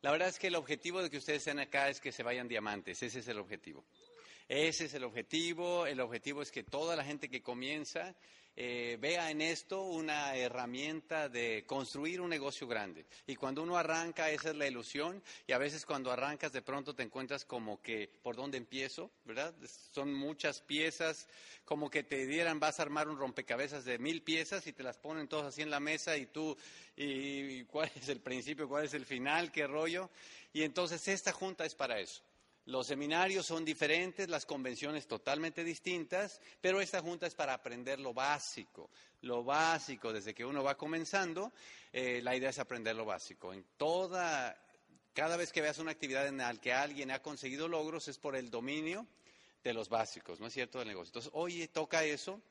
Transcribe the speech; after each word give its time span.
La 0.00 0.12
verdad 0.12 0.28
es 0.28 0.38
que 0.38 0.46
el 0.46 0.54
objetivo 0.54 1.02
de 1.02 1.10
que 1.10 1.16
ustedes 1.16 1.38
estén 1.38 1.58
acá 1.58 1.88
es 1.88 2.00
que 2.00 2.12
se 2.12 2.22
vayan 2.22 2.46
diamantes, 2.46 3.02
ese 3.02 3.18
es 3.18 3.28
el 3.28 3.38
objetivo. 3.38 3.84
Ese 4.46 4.86
es 4.86 4.94
el 4.94 5.04
objetivo, 5.04 5.86
el 5.86 6.00
objetivo 6.00 6.40
es 6.40 6.50
que 6.50 6.62
toda 6.62 6.96
la 6.96 7.04
gente 7.04 7.28
que 7.28 7.42
comienza 7.42 8.14
eh, 8.60 8.98
vea 9.00 9.30
en 9.30 9.40
esto 9.40 9.82
una 9.82 10.34
herramienta 10.34 11.28
de 11.28 11.62
construir 11.64 12.20
un 12.20 12.28
negocio 12.28 12.66
grande. 12.66 13.06
Y 13.24 13.36
cuando 13.36 13.62
uno 13.62 13.76
arranca, 13.76 14.32
esa 14.32 14.48
es 14.50 14.56
la 14.56 14.66
ilusión. 14.66 15.22
Y 15.46 15.52
a 15.52 15.58
veces 15.58 15.86
cuando 15.86 16.10
arrancas, 16.10 16.52
de 16.52 16.60
pronto 16.60 16.92
te 16.92 17.04
encuentras 17.04 17.44
como 17.44 17.80
que, 17.80 18.10
¿por 18.20 18.34
dónde 18.34 18.58
empiezo? 18.58 19.12
¿Verdad? 19.24 19.54
Son 19.92 20.12
muchas 20.12 20.60
piezas, 20.60 21.28
como 21.64 21.88
que 21.88 22.02
te 22.02 22.26
dieran, 22.26 22.58
vas 22.58 22.80
a 22.80 22.82
armar 22.82 23.08
un 23.08 23.16
rompecabezas 23.16 23.84
de 23.84 24.00
mil 24.00 24.22
piezas 24.22 24.66
y 24.66 24.72
te 24.72 24.82
las 24.82 24.98
ponen 24.98 25.28
todas 25.28 25.46
así 25.46 25.62
en 25.62 25.70
la 25.70 25.78
mesa 25.78 26.16
y 26.16 26.26
tú, 26.26 26.56
y 26.96 27.62
cuál 27.66 27.92
es 27.94 28.08
el 28.08 28.18
principio, 28.18 28.68
cuál 28.68 28.86
es 28.86 28.94
el 28.94 29.06
final, 29.06 29.52
qué 29.52 29.68
rollo. 29.68 30.10
Y 30.52 30.64
entonces 30.64 31.06
esta 31.06 31.30
junta 31.30 31.64
es 31.64 31.76
para 31.76 32.00
eso. 32.00 32.27
Los 32.68 32.86
seminarios 32.86 33.46
son 33.46 33.64
diferentes, 33.64 34.28
las 34.28 34.44
convenciones 34.44 35.06
totalmente 35.06 35.64
distintas, 35.64 36.38
pero 36.60 36.82
esta 36.82 37.00
junta 37.00 37.26
es 37.26 37.34
para 37.34 37.54
aprender 37.54 37.98
lo 37.98 38.12
básico. 38.12 38.90
Lo 39.22 39.42
básico, 39.42 40.12
desde 40.12 40.34
que 40.34 40.44
uno 40.44 40.62
va 40.62 40.76
comenzando, 40.76 41.54
eh, 41.94 42.20
la 42.22 42.36
idea 42.36 42.50
es 42.50 42.58
aprender 42.58 42.94
lo 42.94 43.06
básico. 43.06 43.54
En 43.54 43.64
toda, 43.78 44.54
cada 45.14 45.38
vez 45.38 45.50
que 45.50 45.62
veas 45.62 45.78
una 45.78 45.92
actividad 45.92 46.26
en 46.26 46.36
la 46.36 46.54
que 46.56 46.74
alguien 46.74 47.10
ha 47.10 47.22
conseguido 47.22 47.68
logros 47.68 48.06
es 48.06 48.18
por 48.18 48.36
el 48.36 48.50
dominio 48.50 49.06
de 49.64 49.72
los 49.72 49.88
básicos, 49.88 50.38
¿no 50.38 50.48
es 50.48 50.52
cierto?, 50.52 50.78
del 50.78 50.88
negocio. 50.88 51.08
Entonces, 51.08 51.32
hoy 51.32 51.66
toca 51.68 52.04
eso 52.04 52.42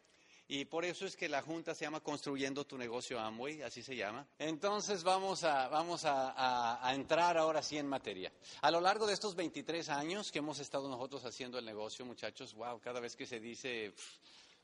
y 0.50 0.64
por 0.66 0.86
eso 0.86 1.06
es 1.06 1.18
que 1.18 1.28
la 1.28 1.42
junta 1.42 1.76
se 1.76 1.84
llama 1.84 2.00
Construyendo 2.00 2.66
tu 2.66 2.78
negocio 2.78 3.20
Amway, 3.20 3.64
así 3.64 3.84
se 3.84 3.96
llama. 3.98 4.26
Entonces 4.40 5.04
vamos 5.04 5.44
a, 5.44 5.68
vamos 5.68 6.04
a, 6.06 6.82
entrar 6.94 7.38
ahora 7.38 7.62
sí 7.62 7.78
en 7.78 7.88
materia. 7.88 8.32
A 8.62 8.72
lo 8.72 8.80
largo 8.80 9.06
de 9.06 9.14
estos 9.14 9.36
23 9.36 9.90
años 9.90 10.32
que 10.32 10.40
hemos 10.40 10.60
estado 10.60 10.88
nosotros 10.88 11.26
haciendo 11.26 11.60
el 11.60 11.66
negocio, 11.66 12.06
muchachos, 12.06 12.54
wow, 12.54 12.80
cada 12.80 13.02
vez 13.02 13.18
que 13.18 13.26
se 13.26 13.42
dice 13.42 13.94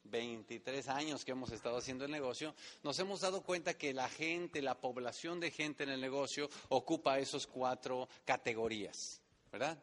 23 0.03 0.88
años 0.88 1.25
que 1.25 1.31
hemos 1.31 1.52
estado 1.52 1.77
haciendo 1.77 2.05
el 2.05 2.11
negocio, 2.11 2.55
nos 2.81 2.97
hemos 3.00 3.19
dado 3.19 3.41
cuenta 3.44 3.73
que 3.73 3.94
la 3.94 4.07
gente, 4.07 4.61
la 4.61 4.79
población 4.79 5.41
de 5.41 5.52
gente 5.52 5.83
en 5.83 5.89
el 5.89 6.00
negocio 6.00 6.50
ocupa 6.69 7.19
esos 7.19 7.45
cuatro 7.45 8.07
categorías, 8.23 9.22
¿verdad? 9.52 9.77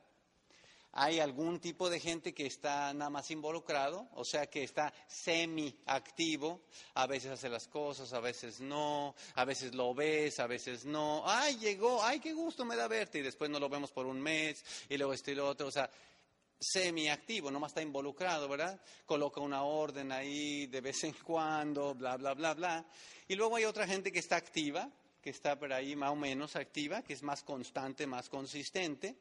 Hay 0.93 1.21
algún 1.21 1.61
tipo 1.61 1.89
de 1.89 2.01
gente 2.01 2.35
que 2.35 2.47
está 2.47 2.93
nada 2.95 3.11
más 3.11 3.31
involucrado, 3.31 4.09
o 4.15 4.25
sea, 4.25 4.47
que 4.49 4.65
está 4.65 4.93
semi-activo, 5.07 6.63
a 6.95 7.07
veces 7.07 7.33
hace 7.33 7.49
las 7.49 7.69
cosas, 7.69 8.13
a 8.13 8.21
veces 8.21 8.61
no, 8.61 9.15
a 9.35 9.45
veces 9.45 9.75
lo 9.75 9.95
ves, 9.95 10.41
a 10.41 10.47
veces 10.47 10.85
no, 10.85 11.23
ay, 11.27 11.59
llegó, 11.59 12.03
ay, 12.03 12.19
qué 12.19 12.33
gusto 12.33 12.65
me 12.65 12.77
da 12.77 12.89
verte, 12.89 13.19
y 13.19 13.23
después 13.23 13.51
no 13.51 13.61
lo 13.61 13.69
vemos 13.69 13.93
por 13.93 14.07
un 14.07 14.21
mes, 14.21 14.65
y 14.89 14.97
luego 14.97 15.13
esto 15.13 15.31
y 15.31 15.37
lo 15.37 15.49
otro, 15.49 15.69
o 15.69 15.71
sea, 15.71 15.89
semi-activo, 16.61 17.51
más 17.53 17.71
está 17.71 17.83
involucrado, 17.83 18.49
¿verdad? 18.49 18.81
Coloca 19.07 19.41
una 19.41 19.63
orden 19.63 20.13
ahí 20.13 20.67
de 20.67 20.81
vez 20.81 21.05
en 21.05 21.15
cuando, 21.15 21.95
bla, 21.95 22.17
bla, 22.17 22.35
bla, 22.35 22.55
bla. 22.55 22.85
Y 23.29 23.35
luego 23.35 23.57
hay 23.57 23.65
otra 23.65 23.87
gente 23.87 24.13
que 24.13 24.19
está 24.19 24.37
activa, 24.37 24.91
que 25.23 25.31
está 25.31 25.59
por 25.59 25.73
ahí 25.73 25.97
más 25.97 26.11
o 26.11 26.17
menos 26.17 26.57
activa, 26.57 27.03
que 27.03 27.15
es 27.15 27.23
más 27.23 27.43
constante, 27.43 28.07
más 28.07 28.29
consistente. 28.29 29.17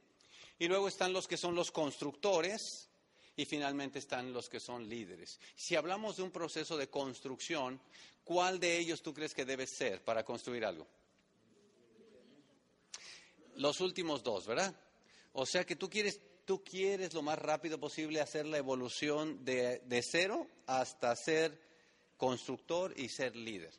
Y 0.59 0.67
luego 0.67 0.89
están 0.89 1.13
los 1.13 1.27
que 1.27 1.37
son 1.37 1.55
los 1.55 1.71
constructores 1.71 2.89
y 3.37 3.45
finalmente 3.45 3.99
están 3.99 4.33
los 4.33 4.49
que 4.49 4.59
son 4.59 4.89
líderes. 4.89 5.39
Si 5.55 5.77
hablamos 5.77 6.17
de 6.17 6.23
un 6.23 6.31
proceso 6.31 6.75
de 6.75 6.89
construcción, 6.89 7.79
¿cuál 8.25 8.59
de 8.59 8.77
ellos 8.77 9.01
tú 9.01 9.13
crees 9.13 9.33
que 9.33 9.45
debe 9.45 9.65
ser 9.65 10.03
para 10.03 10.25
construir 10.25 10.65
algo? 10.65 10.85
Los 13.55 13.79
últimos 13.79 14.21
dos, 14.23 14.45
¿verdad? 14.45 14.75
O 15.31 15.45
sea 15.45 15.65
que 15.65 15.77
tú 15.77 15.89
quieres, 15.89 16.19
tú 16.43 16.61
quieres 16.61 17.13
lo 17.13 17.21
más 17.21 17.39
rápido 17.39 17.79
posible 17.79 18.19
hacer 18.19 18.45
la 18.45 18.57
evolución 18.57 19.45
de, 19.45 19.79
de 19.85 20.03
cero 20.03 20.45
hasta 20.67 21.15
ser 21.15 21.57
constructor 22.17 22.93
y 22.99 23.07
ser 23.07 23.37
líder. 23.37 23.73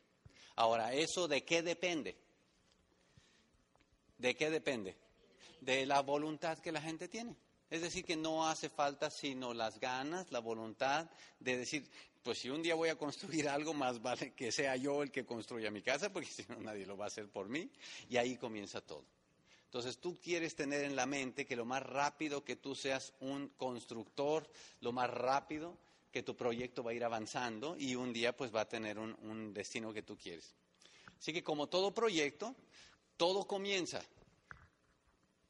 Ahora, 0.55 0.93
¿eso 0.93 1.27
de 1.27 1.43
qué 1.45 1.61
depende? 1.61 2.17
¿De 4.17 4.35
qué 4.35 4.49
depende? 4.49 4.97
De 5.61 5.85
la 5.85 6.01
voluntad 6.01 6.59
que 6.59 6.73
la 6.73 6.81
gente 6.81 7.07
tiene. 7.07 7.35
Es 7.69 7.81
decir, 7.81 8.03
que 8.03 8.17
no 8.17 8.45
hace 8.45 8.67
falta 8.67 9.09
sino 9.09 9.53
las 9.53 9.79
ganas, 9.79 10.29
la 10.31 10.39
voluntad 10.39 11.09
de 11.39 11.55
decir, 11.55 11.89
pues 12.21 12.39
si 12.39 12.49
un 12.49 12.61
día 12.61 12.75
voy 12.75 12.89
a 12.89 12.97
construir 12.97 13.47
algo, 13.47 13.73
más 13.73 14.01
vale 14.01 14.33
que 14.33 14.51
sea 14.51 14.75
yo 14.75 15.01
el 15.01 15.11
que 15.11 15.25
construya 15.25 15.71
mi 15.71 15.81
casa, 15.81 16.11
porque 16.11 16.27
si 16.29 16.45
no 16.49 16.59
nadie 16.59 16.85
lo 16.85 16.97
va 16.97 17.05
a 17.05 17.07
hacer 17.07 17.29
por 17.29 17.47
mí. 17.47 17.71
Y 18.09 18.17
ahí 18.17 18.35
comienza 18.35 18.81
todo. 18.81 19.05
Entonces 19.65 19.99
tú 19.99 20.17
quieres 20.21 20.53
tener 20.53 20.83
en 20.83 20.97
la 20.97 21.05
mente 21.05 21.45
que 21.45 21.55
lo 21.55 21.63
más 21.63 21.81
rápido 21.81 22.43
que 22.43 22.57
tú 22.57 22.75
seas 22.75 23.13
un 23.21 23.47
constructor, 23.55 24.49
lo 24.81 24.91
más 24.91 25.09
rápido 25.09 25.77
que 26.11 26.23
tu 26.23 26.35
proyecto 26.35 26.83
va 26.83 26.91
a 26.91 26.93
ir 26.93 27.05
avanzando 27.05 27.77
y 27.77 27.95
un 27.95 28.11
día 28.11 28.35
pues 28.35 28.53
va 28.53 28.61
a 28.61 28.67
tener 28.67 28.99
un, 28.99 29.53
destino 29.53 29.93
que 29.93 30.03
tú 30.03 30.17
quieres. 30.17 30.53
Así 31.17 31.31
que 31.31 31.41
como 31.41 31.67
todo 31.67 31.93
proyecto, 31.93 32.53
todo 33.15 33.47
comienza 33.47 34.01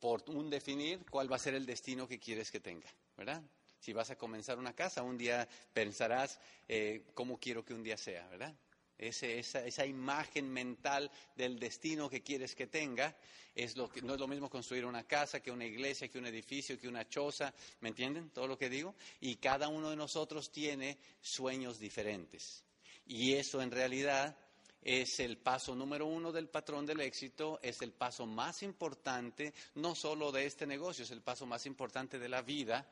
por 0.01 0.23
un 0.27 0.49
definir 0.49 1.05
cuál 1.09 1.31
va 1.31 1.37
a 1.37 1.39
ser 1.39 1.53
el 1.53 1.65
destino 1.65 2.07
que 2.07 2.19
quieres 2.19 2.51
que 2.51 2.59
tenga, 2.59 2.89
¿verdad? 3.15 3.41
Si 3.79 3.93
vas 3.93 4.09
a 4.09 4.17
comenzar 4.17 4.59
una 4.59 4.73
casa, 4.73 5.01
un 5.01 5.17
día 5.17 5.47
pensarás 5.73 6.39
eh, 6.67 7.05
cómo 7.13 7.39
quiero 7.39 7.63
que 7.63 7.73
un 7.73 7.83
día 7.83 7.97
sea, 7.97 8.27
¿verdad? 8.27 8.53
esa, 9.01 9.65
esa, 9.65 9.85
imagen 9.85 10.51
mental 10.51 11.09
del 11.35 11.59
destino 11.59 12.09
que 12.09 12.21
quieres 12.21 12.55
que 12.55 12.67
tenga, 12.67 13.15
es 13.55 13.75
lo 13.75 13.89
que, 13.89 14.01
no 14.01 14.13
es 14.13 14.19
lo 14.19 14.27
mismo 14.27 14.49
construir 14.49 14.85
una 14.85 15.03
casa 15.05 15.41
que 15.41 15.51
una 15.51 15.65
iglesia, 15.65 16.07
que 16.07 16.19
un 16.19 16.27
edificio, 16.27 16.79
que 16.79 16.87
una 16.87 17.09
choza, 17.09 17.53
¿me 17.79 17.89
entienden 17.89 18.29
todo 18.29 18.47
lo 18.47 18.57
que 18.57 18.69
digo? 18.69 18.95
Y 19.19 19.37
cada 19.37 19.67
uno 19.67 19.89
de 19.89 19.95
nosotros 19.95 20.51
tiene 20.51 20.97
sueños 21.19 21.79
diferentes. 21.79 22.63
Y 23.05 23.33
eso 23.33 23.61
en 23.61 23.71
realidad 23.71 24.37
es 24.81 25.19
el 25.19 25.37
paso 25.37 25.75
número 25.75 26.05
uno 26.05 26.31
del 26.31 26.49
patrón 26.49 26.85
del 26.85 27.01
éxito, 27.01 27.59
es 27.61 27.81
el 27.81 27.93
paso 27.93 28.25
más 28.25 28.63
importante, 28.63 29.53
no 29.75 29.95
solo 29.95 30.31
de 30.31 30.45
este 30.45 30.65
negocio, 30.65 31.03
es 31.03 31.11
el 31.11 31.21
paso 31.21 31.45
más 31.45 31.65
importante 31.65 32.17
de 32.17 32.29
la 32.29 32.41
vida, 32.41 32.87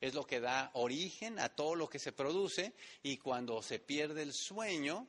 es 0.00 0.14
lo 0.14 0.26
que 0.26 0.40
da 0.40 0.70
origen 0.74 1.38
a 1.38 1.50
todo 1.50 1.74
lo 1.74 1.88
que 1.88 1.98
se 1.98 2.12
produce 2.12 2.74
y 3.02 3.18
cuando 3.18 3.62
se 3.62 3.78
pierde 3.78 4.22
el 4.22 4.32
sueño, 4.32 5.06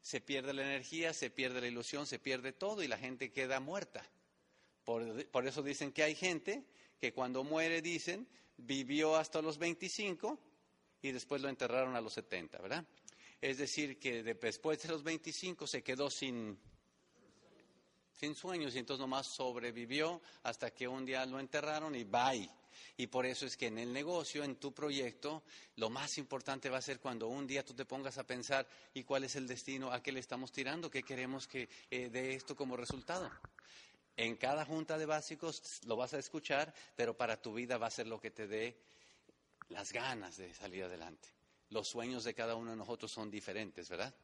se 0.00 0.20
pierde 0.20 0.52
la 0.52 0.62
energía, 0.62 1.14
se 1.14 1.30
pierde 1.30 1.60
la 1.60 1.68
ilusión, 1.68 2.06
se 2.06 2.18
pierde 2.18 2.52
todo 2.52 2.82
y 2.82 2.88
la 2.88 2.98
gente 2.98 3.32
queda 3.32 3.60
muerta. 3.60 4.04
Por, 4.84 5.46
eso 5.46 5.62
dicen 5.62 5.92
que 5.92 6.02
hay 6.02 6.14
gente 6.14 6.64
que 7.00 7.12
cuando 7.12 7.42
muere 7.42 7.80
dicen 7.80 8.28
vivió 8.56 9.16
hasta 9.16 9.40
los 9.40 9.58
25 9.58 10.38
y 11.00 11.12
después 11.12 11.40
lo 11.40 11.48
enterraron 11.48 11.96
a 11.96 12.00
los 12.00 12.12
70, 12.12 12.58
¿verdad? 12.58 12.84
Es 13.44 13.58
decir, 13.58 13.98
que 13.98 14.22
después 14.22 14.80
de 14.82 14.88
los 14.88 15.02
25 15.02 15.66
se 15.66 15.82
quedó 15.82 16.08
sin, 16.08 16.58
sin 18.14 18.34
sueños 18.34 18.74
y 18.74 18.78
entonces 18.78 19.02
nomás 19.02 19.26
sobrevivió 19.26 20.22
hasta 20.44 20.70
que 20.70 20.88
un 20.88 21.04
día 21.04 21.26
lo 21.26 21.38
enterraron 21.38 21.94
y 21.94 22.04
bye. 22.04 22.50
Y 22.96 23.06
por 23.08 23.26
eso 23.26 23.44
es 23.44 23.58
que 23.58 23.66
en 23.66 23.76
el 23.76 23.92
negocio, 23.92 24.44
en 24.44 24.56
tu 24.56 24.72
proyecto, 24.72 25.42
lo 25.76 25.90
más 25.90 26.16
importante 26.16 26.70
va 26.70 26.78
a 26.78 26.80
ser 26.80 27.00
cuando 27.00 27.28
un 27.28 27.46
día 27.46 27.62
tú 27.62 27.74
te 27.74 27.84
pongas 27.84 28.16
a 28.16 28.26
pensar 28.26 28.66
y 28.94 29.04
cuál 29.04 29.24
es 29.24 29.36
el 29.36 29.46
destino, 29.46 29.92
a 29.92 30.02
qué 30.02 30.10
le 30.10 30.20
estamos 30.20 30.50
tirando, 30.50 30.90
qué 30.90 31.02
queremos 31.02 31.46
que 31.46 31.68
eh, 31.90 32.08
dé 32.08 32.32
esto 32.32 32.56
como 32.56 32.78
resultado. 32.78 33.30
En 34.16 34.36
cada 34.36 34.64
junta 34.64 34.96
de 34.96 35.04
básicos 35.04 35.82
lo 35.84 35.96
vas 35.96 36.14
a 36.14 36.18
escuchar, 36.18 36.72
pero 36.96 37.14
para 37.14 37.42
tu 37.42 37.52
vida 37.52 37.76
va 37.76 37.88
a 37.88 37.90
ser 37.90 38.06
lo 38.06 38.18
que 38.18 38.30
te 38.30 38.46
dé 38.46 38.78
las 39.68 39.92
ganas 39.92 40.38
de 40.38 40.54
salir 40.54 40.84
adelante 40.84 41.33
los 41.70 41.88
sueños 41.88 42.24
de 42.24 42.34
cada 42.34 42.54
uno 42.54 42.70
de 42.70 42.76
nosotros 42.76 43.10
son 43.10 43.30
diferentes, 43.30 43.88
¿verdad? 43.88 44.14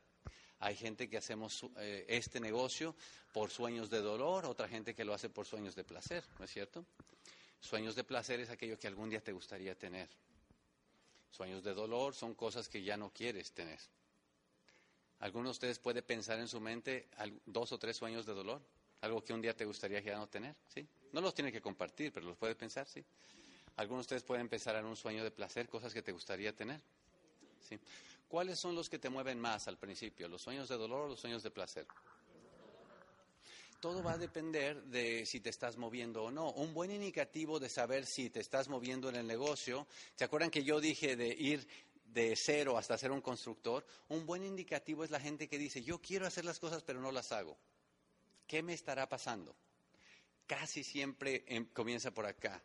Hay 0.60 0.76
gente 0.76 1.08
que 1.08 1.16
hacemos 1.16 1.66
eh, 1.78 2.04
este 2.08 2.38
negocio 2.38 2.94
por 3.32 3.50
sueños 3.50 3.88
de 3.88 4.00
dolor, 4.00 4.44
otra 4.44 4.68
gente 4.68 4.94
que 4.94 5.04
lo 5.04 5.14
hace 5.14 5.30
por 5.30 5.46
sueños 5.46 5.74
de 5.74 5.84
placer, 5.84 6.22
¿no 6.38 6.44
es 6.44 6.50
cierto? 6.50 6.84
Sueños 7.60 7.94
de 7.94 8.04
placer 8.04 8.40
es 8.40 8.50
aquello 8.50 8.78
que 8.78 8.86
algún 8.86 9.08
día 9.08 9.22
te 9.22 9.32
gustaría 9.32 9.74
tener. 9.74 10.08
Sueños 11.30 11.62
de 11.62 11.72
dolor 11.72 12.14
son 12.14 12.34
cosas 12.34 12.68
que 12.68 12.82
ya 12.82 12.96
no 12.96 13.10
quieres 13.10 13.52
tener. 13.52 13.78
¿Alguno 15.20 15.48
de 15.48 15.52
ustedes 15.52 15.78
puede 15.78 16.02
pensar 16.02 16.38
en 16.38 16.48
su 16.48 16.60
mente 16.60 17.08
dos 17.46 17.72
o 17.72 17.78
tres 17.78 17.96
sueños 17.96 18.26
de 18.26 18.34
dolor? 18.34 18.62
Algo 19.02 19.22
que 19.24 19.32
un 19.32 19.40
día 19.40 19.54
te 19.54 19.64
gustaría 19.64 20.00
ya 20.00 20.16
no 20.16 20.26
tener, 20.26 20.54
¿sí? 20.68 20.86
No 21.12 21.20
los 21.20 21.34
tiene 21.34 21.52
que 21.52 21.60
compartir, 21.60 22.12
pero 22.12 22.26
los 22.26 22.36
puede 22.36 22.54
pensar, 22.54 22.86
¿sí? 22.86 23.04
Algunos 23.76 24.02
de 24.02 24.16
ustedes 24.16 24.22
pueden 24.24 24.48
pensar 24.48 24.76
en 24.76 24.84
un 24.84 24.96
sueño 24.96 25.24
de 25.24 25.30
placer, 25.30 25.68
cosas 25.68 25.94
que 25.94 26.02
te 26.02 26.12
gustaría 26.12 26.54
tener. 26.54 26.80
¿Cuáles 28.28 28.58
son 28.58 28.74
los 28.74 28.88
que 28.88 28.98
te 28.98 29.08
mueven 29.08 29.38
más 29.38 29.68
al 29.68 29.78
principio? 29.78 30.28
¿Los 30.28 30.42
sueños 30.42 30.68
de 30.68 30.76
dolor 30.76 31.02
o 31.02 31.08
los 31.08 31.20
sueños 31.20 31.42
de 31.42 31.50
placer? 31.50 31.86
Todo 33.80 34.02
va 34.02 34.12
a 34.12 34.18
depender 34.18 34.82
de 34.84 35.24
si 35.24 35.40
te 35.40 35.50
estás 35.50 35.76
moviendo 35.76 36.24
o 36.24 36.30
no. 36.30 36.52
Un 36.52 36.74
buen 36.74 36.90
indicativo 36.90 37.58
de 37.58 37.68
saber 37.68 38.04
si 38.04 38.28
te 38.30 38.40
estás 38.40 38.68
moviendo 38.68 39.08
en 39.08 39.16
el 39.16 39.26
negocio, 39.26 39.86
¿se 40.14 40.24
acuerdan 40.24 40.50
que 40.50 40.62
yo 40.62 40.80
dije 40.80 41.16
de 41.16 41.28
ir 41.28 41.66
de 42.04 42.36
cero 42.36 42.76
hasta 42.76 42.98
ser 42.98 43.10
un 43.10 43.22
constructor? 43.22 43.86
Un 44.08 44.26
buen 44.26 44.44
indicativo 44.44 45.02
es 45.02 45.10
la 45.10 45.20
gente 45.20 45.48
que 45.48 45.58
dice, 45.58 45.82
yo 45.82 45.98
quiero 46.00 46.26
hacer 46.26 46.44
las 46.44 46.58
cosas 46.58 46.82
pero 46.82 47.00
no 47.00 47.10
las 47.10 47.32
hago. 47.32 47.56
¿Qué 48.46 48.62
me 48.62 48.74
estará 48.74 49.08
pasando? 49.08 49.56
casi 50.50 50.82
siempre 50.82 51.44
em, 51.46 51.64
comienza 51.66 52.10
por 52.10 52.26
acá. 52.26 52.60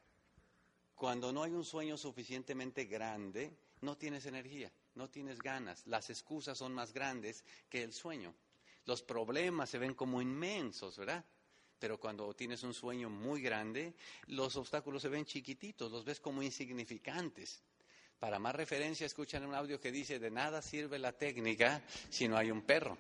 Cuando 0.96 1.32
no 1.32 1.44
hay 1.44 1.52
un 1.52 1.64
sueño 1.64 2.00
suficientemente 2.00 2.86
grande, 2.86 3.56
no 3.82 3.96
tienes 3.96 4.26
energía, 4.26 4.72
no 4.96 5.10
tienes 5.10 5.40
ganas. 5.40 5.86
Las 5.88 6.10
excusas 6.10 6.58
son 6.58 6.74
más 6.74 6.94
grandes 6.94 7.44
que 7.70 7.84
el 7.84 7.94
sueño. 7.94 8.34
Los 8.86 9.02
problemas 9.02 9.70
se 9.70 9.78
ven 9.78 9.94
como 9.94 10.22
inmensos, 10.22 10.98
¿verdad? 10.98 11.24
Pero 11.80 12.00
cuando 12.00 12.34
tienes 12.34 12.64
un 12.64 12.74
sueño 12.74 13.10
muy 13.10 13.42
grande, 13.42 13.94
los 14.28 14.56
obstáculos 14.56 15.02
se 15.02 15.10
ven 15.10 15.26
chiquititos, 15.26 15.92
los 15.92 16.06
ves 16.06 16.20
como 16.20 16.42
insignificantes. 16.42 17.62
Para 18.20 18.40
más 18.40 18.56
referencia, 18.56 19.06
escuchan 19.06 19.46
un 19.46 19.54
audio 19.54 19.80
que 19.80 19.92
dice, 19.92 20.20
de 20.20 20.32
nada 20.32 20.62
sirve 20.62 20.98
la 20.98 21.12
técnica 21.12 21.84
si 22.10 22.28
no 22.28 22.38
hay 22.38 22.50
un 22.50 22.62
perro. 22.62 22.98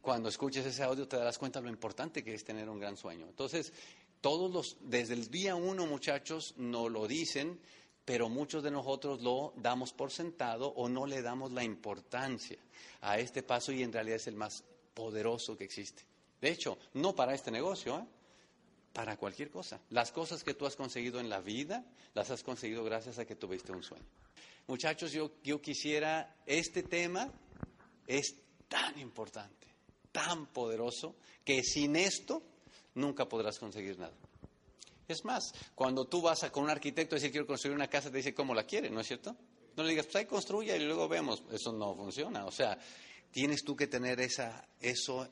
Cuando 0.00 0.28
escuches 0.28 0.64
ese 0.64 0.82
audio 0.82 1.08
te 1.08 1.16
darás 1.16 1.38
cuenta 1.38 1.60
lo 1.60 1.68
importante 1.68 2.22
que 2.22 2.34
es 2.34 2.44
tener 2.44 2.68
un 2.68 2.78
gran 2.78 2.96
sueño. 2.96 3.26
Entonces, 3.26 3.72
todos 4.20 4.50
los, 4.50 4.76
desde 4.82 5.14
el 5.14 5.30
día 5.30 5.54
uno, 5.54 5.86
muchachos, 5.86 6.54
no 6.58 6.88
lo 6.88 7.06
dicen, 7.06 7.58
pero 8.04 8.28
muchos 8.28 8.62
de 8.62 8.70
nosotros 8.70 9.20
lo 9.22 9.52
damos 9.56 9.92
por 9.92 10.10
sentado 10.10 10.68
o 10.68 10.88
no 10.88 11.06
le 11.06 11.22
damos 11.22 11.52
la 11.52 11.64
importancia 11.64 12.58
a 13.02 13.18
este 13.18 13.42
paso 13.42 13.72
y 13.72 13.82
en 13.82 13.92
realidad 13.92 14.16
es 14.16 14.26
el 14.26 14.36
más 14.36 14.64
poderoso 14.94 15.56
que 15.56 15.64
existe. 15.64 16.02
De 16.40 16.50
hecho, 16.50 16.78
no 16.94 17.14
para 17.14 17.34
este 17.34 17.50
negocio, 17.50 17.98
¿eh? 17.98 18.06
para 18.92 19.16
cualquier 19.16 19.50
cosa. 19.50 19.80
Las 19.90 20.10
cosas 20.12 20.42
que 20.42 20.54
tú 20.54 20.66
has 20.66 20.76
conseguido 20.76 21.20
en 21.20 21.28
la 21.28 21.40
vida, 21.40 21.84
las 22.14 22.30
has 22.30 22.42
conseguido 22.42 22.82
gracias 22.84 23.18
a 23.18 23.24
que 23.24 23.36
tuviste 23.36 23.72
un 23.72 23.82
sueño. 23.82 24.06
Muchachos, 24.66 25.12
yo, 25.12 25.32
yo 25.42 25.60
quisiera, 25.60 26.36
este 26.46 26.82
tema 26.82 27.30
es 28.06 28.36
tan 28.68 28.98
importante, 28.98 29.66
tan 30.12 30.46
poderoso, 30.46 31.16
que 31.44 31.62
sin 31.62 31.96
esto 31.96 32.42
nunca 32.94 33.28
podrás 33.28 33.58
conseguir 33.58 33.98
nada. 33.98 34.14
Es 35.10 35.24
más, 35.24 35.52
cuando 35.74 36.06
tú 36.06 36.22
vas 36.22 36.48
con 36.50 36.64
un 36.64 36.70
arquitecto 36.70 37.16
y 37.16 37.18
dice 37.18 37.30
quiero 37.30 37.46
construir 37.46 37.74
una 37.76 37.88
casa, 37.88 38.10
te 38.10 38.18
dice 38.18 38.32
cómo 38.32 38.54
la 38.54 38.64
quiere, 38.64 38.90
¿no 38.90 39.00
es 39.00 39.06
cierto? 39.06 39.36
No 39.76 39.82
le 39.82 39.90
digas, 39.90 40.06
pues 40.06 40.16
ahí 40.16 40.26
construya 40.26 40.76
y 40.76 40.84
luego 40.84 41.08
vemos. 41.08 41.42
Eso 41.50 41.72
no 41.72 41.94
funciona. 41.94 42.44
O 42.46 42.50
sea, 42.50 42.78
tienes 43.30 43.64
tú 43.64 43.76
que 43.76 43.86
tener 43.86 44.20
esa, 44.20 44.68
eso 44.80 45.28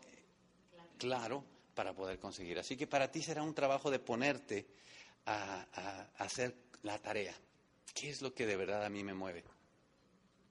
claro 0.97 1.45
para 1.75 1.95
poder 1.95 2.19
conseguir. 2.19 2.59
Así 2.59 2.77
que 2.77 2.87
para 2.87 3.11
ti 3.11 3.23
será 3.23 3.43
un 3.43 3.55
trabajo 3.55 3.91
de 3.91 3.99
ponerte 3.99 4.67
a, 5.27 6.09
hacer 6.19 6.55
la 6.83 6.99
tarea. 6.99 7.35
¿Qué 7.95 8.11
es 8.11 8.23
lo 8.23 8.35
que 8.35 8.47
de 8.47 8.57
verdad 8.57 8.85
a 8.85 8.91
mí 8.91 9.05
me 9.05 9.15
mueve? 9.15 9.45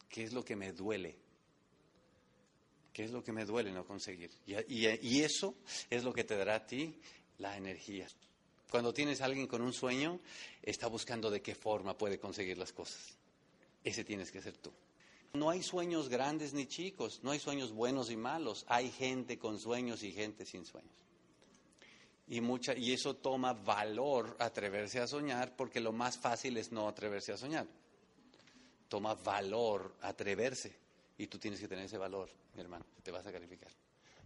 ¿Qué 0.10 0.24
es 0.24 0.34
lo 0.34 0.44
que 0.44 0.56
me 0.56 0.74
duele? 0.74 1.18
¿Qué 2.94 3.04
es 3.04 3.12
lo 3.12 3.24
que 3.24 3.32
me 3.32 3.46
duele 3.46 3.72
no 3.72 3.86
conseguir? 3.86 4.32
y, 4.46 5.22
eso 5.22 5.56
es 5.90 6.04
lo 6.04 6.14
que 6.14 6.24
te 6.24 6.36
dará 6.36 6.56
a 6.56 6.66
ti 6.66 7.00
la 7.38 7.58
energía. 7.58 8.08
Cuando 8.70 8.94
tienes 8.94 9.22
a 9.22 9.26
alguien 9.26 9.48
con 9.48 9.62
un 9.62 9.74
sueño, 9.74 10.20
está 10.62 10.88
buscando 10.88 11.30
de 11.30 11.42
qué 11.42 11.56
forma 11.56 11.98
puede 11.98 12.20
conseguir 12.20 12.58
las 12.58 12.74
cosas. 12.74 13.18
Ese 13.84 14.04
tienes 14.04 14.32
que 14.32 14.42
ser 14.42 14.58
tú. 14.58 14.72
No 15.34 15.50
hay 15.50 15.62
sueños 15.62 16.10
grandes 16.10 16.54
ni 16.54 16.66
chicos, 16.66 17.20
no 17.24 17.32
hay 17.32 17.40
sueños 17.40 17.72
buenos 17.72 18.10
y 18.12 18.18
malos, 18.18 18.66
hay 18.68 18.92
gente 18.92 19.38
con 19.38 19.60
sueños 19.60 20.04
y 20.04 20.12
gente 20.12 20.46
sin 20.46 20.66
sueños. 20.66 20.92
Y, 22.30 22.42
mucha, 22.42 22.76
y 22.76 22.92
eso 22.92 23.16
toma 23.16 23.54
valor 23.54 24.36
atreverse 24.40 25.00
a 25.00 25.08
soñar 25.08 25.56
porque 25.56 25.80
lo 25.80 25.94
más 25.94 26.18
fácil 26.18 26.58
es 26.58 26.72
no 26.72 26.88
atreverse 26.88 27.32
a 27.32 27.38
soñar. 27.38 27.68
Toma 28.90 29.16
valor 29.16 29.96
atreverse 30.02 30.76
y 31.18 31.28
tú 31.28 31.40
tienes 31.40 31.60
que 31.60 31.68
tener 31.68 31.86
ese 31.86 31.98
valor, 31.98 32.30
mi 32.54 32.62
hermano, 32.62 32.86
te 33.02 33.12
vas 33.12 33.26
a 33.26 33.32
calificar. 33.32 33.72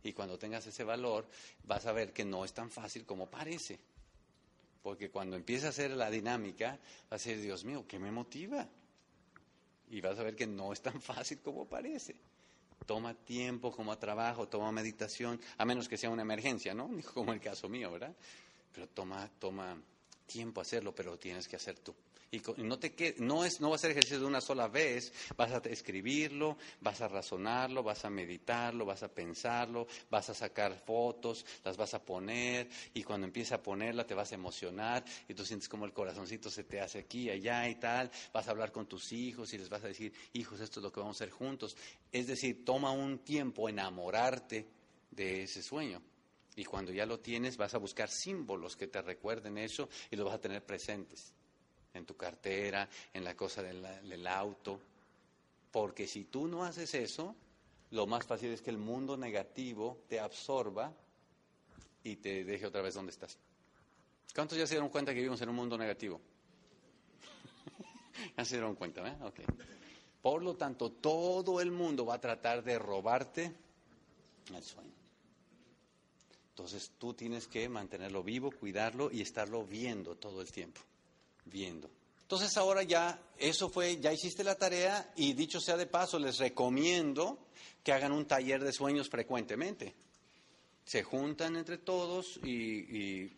Y 0.04 0.14
cuando 0.14 0.40
tengas 0.40 0.66
ese 0.66 0.84
valor 0.84 1.28
vas 1.64 1.86
a 1.86 1.92
ver 1.92 2.12
que 2.12 2.26
no 2.26 2.44
es 2.44 2.54
tan 2.54 2.72
fácil 2.72 3.06
como 3.06 3.30
parece. 3.30 3.80
Porque 4.82 5.10
cuando 5.10 5.36
empieza 5.36 5.68
a 5.68 5.70
hacer 5.70 5.92
la 5.92 6.10
dinámica, 6.10 6.80
vas 7.10 7.26
a 7.26 7.30
decir, 7.30 7.42
Dios 7.42 7.64
mío, 7.64 7.86
¿qué 7.88 8.00
me 8.00 8.12
motiva? 8.12 8.68
Y 9.90 10.02
vas 10.02 10.18
a 10.18 10.24
ver 10.24 10.36
que 10.36 10.48
no 10.48 10.74
es 10.74 10.82
tan 10.82 11.02
fácil 11.02 11.40
como 11.42 11.66
parece. 11.66 12.16
Toma 12.86 13.14
tiempo, 13.14 13.72
como 13.72 13.96
trabajo, 13.98 14.48
toma 14.48 14.72
meditación, 14.72 15.40
a 15.58 15.66
menos 15.66 15.88
que 15.88 15.98
sea 15.98 16.10
una 16.10 16.24
emergencia, 16.24 16.74
¿no? 16.74 16.90
Como 17.14 17.32
el 17.32 17.40
caso 17.40 17.70
mío, 17.70 17.92
¿verdad? 17.92 18.16
Pero 18.74 18.88
toma, 18.88 19.30
toma 19.38 19.78
tiempo 20.32 20.62
hacerlo, 20.62 20.94
pero 20.96 21.12
lo 21.12 21.20
tienes 21.20 21.48
que 21.48 21.56
hacer 21.56 21.80
tú. 21.80 21.94
Y 22.34 22.42
no, 22.64 22.80
te 22.80 23.16
no, 23.18 23.44
es, 23.44 23.60
no 23.60 23.72
va 23.72 23.76
a 23.76 23.80
ser 23.80 23.92
ejercicio 23.92 24.22
de 24.22 24.26
una 24.26 24.40
sola 24.40 24.70
vez, 24.70 25.12
vas 25.36 25.52
a 25.52 25.58
escribirlo, 25.68 26.58
vas 26.80 27.02
a 27.02 27.10
razonarlo, 27.10 27.84
vas 27.84 28.06
a 28.06 28.10
meditarlo, 28.10 28.86
vas 28.86 29.04
a 29.04 29.10
pensarlo, 29.10 29.86
vas 30.10 30.30
a 30.30 30.34
sacar 30.34 30.78
fotos, 30.86 31.46
las 31.66 31.76
vas 31.76 31.94
a 31.94 32.02
poner 32.02 32.70
y 32.94 33.04
cuando 33.04 33.28
empieza 33.28 33.56
a 33.56 33.62
ponerla 33.62 34.08
te 34.08 34.14
vas 34.14 34.32
a 34.32 34.36
emocionar 34.36 35.04
y 35.28 35.34
tú 35.34 35.46
sientes 35.46 35.68
como 35.68 35.84
el 35.84 35.92
corazoncito 35.92 36.50
se 36.50 36.64
te 36.64 36.80
hace 36.80 37.00
aquí, 37.00 37.30
allá 37.30 37.68
y 37.68 37.76
tal, 37.76 38.10
vas 38.32 38.48
a 38.48 38.52
hablar 38.52 38.72
con 38.72 38.88
tus 38.88 39.12
hijos 39.12 39.54
y 39.54 39.58
les 39.58 39.68
vas 39.68 39.84
a 39.84 39.88
decir, 39.88 40.14
hijos, 40.32 40.62
esto 40.62 40.80
es 40.80 40.84
lo 40.86 40.92
que 40.94 41.02
vamos 41.02 41.20
a 41.20 41.26
hacer 41.26 41.32
juntos. 41.32 41.76
Es 42.14 42.28
decir, 42.28 42.64
toma 42.64 42.92
un 42.92 43.20
tiempo 43.20 43.68
enamorarte 43.68 44.66
de 45.12 45.44
ese 45.44 45.62
sueño. 45.62 46.02
Y 46.56 46.66
cuando 46.66 46.92
ya 46.92 47.06
lo 47.06 47.20
tienes, 47.20 47.58
vas 47.58 47.74
a 47.74 47.78
buscar 47.78 48.10
símbolos 48.10 48.76
que 48.76 48.88
te 48.88 49.02
recuerden 49.02 49.58
eso 49.58 49.88
y 50.10 50.16
los 50.16 50.26
vas 50.26 50.36
a 50.36 50.42
tener 50.42 50.64
presentes 50.66 51.34
en 51.94 52.06
tu 52.06 52.16
cartera, 52.16 52.88
en 53.14 53.24
la 53.24 53.36
cosa 53.36 53.64
del, 53.64 54.28
auto. 54.28 54.80
Porque 55.72 56.08
si 56.08 56.26
tú 56.26 56.48
no 56.48 56.64
haces 56.64 56.94
eso, 56.94 57.36
lo 57.92 58.06
más 58.06 58.26
fácil 58.26 58.52
es 58.52 58.62
que 58.62 58.70
el 58.70 58.78
mundo 58.78 59.16
negativo 59.16 60.04
te 60.10 60.20
absorba 60.20 60.94
y 62.04 62.18
te 62.18 62.44
deje 62.44 62.66
otra 62.66 62.82
vez 62.82 62.96
donde 62.96 63.12
estás. 63.12 63.38
¿Cuántos 64.34 64.58
ya 64.58 64.68
se 64.68 64.76
dieron 64.76 64.90
cuenta 64.90 65.12
que 65.12 65.20
vivimos 65.20 65.42
en 65.42 65.50
un 65.50 65.56
mundo 65.56 65.78
negativo? 65.78 66.20
ya 68.38 68.46
se 68.46 68.56
dieron 68.56 68.76
cuenta, 68.76 69.08
¿eh? 69.08 69.16
Ok. 69.22 69.40
Por 70.22 70.44
lo 70.44 70.56
tanto, 70.56 70.92
todo 70.92 71.62
el 71.62 71.72
mundo 71.72 72.06
va 72.06 72.16
a 72.16 72.22
tratar 72.22 72.64
de 72.64 72.78
robarte 72.78 73.54
el 74.54 74.64
sueño. 74.64 75.01
Entonces 76.62 76.92
tú 77.00 77.16
tienes 77.16 77.48
que 77.48 77.68
mantenerlo 77.68 78.22
vivo, 78.22 78.52
cuidarlo 78.52 79.12
y 79.12 79.22
estarlo 79.22 79.66
viendo 79.66 80.16
todo 80.16 80.42
el 80.42 80.52
tiempo 80.52 80.80
viendo. 81.46 81.90
Entonces 82.22 82.56
ahora 82.56 82.84
ya, 82.84 83.20
eso 83.40 83.68
fue, 83.68 84.00
ya 84.00 84.14
hiciste 84.14 84.44
la 84.44 84.54
tarea 84.54 85.12
y 85.16 85.34
dicho 85.34 85.60
sea 85.60 85.76
de 85.76 85.88
paso, 85.88 86.20
les 86.20 86.38
recomiendo 86.38 87.40
que 87.84 87.94
hagan 87.94 88.12
un 88.12 88.28
taller 88.28 88.64
de 88.64 88.72
sueños 88.72 89.10
frecuentemente. 89.10 89.96
Se 90.86 91.02
juntan 91.02 91.56
entre 91.56 91.80
todos 91.80 92.40
y, 92.44 93.26
eh, 93.26 93.32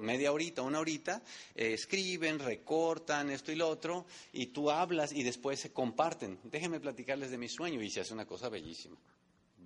media 0.00 0.32
horita, 0.32 0.62
una 0.62 0.80
horita, 0.80 1.22
eh, 1.54 1.72
escriben, 1.72 2.40
recortan 2.40 3.30
esto 3.30 3.52
y 3.52 3.54
lo 3.54 3.68
otro, 3.68 4.06
y 4.32 4.46
tú 4.46 4.72
hablas 4.72 5.12
y 5.12 5.22
después 5.22 5.60
se 5.60 5.72
comparten. 5.72 6.40
Déjenme 6.42 6.80
platicarles 6.80 7.30
de 7.30 7.38
mi 7.38 7.48
sueño 7.48 7.80
y 7.80 7.90
se 7.90 8.00
hace 8.00 8.12
una 8.12 8.26
cosa 8.26 8.48
bellísima 8.48 8.96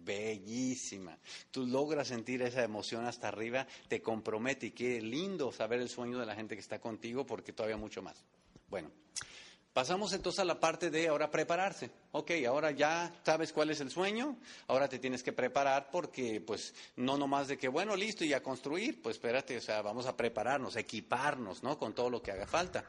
bellísima. 0.04 1.19
Tú 1.50 1.66
logras 1.66 2.09
sentir 2.09 2.42
esa 2.42 2.62
emoción 2.62 3.07
hasta 3.07 3.28
arriba, 3.28 3.66
te 3.88 4.00
compromete 4.00 4.66
y 4.66 4.71
qué 4.73 5.00
lindo 5.00 5.52
saber 5.52 5.80
el 5.80 5.88
sueño 5.88 6.19
de 6.19 6.26
la 6.26 6.35
gente 6.35 6.54
que 6.54 6.61
está 6.61 6.80
contigo 6.80 7.26
porque 7.26 7.52
todavía 7.52 7.76
mucho 7.76 8.02
más. 8.02 8.25
Bueno, 8.69 8.90
pasamos 9.73 10.12
entonces 10.12 10.40
a 10.40 10.45
la 10.45 10.61
parte 10.61 10.90
de 10.90 11.09
ahora 11.09 11.30
prepararse. 11.30 11.90
Ok, 12.12 12.33
ahora 12.47 12.71
ya 12.71 13.12
sabes 13.25 13.52
cuál 13.52 13.71
es 13.71 13.80
el 13.80 13.90
sueño, 13.90 14.37
ahora 14.66 14.88
te 14.88 14.99
tienes 14.99 15.23
que 15.23 15.33
preparar 15.33 15.90
porque 15.90 16.40
pues 16.40 16.75
no 16.97 17.16
nomás 17.16 17.49
de 17.49 17.59
que 17.59 17.69
bueno, 17.69 17.97
listo 17.97 18.25
y 18.25 18.33
a 18.33 18.42
construir, 18.42 19.00
pues 19.02 19.16
espérate, 19.16 19.57
o 19.57 19.61
sea, 19.61 19.83
vamos 19.83 20.07
a 20.07 20.16
prepararnos, 20.16 20.76
equiparnos, 20.76 21.62
¿no? 21.62 21.78
Con 21.78 21.95
todo 21.95 22.11
lo 22.11 22.23
que 22.23 22.33
haga 22.33 22.47
falta. 22.47 22.85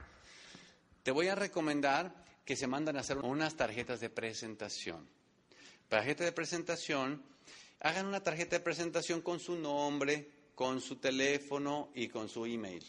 Te 1.04 1.12
voy 1.12 1.28
a 1.28 1.36
recomendar 1.36 2.14
que 2.46 2.56
se 2.56 2.68
mandan 2.68 2.98
a 2.98 3.02
hacer 3.02 3.18
unas 3.18 3.56
tarjetas 3.56 4.00
de 4.00 4.10
presentación 4.10 5.21
tarjeta 5.92 6.24
de 6.24 6.32
presentación, 6.32 7.22
hagan 7.82 8.06
una 8.06 8.24
tarjeta 8.24 8.56
de 8.56 8.64
presentación 8.64 9.20
con 9.20 9.42
su 9.42 9.58
nombre, 9.58 10.26
con 10.56 10.80
su 10.80 10.96
teléfono 10.96 11.90
y 11.94 12.08
con 12.08 12.30
su 12.30 12.46
email. 12.46 12.82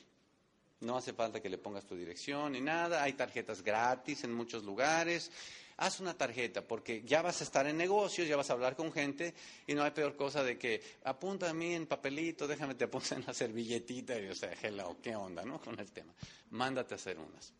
No 0.79 0.97
hace 0.97 1.13
falta 1.13 1.43
que 1.43 1.49
le 1.49 1.59
pongas 1.59 1.85
tu 1.85 1.97
dirección 1.97 2.53
ni 2.53 2.61
nada. 2.61 3.03
Hay 3.03 3.15
tarjetas 3.15 3.61
gratis 3.61 4.23
en 4.23 4.33
muchos 4.33 4.63
lugares. 4.63 5.33
Haz 5.79 5.99
una 5.99 6.15
tarjeta 6.17 6.63
porque 6.63 7.03
ya 7.05 7.23
vas 7.23 7.41
a 7.41 7.45
estar 7.45 7.67
en 7.67 7.77
negocios, 7.77 8.29
ya 8.29 8.37
vas 8.37 8.51
a 8.51 8.53
hablar 8.53 8.77
con 8.77 8.93
gente 8.93 9.35
y 9.67 9.75
no 9.75 9.83
hay 9.83 9.91
peor 9.91 10.15
cosa 10.15 10.45
de 10.45 10.57
que 10.57 10.81
apunta 11.03 11.51
a 11.51 11.55
mí 11.55 11.75
en 11.75 11.89
papelito, 11.89 12.47
déjame 12.47 12.77
te 12.77 12.85
apunta 12.85 13.17
en 13.17 13.25
la 13.27 13.35
servilletita 13.35 14.17
y 14.17 14.29
o 14.29 14.35
sea, 14.37 14.53
hello, 14.63 14.99
¿qué 15.03 15.17
onda, 15.17 15.45
no? 15.45 15.61
Con 15.61 15.77
el 15.81 15.91
tema. 15.91 16.15
Mándate 16.51 16.95
a 16.95 16.99
hacer 16.99 17.19
unas. 17.19 17.53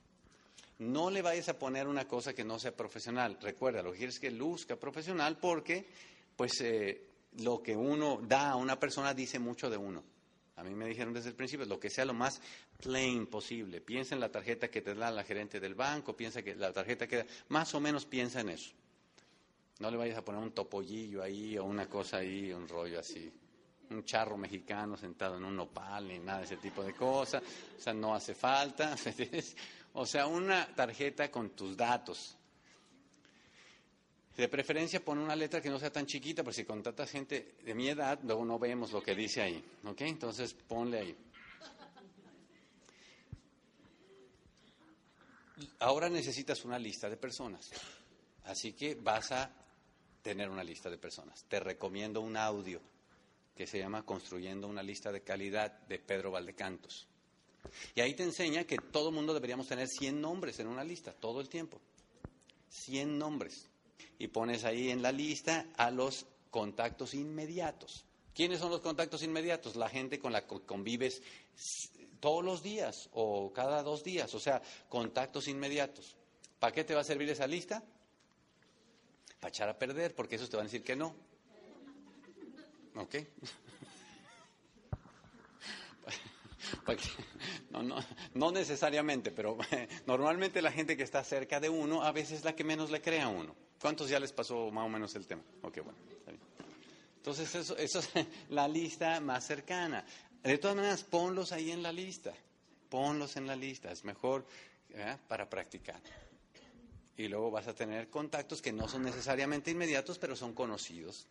No 0.79 1.11
le 1.11 1.23
vayas 1.23 1.49
a 1.49 1.59
poner 1.59 1.87
una 1.87 2.07
cosa 2.07 2.35
que 2.35 2.45
no 2.45 2.59
sea 2.59 2.77
profesional. 2.77 3.39
Recuerda, 3.41 3.83
lo 3.83 3.93
que 3.93 3.99
quieres 3.99 4.19
que 4.19 4.31
luzca 4.31 4.77
profesional 4.77 5.39
porque, 5.39 5.87
pues, 6.37 6.61
eh, 6.61 7.09
lo 7.39 7.63
que 7.63 7.77
uno 7.77 8.21
da 8.23 8.51
a 8.51 8.57
una 8.57 8.79
persona 8.79 9.15
dice 9.15 9.39
mucho 9.39 9.71
de 9.71 9.77
uno. 9.77 10.03
A 10.57 10.65
mí 10.65 10.75
me 10.75 10.87
dijeron 10.87 11.15
desde 11.15 11.31
el 11.31 11.35
principio, 11.35 11.67
lo 11.67 11.81
que 11.81 11.91
sea 11.91 12.05
lo 12.05 12.15
más 12.15 12.41
plain 12.81 13.27
posible. 13.27 13.81
Piensa 13.81 14.15
en 14.15 14.21
la 14.21 14.31
tarjeta 14.31 14.69
que 14.69 14.83
te 14.83 14.95
da 14.95 15.11
la 15.11 15.25
gerente 15.25 15.59
del 15.61 15.75
banco, 15.75 16.15
piensa 16.15 16.43
que 16.43 16.55
la 16.55 16.73
tarjeta 16.73 17.07
que 17.07 17.27
más 17.49 17.75
o 17.75 17.81
menos 17.81 18.05
piensa 18.05 18.41
en 18.41 18.51
eso. 18.51 18.73
No 19.79 19.91
le 19.91 19.97
vayas 19.97 20.19
a 20.19 20.25
poner 20.25 20.43
un 20.43 20.53
topollillo 20.53 21.23
ahí 21.23 21.57
o 21.59 21.65
una 21.65 21.89
cosa 21.89 22.19
ahí, 22.19 22.53
un 22.53 22.69
rollo 22.69 23.01
así. 23.01 23.33
un 23.91 24.05
charro 24.05 24.37
mexicano 24.37 24.97
sentado 24.97 25.37
en 25.37 25.45
un 25.45 25.57
nopal 25.57 26.09
ni 26.09 26.19
nada 26.19 26.39
de 26.39 26.45
ese 26.45 26.57
tipo 26.59 26.83
de 26.83 26.95
cosas. 26.95 27.43
O 27.77 27.81
sea, 27.81 27.93
no 27.93 28.15
hace 28.15 28.35
falta. 28.35 28.95
O 29.95 30.07
sea, 30.07 30.27
una 30.27 30.67
tarjeta 30.75 31.31
con 31.31 31.51
tus 31.51 31.77
datos. 31.77 32.37
De 34.37 34.49
preferencia 34.49 35.05
pon 35.05 35.19
una 35.19 35.37
letra 35.37 35.61
que 35.61 35.69
no 35.69 35.79
sea 35.79 35.93
tan 35.93 36.07
chiquita, 36.07 36.43
porque 36.43 36.63
si 36.63 36.65
contratas 36.65 37.11
gente 37.11 37.57
de 37.63 37.75
mi 37.75 37.89
edad, 37.89 38.19
luego 38.23 38.45
no 38.45 38.59
vemos 38.59 38.91
lo 38.93 39.03
que 39.03 39.15
dice 39.15 39.43
ahí. 39.43 39.63
¿Ok? 39.85 40.01
Entonces 40.03 40.55
ponle 40.55 41.01
ahí. 41.01 41.17
Ahora 45.81 46.09
necesitas 46.09 46.65
una 46.65 46.79
lista 46.79 47.11
de 47.11 47.17
personas. 47.17 47.71
Así 48.45 48.73
que 48.73 48.95
vas 48.95 49.33
a 49.33 49.51
tener 50.23 50.49
una 50.49 50.65
lista 50.65 50.89
de 50.89 50.99
personas. 50.99 51.45
Te 51.45 51.61
recomiendo 51.61 52.21
un 52.21 52.37
audio 52.37 52.81
que 53.55 53.67
se 53.67 53.79
llama 53.79 54.05
Construyendo 54.05 54.67
una 54.67 54.83
lista 54.83 55.13
de 55.13 55.23
calidad 55.23 55.71
de 55.87 55.99
Pedro 55.99 56.31
Valdecantos. 56.31 57.07
Y 57.95 58.01
ahí 58.01 58.15
te 58.15 58.23
enseña 58.23 58.65
que 58.65 58.77
todo 58.77 59.11
mundo 59.11 59.35
deberíamos 59.35 59.69
tener 59.69 59.89
100 59.89 60.21
nombres 60.21 60.59
en 60.61 60.67
una 60.67 60.85
lista, 60.85 61.13
todo 61.13 61.41
el 61.41 61.49
tiempo. 61.49 61.81
100 62.69 63.19
nombres. 63.19 63.69
Y 64.19 64.29
pones 64.29 64.65
ahí 64.65 64.91
en 64.91 65.03
la 65.03 65.13
lista 65.13 65.67
a 65.77 65.91
los 65.91 66.27
contactos 66.51 67.15
inmediatos. 67.15 68.05
¿Quiénes 68.35 68.61
son 68.61 68.71
los 68.71 68.81
contactos 68.81 69.23
inmediatos? 69.23 69.77
La 69.77 69.89
gente 69.89 70.19
con 70.19 70.33
la 70.33 70.47
que 70.47 70.61
convives 70.61 71.23
todos 72.21 72.45
los 72.45 72.63
días 72.63 73.09
o 73.13 73.53
cada 73.53 73.83
dos 73.83 74.05
días, 74.05 74.33
o 74.35 74.41
sea, 74.41 74.63
contactos 74.89 75.49
inmediatos. 75.49 76.17
¿Para 76.59 76.73
qué 76.73 76.85
te 76.85 76.95
va 76.95 77.01
a 77.01 77.05
servir 77.05 77.29
esa 77.29 77.47
lista? 77.47 77.83
Para 79.41 79.49
echar 79.49 79.69
a 79.69 79.77
perder, 79.77 80.15
porque 80.15 80.37
esos 80.37 80.49
te 80.49 80.57
van 80.57 80.67
a 80.67 80.69
decir 80.69 80.85
que 80.85 80.95
no. 80.95 81.15
¿Ok? 82.95 83.17
No, 87.71 87.83
no, 87.83 87.97
no 88.35 88.53
necesariamente, 88.53 89.31
pero 89.31 89.57
normalmente 90.07 90.63
la 90.63 90.73
gente 90.73 90.97
que 90.97 91.03
está 91.03 91.25
cerca 91.25 91.61
de 91.61 91.69
uno 91.69 92.03
a 92.03 92.13
veces 92.13 92.39
es 92.39 92.45
la 92.45 92.55
que 92.55 92.65
menos 92.65 92.91
le 92.91 93.01
crea 93.01 93.25
a 93.25 93.29
uno. 93.29 93.55
¿Cuántos 93.81 94.09
ya 94.09 94.21
les 94.21 94.33
pasó 94.33 94.71
más 94.71 94.87
o 94.87 94.89
menos 94.89 95.15
el 95.17 95.27
tema? 95.27 95.43
Ok, 95.63 95.79
bueno, 95.83 95.99
Entonces, 97.17 97.53
eso, 97.55 97.77
eso 97.77 97.99
es 97.99 98.11
la 98.51 98.69
lista 98.69 99.21
más 99.21 99.45
cercana. 99.45 100.05
De 100.43 100.59
todas 100.59 100.77
maneras, 100.77 101.03
ponlos 101.03 101.53
ahí 101.53 101.71
en 101.71 101.83
la 101.83 101.93
lista. 101.93 102.33
Ponlos 102.89 103.37
en 103.37 103.47
la 103.47 103.57
lista. 103.57 103.91
Es 103.91 104.05
mejor 104.05 104.47
para 105.29 105.49
practicar. 105.49 106.01
Y 107.17 107.29
luego 107.29 107.51
vas 107.51 107.69
a 107.69 107.75
tener 107.75 108.09
contactos 108.09 108.63
que 108.63 108.73
no 108.73 108.89
son 108.89 109.03
necesariamente 109.03 109.71
inmediatos, 109.71 110.19
pero 110.19 110.37
son 110.37 110.55
conocidos. 110.55 111.27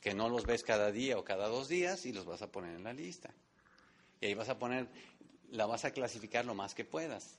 Que 0.00 0.14
no 0.14 0.28
los 0.28 0.46
ves 0.46 0.62
cada 0.62 0.90
día 0.90 1.18
o 1.18 1.24
cada 1.24 1.48
dos 1.48 1.68
días 1.68 2.06
y 2.06 2.12
los 2.12 2.24
vas 2.24 2.42
a 2.42 2.50
poner 2.50 2.74
en 2.76 2.84
la 2.84 2.92
lista. 2.92 3.30
Y 4.20 4.26
ahí 4.26 4.34
vas 4.34 4.48
a 4.48 4.58
poner, 4.58 4.86
la 5.50 5.66
vas 5.66 5.84
a 5.84 5.92
clasificar 5.92 6.44
lo 6.44 6.54
más 6.54 6.74
que 6.74 6.84
puedas. 6.84 7.38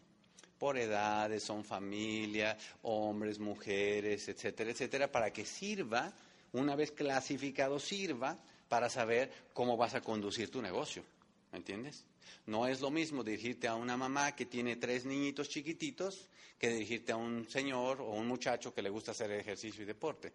Por 0.58 0.78
edades, 0.78 1.44
son 1.44 1.64
familia, 1.64 2.58
hombres, 2.84 3.40
mujeres, 3.40 4.28
etcétera, 4.28 4.72
etcétera, 4.72 5.12
para 5.12 5.32
que 5.32 5.46
sirva, 5.46 6.14
una 6.54 6.76
vez 6.76 6.92
clasificado, 6.92 7.80
sirva 7.80 8.38
para 8.68 8.90
saber 8.90 9.32
cómo 9.54 9.76
vas 9.78 9.96
a 9.96 10.02
conducir 10.02 10.50
tu 10.50 10.62
negocio. 10.62 11.04
¿Me 11.52 11.58
entiendes? 11.58 12.06
No 12.46 12.68
es 12.68 12.82
lo 12.82 12.90
mismo 12.90 13.24
dirigirte 13.24 13.68
a 13.68 13.76
una 13.76 13.98
mamá 13.98 14.36
que 14.36 14.46
tiene 14.46 14.76
tres 14.76 15.06
niñitos 15.06 15.50
chiquititos 15.50 16.28
que 16.58 16.70
dirigirte 16.70 17.12
a 17.12 17.18
un 17.18 17.48
señor 17.50 18.02
o 18.02 18.12
un 18.12 18.28
muchacho 18.28 18.74
que 18.74 18.82
le 18.82 18.90
gusta 18.90 19.12
hacer 19.12 19.32
ejercicio 19.32 19.84
y 19.84 19.86
deporte. 19.86 20.32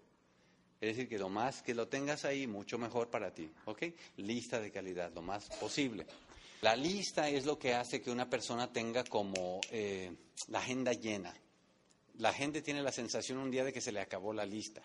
Es 0.80 0.94
decir, 0.94 1.08
que 1.08 1.18
lo 1.18 1.28
más 1.28 1.62
que 1.62 1.74
lo 1.74 1.88
tengas 1.88 2.24
ahí, 2.24 2.46
mucho 2.46 2.78
mejor 2.78 3.08
para 3.08 3.32
ti. 3.32 3.50
¿Ok? 3.64 3.84
Lista 4.18 4.60
de 4.60 4.70
calidad, 4.70 5.12
lo 5.14 5.22
más 5.22 5.48
posible. 5.58 6.06
La 6.66 6.74
lista 6.74 7.28
es 7.28 7.46
lo 7.46 7.56
que 7.56 7.74
hace 7.74 8.02
que 8.02 8.10
una 8.10 8.28
persona 8.28 8.72
tenga 8.72 9.04
como 9.04 9.60
eh, 9.70 10.12
la 10.48 10.58
agenda 10.58 10.92
llena. 10.92 11.32
La 12.18 12.32
gente 12.32 12.60
tiene 12.60 12.82
la 12.82 12.90
sensación 12.90 13.38
un 13.38 13.52
día 13.52 13.62
de 13.62 13.72
que 13.72 13.80
se 13.80 13.92
le 13.92 14.00
acabó 14.00 14.32
la 14.32 14.44
lista. 14.44 14.82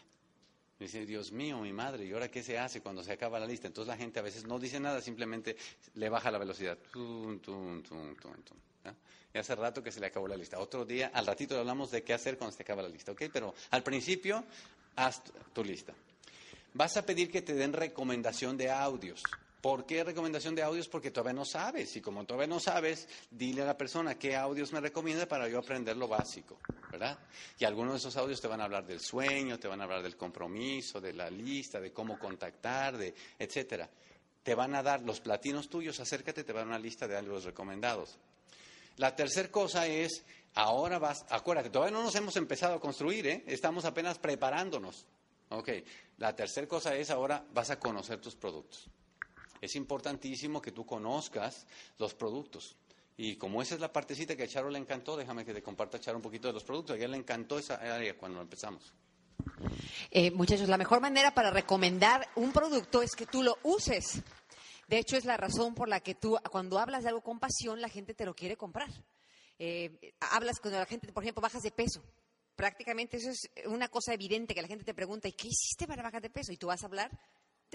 Dice, 0.78 1.08
Dios 1.08 1.32
mío, 1.32 1.60
mi 1.60 1.74
madre, 1.74 2.06
¿y 2.06 2.12
ahora 2.12 2.30
qué 2.30 2.44
se 2.44 2.60
hace 2.60 2.82
cuando 2.82 3.04
se 3.04 3.12
acaba 3.12 3.40
la 3.40 3.48
lista? 3.48 3.66
Entonces 3.66 3.88
la 3.88 3.98
gente 3.98 4.20
a 4.20 4.22
veces 4.22 4.46
no 4.46 4.60
dice 4.60 4.80
nada, 4.80 5.02
simplemente 5.02 5.58
le 5.96 6.08
baja 6.08 6.30
la 6.30 6.38
velocidad. 6.38 6.78
y 9.34 9.38
hace 9.40 9.56
rato 9.56 9.82
que 9.82 9.92
se 9.92 10.00
le 10.00 10.06
acabó 10.06 10.28
la 10.28 10.38
lista. 10.38 10.60
Otro 10.60 10.86
día, 10.86 11.10
al 11.12 11.26
ratito 11.26 11.58
hablamos 11.58 11.90
de 11.90 12.04
qué 12.04 12.14
hacer 12.14 12.38
cuando 12.38 12.56
se 12.56 12.62
acaba 12.62 12.84
la 12.84 12.90
lista, 12.90 13.12
¿ok? 13.12 13.24
Pero 13.34 13.56
al 13.72 13.82
principio, 13.82 14.44
haz 14.98 15.24
tu 15.52 15.64
lista. 15.64 15.96
Vas 16.76 16.96
a 16.98 17.04
pedir 17.08 17.32
que 17.32 17.42
te 17.42 17.56
den 17.56 17.74
recomendación 17.74 18.56
de 18.56 18.70
audios. 18.70 19.24
¿Por 19.62 19.86
qué 19.86 20.04
recomendación 20.04 20.56
de 20.56 20.64
audios? 20.64 20.88
Porque 20.88 21.12
todavía 21.12 21.34
no 21.34 21.46
sabes. 21.46 21.96
Y 21.96 22.02
como 22.02 22.26
todavía 22.26 22.48
no 22.48 22.60
sabes, 22.60 23.08
dile 23.30 23.62
a 23.62 23.66
la 23.66 23.78
persona 23.78 24.18
qué 24.18 24.36
audios 24.36 24.74
me 24.74 24.82
recomienda 24.82 25.28
para 25.28 25.48
yo 25.48 25.60
aprender 25.60 25.96
lo 25.96 26.08
básico, 26.08 26.58
¿verdad? 26.92 27.20
Y 27.60 27.66
algunos 27.66 27.94
de 27.94 28.00
esos 28.00 28.18
audios 28.18 28.42
te 28.42 28.48
van 28.48 28.60
a 28.60 28.64
hablar 28.64 28.88
del 28.88 29.00
sueño, 29.00 29.60
te 29.60 29.68
van 29.68 29.80
a 29.80 29.84
hablar 29.84 30.02
del 30.02 30.18
compromiso, 30.18 31.00
de 31.00 31.14
la 31.14 31.30
lista, 31.30 31.80
de 31.80 31.94
cómo 31.94 32.18
contactar, 32.18 32.96
etcétera. 33.38 33.88
Te 34.42 34.56
van 34.56 34.74
a 34.74 34.82
dar 34.82 35.02
los 35.04 35.22
platinos 35.22 35.70
tuyos, 35.70 36.00
acércate, 36.00 36.44
te 36.44 36.54
van 36.54 36.62
a 36.62 36.66
dar 36.66 36.80
una 36.80 36.80
lista 36.80 37.08
de 37.08 37.16
audios 37.16 37.44
recomendados. 37.44 38.18
La 38.98 39.16
tercera 39.16 39.52
cosa 39.52 39.86
es, 39.86 40.24
ahora 40.56 40.98
vas, 40.98 41.24
acuérdate, 41.30 41.70
todavía 41.70 41.96
no 41.96 42.04
nos 42.04 42.16
hemos 42.16 42.36
empezado 42.36 42.74
a 42.74 42.82
construir, 42.82 43.28
¿eh? 43.28 43.44
Estamos 43.46 43.86
apenas 43.86 44.18
preparándonos. 44.18 45.06
Ok, 45.50 45.70
la 46.18 46.36
tercera 46.36 46.68
cosa 46.68 46.96
es, 46.96 47.12
ahora 47.12 47.46
vas 47.54 47.70
a 47.70 47.78
conocer 47.78 48.20
tus 48.20 48.36
productos 48.36 48.90
es 49.62 49.76
importantísimo 49.76 50.62
que 50.62 50.72
tú 50.72 50.86
conozcas 50.86 51.68
los 52.00 52.16
productos. 52.16 52.76
Y 53.16 53.36
como 53.36 53.62
esa 53.62 53.76
es 53.76 53.82
la 53.82 53.94
partecita 53.94 54.36
que 54.36 54.44
a 54.44 54.48
Charo 54.48 54.70
le 54.72 54.80
encantó, 54.80 55.16
déjame 55.16 55.46
que 55.46 55.54
te 55.54 55.62
comparta 55.62 56.00
Charo 56.00 56.18
un 56.18 56.24
poquito 56.24 56.48
de 56.48 56.54
los 56.56 56.64
productos. 56.64 56.96
A 56.96 56.98
ella 56.98 57.08
le 57.08 57.18
encantó 57.18 57.60
esa 57.60 57.76
área 57.76 58.18
cuando 58.18 58.42
empezamos. 58.42 58.92
Eh, 60.10 60.32
muchachos, 60.32 60.68
la 60.68 60.78
mejor 60.78 61.02
manera 61.02 61.34
para 61.34 61.52
recomendar 61.52 62.28
un 62.36 62.52
producto 62.52 63.04
es 63.04 63.12
que 63.16 63.28
tú 63.28 63.44
lo 63.44 63.58
uses. 63.64 64.22
De 64.88 64.98
hecho, 64.98 65.18
es 65.18 65.26
la 65.26 65.38
razón 65.38 65.76
por 65.76 65.88
la 65.88 66.00
que 66.00 66.16
tú, 66.16 66.38
cuando 66.52 66.80
hablas 66.80 67.04
de 67.04 67.10
algo 67.10 67.22
con 67.22 67.40
pasión, 67.40 67.80
la 67.80 67.90
gente 67.90 68.14
te 68.14 68.26
lo 68.26 68.34
quiere 68.34 68.58
comprar. 68.58 68.90
Eh, 69.60 70.16
hablas 70.20 70.60
cuando 70.60 70.80
la 70.80 70.86
gente, 70.88 71.12
por 71.14 71.24
ejemplo, 71.24 71.42
bajas 71.42 71.62
de 71.62 71.72
peso. 71.72 72.04
Prácticamente 72.56 73.18
eso 73.18 73.30
es 73.30 73.50
una 73.68 73.88
cosa 73.88 74.14
evidente 74.14 74.56
que 74.56 74.62
la 74.62 74.68
gente 74.68 74.84
te 74.84 74.94
pregunta, 74.94 75.28
¿y 75.28 75.34
qué 75.34 75.48
hiciste 75.48 75.88
para 75.88 76.04
bajar 76.04 76.22
de 76.22 76.30
peso? 76.30 76.52
Y 76.52 76.58
tú 76.58 76.68
vas 76.68 76.84
a 76.84 76.88
hablar 76.88 77.12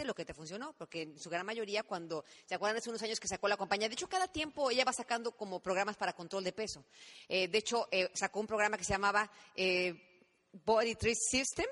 lo 0.04 0.14
que 0.14 0.24
te 0.24 0.34
funcionó, 0.34 0.72
porque 0.74 1.02
en 1.02 1.18
su 1.18 1.30
gran 1.30 1.46
mayoría 1.46 1.82
cuando, 1.82 2.24
¿se 2.46 2.54
acuerdan 2.54 2.78
hace 2.78 2.90
unos 2.90 3.02
años 3.02 3.20
que 3.20 3.28
sacó 3.28 3.48
la 3.48 3.56
compañía? 3.56 3.88
De 3.88 3.94
hecho, 3.94 4.08
cada 4.08 4.28
tiempo 4.28 4.70
ella 4.70 4.84
va 4.84 4.92
sacando 4.92 5.32
como 5.32 5.60
programas 5.60 5.96
para 5.96 6.12
control 6.12 6.44
de 6.44 6.52
peso. 6.52 6.84
Eh, 7.28 7.48
de 7.48 7.58
hecho, 7.58 7.88
eh, 7.90 8.10
sacó 8.14 8.40
un 8.40 8.46
programa 8.46 8.76
que 8.76 8.84
se 8.84 8.92
llamaba 8.92 9.30
eh, 9.54 9.94
Body 10.64 10.94
Treat 10.94 11.16
System 11.16 11.66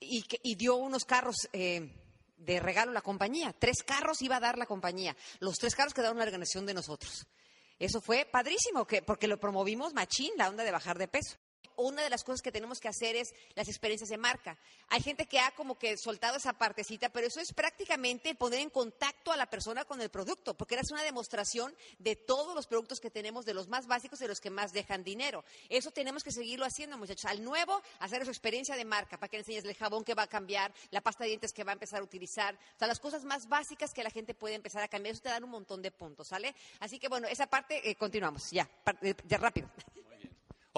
y, 0.00 0.54
dio 0.54 0.76
unos 0.76 1.04
carros 1.04 1.36
de 1.52 2.60
regalo 2.60 2.92
a 2.92 2.94
la 2.94 3.02
compañía. 3.02 3.54
Tres 3.58 3.82
carros 3.84 4.22
iba 4.22 4.36
a 4.36 4.40
dar 4.40 4.56
la 4.56 4.66
compañía. 4.66 5.16
Los 5.40 5.58
tres 5.58 5.74
carros 5.74 5.92
quedaron 5.92 6.18
la 6.18 6.24
organización 6.24 6.66
de 6.66 6.74
nosotros. 6.74 7.26
Eso 7.78 8.00
fue 8.00 8.24
padrísimo, 8.24 8.86
que, 8.86 9.02
porque 9.02 9.26
lo 9.26 9.38
promovimos 9.38 9.94
machín, 9.94 10.32
la 10.36 10.48
onda 10.48 10.64
de 10.64 10.70
bajar 10.70 10.98
de 10.98 11.08
peso 11.08 11.36
una 11.78 12.02
de 12.02 12.10
las 12.10 12.24
cosas 12.24 12.42
que 12.42 12.52
tenemos 12.52 12.80
que 12.80 12.88
hacer 12.88 13.16
es 13.16 13.34
las 13.54 13.68
experiencias 13.68 14.10
de 14.10 14.18
marca. 14.18 14.58
Hay 14.88 15.00
gente 15.00 15.26
que 15.26 15.40
ha 15.40 15.50
como 15.52 15.78
que 15.78 15.96
soltado 15.96 16.36
esa 16.36 16.52
partecita, 16.52 17.08
pero 17.08 17.26
eso 17.26 17.40
es 17.40 17.52
prácticamente 17.52 18.34
poner 18.34 18.60
en 18.60 18.70
contacto 18.70 19.32
a 19.32 19.36
la 19.36 19.46
persona 19.46 19.84
con 19.84 20.00
el 20.00 20.10
producto, 20.10 20.54
porque 20.54 20.74
era 20.74 20.82
una 20.90 21.02
demostración 21.02 21.74
de 21.98 22.16
todos 22.16 22.54
los 22.54 22.66
productos 22.66 23.00
que 23.00 23.10
tenemos, 23.10 23.44
de 23.44 23.54
los 23.54 23.68
más 23.68 23.86
básicos, 23.86 24.18
de 24.18 24.28
los 24.28 24.40
que 24.40 24.50
más 24.50 24.72
dejan 24.72 25.04
dinero. 25.04 25.44
Eso 25.68 25.90
tenemos 25.90 26.24
que 26.24 26.32
seguirlo 26.32 26.64
haciendo, 26.64 26.98
muchachos. 26.98 27.26
Al 27.26 27.44
nuevo, 27.44 27.82
hacer 28.00 28.24
su 28.24 28.30
experiencia 28.30 28.76
de 28.76 28.84
marca, 28.84 29.18
para 29.18 29.28
que 29.28 29.36
le 29.36 29.42
enseñes 29.42 29.64
el 29.64 29.74
jabón 29.74 30.04
que 30.04 30.14
va 30.14 30.24
a 30.24 30.26
cambiar, 30.26 30.72
la 30.90 31.00
pasta 31.00 31.24
de 31.24 31.28
dientes 31.28 31.52
que 31.52 31.64
va 31.64 31.72
a 31.72 31.74
empezar 31.74 32.00
a 32.00 32.02
utilizar, 32.02 32.54
o 32.54 32.78
sea, 32.78 32.88
las 32.88 33.00
cosas 33.00 33.24
más 33.24 33.48
básicas 33.48 33.92
que 33.92 34.02
la 34.02 34.10
gente 34.10 34.34
puede 34.34 34.54
empezar 34.54 34.82
a 34.82 34.88
cambiar. 34.88 35.12
Eso 35.12 35.22
te 35.22 35.28
da 35.28 35.38
un 35.38 35.50
montón 35.50 35.82
de 35.82 35.90
puntos, 35.90 36.28
¿sale? 36.28 36.54
Así 36.80 36.98
que 36.98 37.08
bueno, 37.08 37.28
esa 37.28 37.46
parte, 37.46 37.88
eh, 37.88 37.94
continuamos, 37.94 38.50
ya, 38.50 38.68
ya 39.26 39.38
rápido. 39.38 39.68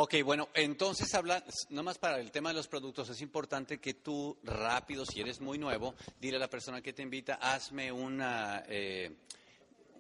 Ok, 0.03 0.15
bueno, 0.25 0.49
entonces 0.55 1.15
habla, 1.15 1.45
nomás 1.69 1.99
para 1.99 2.21
el 2.21 2.31
tema 2.31 2.49
de 2.49 2.55
los 2.55 2.69
productos, 2.69 3.11
es 3.11 3.21
importante 3.21 3.77
que 3.81 3.93
tú 3.93 4.35
rápido, 4.43 5.05
si 5.05 5.21
eres 5.21 5.43
muy 5.43 5.59
nuevo, 5.59 5.95
dile 6.19 6.39
a 6.39 6.41
la 6.41 6.49
persona 6.49 6.81
que 6.81 6.95
te 6.95 7.03
invita, 7.03 7.35
hazme 7.35 7.93
una, 7.93 8.65
eh, 8.67 9.15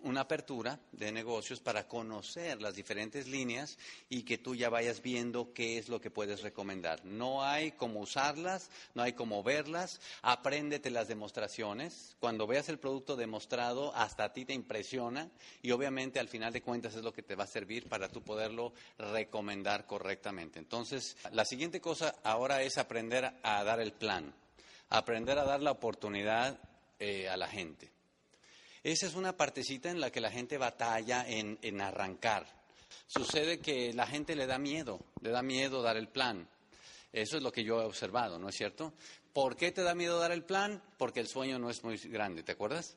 una 0.02 0.22
apertura 0.22 0.78
de 0.92 1.12
negocios 1.12 1.60
para 1.60 1.86
conocer 1.86 2.60
las 2.60 2.74
diferentes 2.74 3.28
líneas 3.28 3.78
y 4.08 4.22
que 4.22 4.38
tú 4.38 4.54
ya 4.54 4.68
vayas 4.68 5.02
viendo 5.02 5.52
qué 5.52 5.78
es 5.78 5.88
lo 5.88 6.00
que 6.00 6.10
puedes 6.10 6.42
recomendar. 6.42 7.04
No 7.04 7.42
hay 7.42 7.72
cómo 7.72 8.00
usarlas, 8.00 8.70
no 8.94 9.02
hay 9.02 9.12
cómo 9.12 9.42
verlas, 9.42 10.00
apréndete 10.22 10.90
las 10.90 11.08
demostraciones. 11.08 12.16
Cuando 12.20 12.46
veas 12.46 12.68
el 12.68 12.78
producto 12.78 13.16
demostrado, 13.16 13.94
hasta 13.94 14.24
a 14.24 14.32
ti 14.32 14.44
te 14.44 14.54
impresiona 14.54 15.30
y 15.62 15.70
obviamente 15.70 16.20
al 16.20 16.28
final 16.28 16.52
de 16.52 16.62
cuentas 16.62 16.94
es 16.94 17.02
lo 17.02 17.12
que 17.12 17.22
te 17.22 17.34
va 17.34 17.44
a 17.44 17.48
servir 17.48 17.88
para 17.88 18.08
tú 18.08 18.22
poderlo 18.22 18.72
recomendar 18.98 19.86
correctamente. 19.86 20.58
Entonces, 20.58 21.16
la 21.32 21.44
siguiente 21.44 21.80
cosa 21.80 22.16
ahora 22.22 22.62
es 22.62 22.78
aprender 22.78 23.32
a 23.42 23.64
dar 23.64 23.80
el 23.80 23.92
plan, 23.92 24.32
aprender 24.88 25.38
a 25.38 25.44
dar 25.44 25.62
la 25.62 25.70
oportunidad 25.70 26.58
eh, 26.98 27.28
a 27.28 27.36
la 27.36 27.48
gente. 27.48 27.90
Esa 28.82 29.06
es 29.06 29.14
una 29.14 29.36
partecita 29.36 29.90
en 29.90 30.00
la 30.00 30.10
que 30.10 30.20
la 30.20 30.30
gente 30.30 30.56
batalla 30.56 31.28
en, 31.28 31.58
en 31.62 31.80
arrancar. 31.80 32.46
Sucede 33.06 33.58
que 33.58 33.92
la 33.92 34.06
gente 34.06 34.34
le 34.34 34.46
da 34.46 34.58
miedo, 34.58 35.00
le 35.20 35.30
da 35.30 35.42
miedo 35.42 35.82
dar 35.82 35.96
el 35.96 36.08
plan. 36.08 36.48
Eso 37.12 37.36
es 37.36 37.42
lo 37.42 37.52
que 37.52 37.64
yo 37.64 37.82
he 37.82 37.84
observado, 37.84 38.38
¿no 38.38 38.48
es 38.48 38.56
cierto? 38.56 38.92
¿Por 39.32 39.56
qué 39.56 39.72
te 39.72 39.82
da 39.82 39.94
miedo 39.94 40.18
dar 40.18 40.32
el 40.32 40.44
plan? 40.44 40.82
Porque 40.96 41.20
el 41.20 41.28
sueño 41.28 41.58
no 41.58 41.70
es 41.70 41.82
muy 41.84 41.96
grande, 41.96 42.42
¿te 42.42 42.52
acuerdas? 42.52 42.96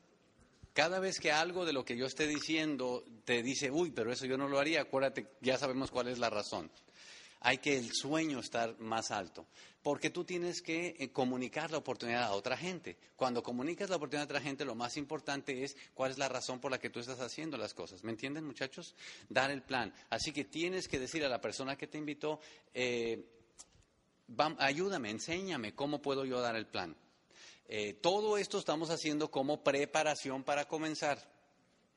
Cada 0.72 0.98
vez 0.98 1.20
que 1.20 1.30
algo 1.30 1.64
de 1.64 1.72
lo 1.72 1.84
que 1.84 1.96
yo 1.96 2.06
esté 2.06 2.26
diciendo 2.26 3.04
te 3.24 3.42
dice, 3.42 3.70
uy, 3.70 3.92
pero 3.92 4.12
eso 4.12 4.26
yo 4.26 4.36
no 4.36 4.48
lo 4.48 4.58
haría, 4.58 4.82
acuérdate, 4.82 5.26
ya 5.40 5.58
sabemos 5.58 5.90
cuál 5.90 6.08
es 6.08 6.18
la 6.18 6.30
razón. 6.30 6.70
Hay 7.46 7.58
que 7.58 7.76
el 7.76 7.92
sueño 7.92 8.40
estar 8.40 8.80
más 8.80 9.10
alto, 9.10 9.46
porque 9.82 10.08
tú 10.08 10.24
tienes 10.24 10.62
que 10.62 10.96
eh, 10.98 11.12
comunicar 11.12 11.70
la 11.70 11.76
oportunidad 11.76 12.22
a 12.22 12.32
otra 12.32 12.56
gente. 12.56 12.96
Cuando 13.16 13.42
comunicas 13.42 13.90
la 13.90 13.96
oportunidad 13.96 14.22
a 14.22 14.32
otra 14.32 14.40
gente, 14.40 14.64
lo 14.64 14.74
más 14.74 14.96
importante 14.96 15.62
es 15.62 15.76
cuál 15.92 16.10
es 16.10 16.16
la 16.16 16.30
razón 16.30 16.58
por 16.58 16.70
la 16.70 16.78
que 16.78 16.88
tú 16.88 17.00
estás 17.00 17.20
haciendo 17.20 17.58
las 17.58 17.74
cosas. 17.74 18.02
¿Me 18.02 18.12
entienden, 18.12 18.46
muchachos? 18.46 18.94
Dar 19.28 19.50
el 19.50 19.62
plan. 19.62 19.92
Así 20.08 20.32
que 20.32 20.44
tienes 20.44 20.88
que 20.88 20.98
decir 20.98 21.22
a 21.22 21.28
la 21.28 21.42
persona 21.42 21.76
que 21.76 21.86
te 21.86 21.98
invitó, 21.98 22.40
eh, 22.72 23.26
ayúdame, 24.56 25.10
enséñame 25.10 25.74
cómo 25.74 26.00
puedo 26.00 26.24
yo 26.24 26.40
dar 26.40 26.56
el 26.56 26.66
plan. 26.66 26.96
Eh, 27.66 27.92
todo 27.92 28.38
esto 28.38 28.58
estamos 28.58 28.88
haciendo 28.88 29.30
como 29.30 29.62
preparación 29.62 30.44
para 30.44 30.66
comenzar. 30.66 31.33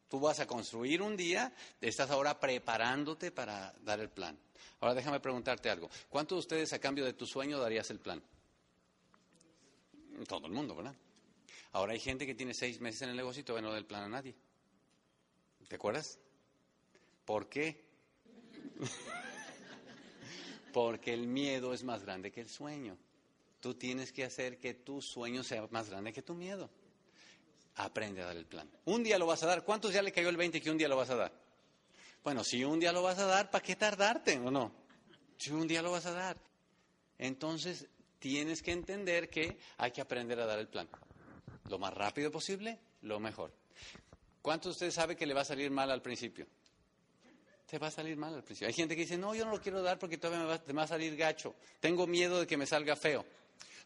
Tú 0.08 0.20
vas 0.20 0.40
a 0.40 0.48
construir 0.48 1.02
un 1.02 1.18
día, 1.18 1.54
estás 1.82 2.10
ahora 2.12 2.40
preparándote 2.40 3.32
para 3.32 3.74
dar 3.84 4.00
el 4.00 4.10
plan. 4.10 4.38
Ahora 4.80 4.96
déjame 4.96 5.20
preguntarte 5.20 5.70
algo. 5.70 5.90
¿Cuántos 6.10 6.38
de 6.38 6.40
ustedes 6.40 6.74
a 6.74 6.80
cambio 6.80 7.04
de 7.04 7.14
tu 7.14 7.26
sueño 7.26 7.60
darías 7.60 7.90
el 7.90 8.00
plan? 8.00 8.22
Todo 10.28 10.48
el 10.48 10.54
mundo, 10.54 10.76
¿verdad? 10.76 10.96
Ahora 11.74 11.94
hay 11.94 12.00
gente 12.00 12.26
que 12.26 12.36
tiene 12.36 12.54
seis 12.54 12.80
meses 12.80 13.02
en 13.04 13.10
el 13.10 13.16
negocio 13.16 13.42
y 13.42 13.44
todavía 13.44 13.68
no 13.68 13.74
da 13.74 13.78
el 13.78 13.86
plan 13.86 14.04
a 14.04 14.10
nadie. 14.10 14.36
¿Te 15.68 15.76
acuerdas? 15.76 16.18
¿Por 17.26 17.50
qué? 17.50 17.86
Porque 20.74 21.14
el 21.14 21.28
miedo 21.28 21.74
es 21.74 21.84
más 21.84 22.04
grande 22.04 22.32
que 22.32 22.42
el 22.42 22.50
sueño. 22.50 22.98
Tú 23.60 23.74
tienes 23.74 24.14
que 24.14 24.24
hacer 24.24 24.60
que 24.60 24.74
tu 24.74 25.02
sueño 25.02 25.44
sea 25.44 25.68
más 25.72 25.90
grande 25.90 26.14
que 26.14 26.22
tu 26.22 26.36
miedo. 26.36 26.70
Aprende 27.78 28.22
a 28.22 28.26
dar 28.26 28.38
el 28.38 28.46
plan. 28.46 28.70
Un 28.86 29.04
día 29.04 29.20
lo 29.20 29.28
vas 29.28 29.44
a 29.44 29.48
dar. 29.48 29.64
¿Cuántos 29.64 29.94
ya 29.94 30.02
le 30.02 30.12
cayó 30.12 30.30
el 30.30 30.38
20 30.38 30.62
que 30.62 30.72
un 30.72 30.78
día 30.78 30.88
lo 30.88 30.98
vas 30.98 31.10
a 31.12 31.16
dar? 31.16 31.32
Bueno, 32.24 32.44
si 32.44 32.64
un 32.64 32.80
día 32.80 32.92
lo 32.92 33.04
vas 33.04 33.20
a 33.20 33.26
dar, 33.26 33.52
¿para 33.52 33.64
qué 33.64 33.76
tardarte 33.76 34.38
o 34.40 34.50
no? 34.50 34.72
Si 35.38 35.52
un 35.52 35.68
día 35.68 35.82
lo 35.82 35.92
vas 35.92 36.08
a 36.08 36.12
dar. 36.12 36.38
Entonces, 37.20 37.88
tienes 38.20 38.62
que 38.64 38.72
entender 38.72 39.30
que 39.30 39.58
hay 39.78 39.92
que 39.92 40.02
aprender 40.02 40.40
a 40.40 40.46
dar 40.46 40.58
el 40.60 40.68
plan. 40.68 40.90
Lo 41.70 41.78
más 41.78 41.94
rápido 41.94 42.32
posible, 42.32 42.80
lo 43.04 43.20
mejor. 43.20 43.54
¿Cuántos 44.42 44.72
de 44.72 44.72
ustedes 44.72 44.94
saben 44.96 45.16
que 45.16 45.28
le 45.28 45.34
va 45.34 45.42
a 45.42 45.46
salir 45.46 45.70
mal 45.70 45.92
al 45.92 46.02
principio? 46.02 46.48
Te 47.68 47.78
va 47.78 47.88
a 47.88 47.92
salir 47.92 48.18
mal 48.18 48.34
al 48.34 48.44
principio. 48.44 48.70
Hay 48.70 48.74
gente 48.74 48.96
que 48.96 49.02
dice, 49.02 49.18
no, 49.18 49.36
yo 49.36 49.46
no 49.46 49.52
lo 49.52 49.62
quiero 49.62 49.84
dar 49.84 50.00
porque 50.00 50.18
todavía 50.18 50.46
me 50.46 50.50
va, 50.50 50.62
va 50.74 50.84
a 50.84 50.88
salir 50.88 51.16
gacho. 51.16 51.54
Tengo 51.80 52.08
miedo 52.08 52.40
de 52.40 52.48
que 52.48 52.58
me 52.58 52.66
salga 52.66 52.96
feo. 52.96 53.24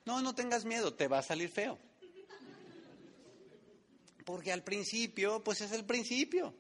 No, 0.05 0.21
no 0.21 0.33
tengas 0.33 0.63
miedo, 0.63 0.93
te 0.93 1.07
va 1.07 1.19
a 1.19 1.23
salir 1.23 1.49
feo. 1.49 1.77
Porque 4.25 4.51
al 4.51 4.63
principio, 4.63 5.43
pues 5.43 5.61
es 5.61 5.71
el 5.71 5.85
principio. 5.85 6.53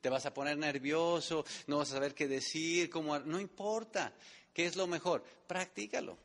Te 0.00 0.08
vas 0.08 0.26
a 0.26 0.34
poner 0.34 0.56
nervioso, 0.56 1.44
no 1.66 1.78
vas 1.78 1.90
a 1.90 1.94
saber 1.94 2.14
qué 2.14 2.28
decir, 2.28 2.88
cómo, 2.88 3.18
no 3.18 3.40
importa. 3.40 4.12
¿Qué 4.52 4.66
es 4.66 4.76
lo 4.76 4.86
mejor? 4.86 5.24
Practícalo, 5.46 6.16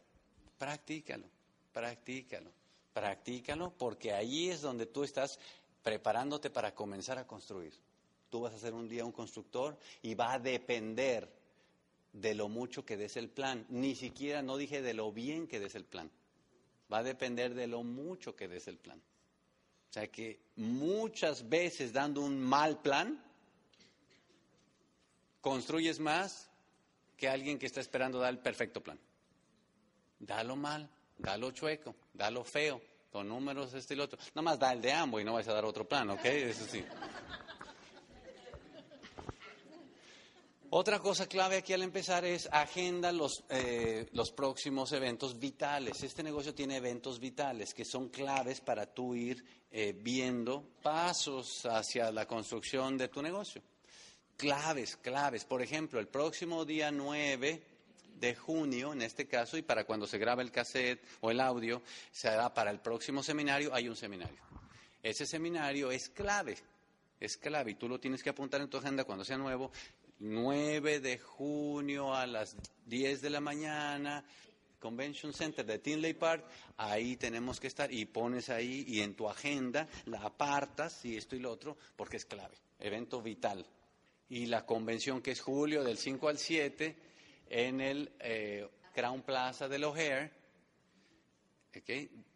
practícalo, 0.58 1.26
practícalo, 1.72 2.52
practícalo, 2.94 3.74
porque 3.78 4.14
ahí 4.14 4.50
es 4.50 4.62
donde 4.62 4.86
tú 4.86 5.04
estás 5.04 5.40
preparándote 5.82 6.50
para 6.50 6.74
comenzar 6.74 7.18
a 7.18 7.28
construir. 7.28 7.74
Tú 8.30 8.42
vas 8.42 8.54
a 8.54 8.60
ser 8.60 8.74
un 8.74 8.88
día 8.88 9.06
un 9.06 9.12
constructor 9.12 9.78
y 10.02 10.16
va 10.16 10.34
a 10.34 10.40
depender 10.40 11.30
de 12.14 12.36
lo 12.36 12.48
mucho 12.48 12.86
que 12.86 12.98
des 12.98 13.18
el 13.18 13.30
plan. 13.30 13.66
Ni 13.70 13.96
siquiera, 13.96 14.42
no 14.42 14.58
dije 14.58 14.82
de 14.82 14.94
lo 14.94 15.12
bien 15.12 15.48
que 15.48 15.60
des 15.60 15.76
el 15.76 15.86
plan. 15.86 16.10
Va 16.92 17.00
a 17.00 17.04
depender 17.04 17.54
de 17.54 17.68
lo 17.68 17.84
mucho 17.84 18.36
que 18.36 18.48
des 18.48 18.68
el 18.68 18.78
plan. 18.78 19.02
O 19.94 20.00
sea 20.00 20.08
que 20.08 20.40
muchas 20.56 21.48
veces 21.48 21.94
dando 21.94 22.22
un 22.22 22.40
mal 22.40 22.82
plan, 22.82 23.24
construyes 25.40 26.00
más 26.00 26.50
que 27.16 27.30
alguien 27.30 27.60
que 27.60 27.68
está 27.68 27.80
esperando 27.80 28.18
dar 28.18 28.32
el 28.34 28.40
perfecto 28.40 28.82
plan. 28.82 28.98
Dalo 30.18 30.56
mal, 30.56 30.90
dalo 31.20 31.52
chueco, 31.52 31.94
dalo 32.12 32.44
feo, 32.44 32.82
con 33.12 33.28
números 33.28 33.72
este 33.76 33.94
y 33.94 33.98
lo 33.98 34.06
otro. 34.06 34.18
Nada 34.34 34.42
más 34.42 34.58
da 34.58 34.74
el 34.74 34.82
de 34.82 34.94
ambos 34.94 35.22
y 35.22 35.26
no 35.26 35.34
vas 35.34 35.48
a 35.48 35.54
dar 35.54 35.64
otro 35.64 35.88
plan, 35.88 36.10
¿ok? 36.10 36.26
Eso 36.26 36.66
sí. 36.66 36.84
Otra 40.76 40.98
cosa 40.98 41.28
clave 41.28 41.58
aquí 41.58 41.72
al 41.74 41.84
empezar 41.84 42.26
es 42.26 42.50
agenda 42.52 43.12
los, 43.12 43.44
eh, 43.50 44.08
los 44.14 44.32
próximos 44.32 44.92
eventos 44.92 45.38
vitales. 45.38 46.02
Este 46.02 46.24
negocio 46.24 46.56
tiene 46.56 46.78
eventos 46.78 47.20
vitales 47.20 47.76
que 47.76 47.86
son 47.86 48.10
claves 48.10 48.60
para 48.60 48.88
tú 48.88 49.14
ir 49.14 49.46
eh, 49.70 49.96
viendo 49.96 50.64
pasos 50.82 51.68
hacia 51.68 52.12
la 52.12 52.26
construcción 52.26 52.98
de 52.98 53.08
tu 53.08 53.22
negocio. 53.22 53.62
Claves, 54.36 54.98
claves. 54.98 55.46
Por 55.46 55.62
ejemplo, 55.62 56.00
el 56.00 56.08
próximo 56.08 56.66
día 56.66 56.90
9 56.90 57.62
de 58.16 58.36
junio, 58.36 58.94
en 58.94 59.04
este 59.04 59.28
caso, 59.28 59.58
y 59.58 59.62
para 59.62 59.84
cuando 59.84 60.08
se 60.08 60.18
graba 60.18 60.42
el 60.42 60.52
cassette 60.52 61.06
o 61.22 61.30
el 61.30 61.40
audio, 61.40 61.84
se 62.12 62.30
hará 62.30 62.52
para 62.52 62.72
el 62.72 62.80
próximo 62.80 63.22
seminario, 63.22 63.76
hay 63.76 63.88
un 63.88 63.96
seminario. 63.96 64.42
Ese 65.04 65.28
seminario 65.28 65.92
es 65.92 66.10
clave, 66.10 66.58
es 67.20 67.38
clave 67.38 67.72
y 67.72 67.76
tú 67.76 67.88
lo 67.88 68.00
tienes 68.00 68.24
que 68.24 68.32
apuntar 68.32 68.60
en 68.62 68.72
tu 68.72 68.78
agenda 68.78 69.04
cuando 69.04 69.24
sea 69.24 69.38
nuevo 69.38 69.72
9 70.24 71.02
de 71.02 71.18
junio 71.18 72.16
a 72.16 72.26
las 72.26 72.56
10 72.86 73.22
de 73.22 73.30
la 73.30 73.42
mañana, 73.42 74.24
Convention 74.80 75.34
Center 75.34 75.66
de 75.66 75.80
Tinley 75.80 76.14
Park, 76.14 76.46
ahí 76.78 77.18
tenemos 77.18 77.60
que 77.60 77.68
estar 77.68 77.92
y 77.92 78.06
pones 78.06 78.50
ahí 78.50 78.86
y 78.88 79.02
en 79.02 79.16
tu 79.16 79.28
agenda 79.30 79.86
la 80.06 80.22
apartas 80.22 81.04
y 81.04 81.18
esto 81.18 81.36
y 81.36 81.40
lo 81.40 81.52
otro 81.52 81.78
porque 81.98 82.16
es 82.16 82.26
clave, 82.26 82.56
evento 82.80 83.22
vital. 83.22 83.66
Y 84.30 84.46
la 84.46 84.66
convención 84.66 85.22
que 85.22 85.32
es 85.32 85.42
julio 85.42 85.84
del 85.84 85.98
5 85.98 86.30
al 86.30 86.38
7 86.38 86.96
en 87.50 87.82
el 87.82 88.14
eh, 88.20 88.66
Crown 88.94 89.24
Plaza 89.24 89.68
del 89.68 89.84
O'Hare, 89.84 90.32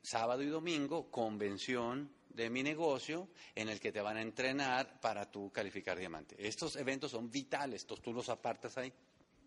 sábado 0.01 0.43
y 0.43 0.47
domingo, 0.47 1.09
convención 1.09 2.16
de 2.37 2.51
mi 2.51 2.61
negocio 2.61 3.27
en 3.55 3.67
el 3.67 3.79
que 3.79 3.91
te 3.91 3.99
van 3.99 4.15
a 4.15 4.21
entrenar 4.21 5.01
para 5.01 5.29
tú 5.29 5.51
calificar 5.51 5.97
diamante. 5.97 6.35
Estos 6.37 6.75
eventos 6.75 7.09
son 7.09 7.31
vitales, 7.31 7.81
estos 7.81 7.99
tú 7.99 8.13
los 8.13 8.29
apartas 8.29 8.77
ahí. 8.77 8.93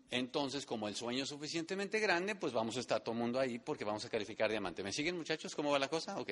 Entonces, 0.09 0.65
como 0.65 0.89
el 0.89 0.95
sueño 0.95 1.23
es 1.23 1.29
suficientemente 1.29 2.01
grande, 2.01 2.35
pues 2.35 2.51
vamos 2.51 2.75
a 2.75 2.81
estar 2.81 3.01
todo 3.01 3.15
el 3.15 3.21
mundo 3.21 3.39
ahí 3.39 3.59
porque 3.59 3.85
vamos 3.85 4.03
a 4.03 4.09
calificar 4.09 4.51
diamante. 4.51 4.83
¿Me 4.83 4.91
siguen 4.91 5.15
muchachos? 5.15 5.55
¿Cómo 5.55 5.71
va 5.71 5.79
la 5.79 5.87
cosa? 5.87 6.19
Ok. 6.19 6.31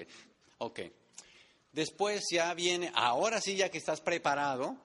Ok. 0.57 0.81
Después 1.71 2.25
ya 2.29 2.53
viene, 2.53 2.91
ahora 2.93 3.39
sí, 3.39 3.55
ya 3.55 3.69
que 3.69 3.77
estás 3.77 4.01
preparado, 4.01 4.75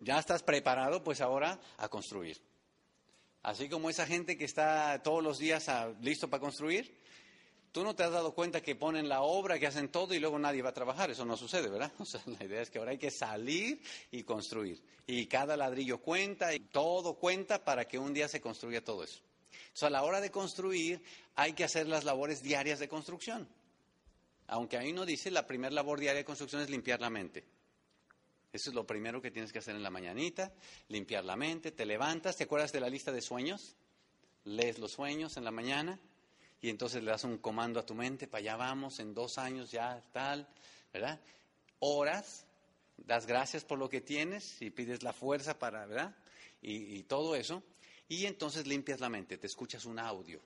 ya 0.00 0.18
estás 0.18 0.42
preparado, 0.42 1.02
pues 1.02 1.22
ahora 1.22 1.58
a 1.78 1.88
construir. 1.88 2.38
Así 3.42 3.70
como 3.70 3.88
esa 3.88 4.06
gente 4.06 4.36
que 4.36 4.44
está 4.44 5.02
todos 5.02 5.22
los 5.22 5.38
días 5.38 5.70
listo 6.02 6.28
para 6.28 6.42
construir, 6.42 7.01
Tú 7.72 7.82
no 7.82 7.96
te 7.96 8.04
has 8.04 8.12
dado 8.12 8.34
cuenta 8.34 8.60
que 8.60 8.76
ponen 8.76 9.08
la 9.08 9.22
obra, 9.22 9.58
que 9.58 9.66
hacen 9.66 9.88
todo 9.88 10.12
y 10.12 10.20
luego 10.20 10.38
nadie 10.38 10.60
va 10.60 10.68
a 10.68 10.74
trabajar. 10.74 11.10
Eso 11.10 11.24
no 11.24 11.38
sucede, 11.38 11.68
¿verdad? 11.68 11.90
O 11.98 12.04
sea, 12.04 12.20
la 12.26 12.44
idea 12.44 12.60
es 12.60 12.70
que 12.70 12.78
ahora 12.78 12.90
hay 12.90 12.98
que 12.98 13.10
salir 13.10 13.80
y 14.10 14.22
construir. 14.24 14.82
Y 15.06 15.26
cada 15.26 15.56
ladrillo 15.56 15.98
cuenta 15.98 16.54
y 16.54 16.60
todo 16.60 17.14
cuenta 17.14 17.64
para 17.64 17.86
que 17.86 17.98
un 17.98 18.12
día 18.12 18.28
se 18.28 18.42
construya 18.42 18.84
todo 18.84 19.02
eso. 19.02 19.22
Sea, 19.72 19.88
a 19.88 19.90
la 19.90 20.02
hora 20.02 20.20
de 20.20 20.30
construir 20.30 21.02
hay 21.34 21.54
que 21.54 21.64
hacer 21.64 21.88
las 21.88 22.04
labores 22.04 22.42
diarias 22.42 22.78
de 22.78 22.88
construcción. 22.88 23.48
Aunque 24.48 24.76
ahí 24.76 24.92
no 24.92 25.06
dice, 25.06 25.30
la 25.30 25.46
primera 25.46 25.74
labor 25.74 25.98
diaria 25.98 26.18
de 26.18 26.24
construcción 26.26 26.60
es 26.60 26.68
limpiar 26.68 27.00
la 27.00 27.08
mente. 27.08 27.42
Eso 28.52 28.68
es 28.68 28.74
lo 28.74 28.86
primero 28.86 29.22
que 29.22 29.30
tienes 29.30 29.50
que 29.50 29.60
hacer 29.60 29.74
en 29.74 29.82
la 29.82 29.88
mañanita, 29.88 30.52
limpiar 30.88 31.24
la 31.24 31.36
mente, 31.36 31.72
te 31.72 31.86
levantas, 31.86 32.36
¿te 32.36 32.44
acuerdas 32.44 32.70
de 32.70 32.80
la 32.80 32.90
lista 32.90 33.10
de 33.10 33.22
sueños? 33.22 33.76
Lees 34.44 34.78
los 34.78 34.92
sueños 34.92 35.38
en 35.38 35.44
la 35.44 35.50
mañana, 35.50 35.98
y 36.62 36.70
entonces 36.70 37.02
le 37.02 37.10
das 37.10 37.24
un 37.24 37.38
comando 37.38 37.80
a 37.80 37.84
tu 37.84 37.94
mente, 37.94 38.28
para 38.28 38.40
allá 38.40 38.56
vamos, 38.56 39.00
en 39.00 39.12
dos 39.12 39.36
años 39.36 39.72
ya 39.72 40.00
tal, 40.12 40.48
¿verdad? 40.92 41.20
Oras, 41.80 42.46
das 42.96 43.26
gracias 43.26 43.64
por 43.64 43.80
lo 43.80 43.88
que 43.88 44.00
tienes 44.00 44.62
y 44.62 44.70
pides 44.70 45.02
la 45.02 45.12
fuerza 45.12 45.58
para, 45.58 45.84
¿verdad? 45.86 46.14
Y, 46.62 47.02
todo 47.02 47.34
eso. 47.34 47.64
Y 48.08 48.26
entonces 48.26 48.68
limpias 48.68 49.00
la 49.00 49.08
mente, 49.08 49.36
te 49.36 49.48
escuchas 49.48 49.84
un 49.84 49.98
audio 49.98 50.40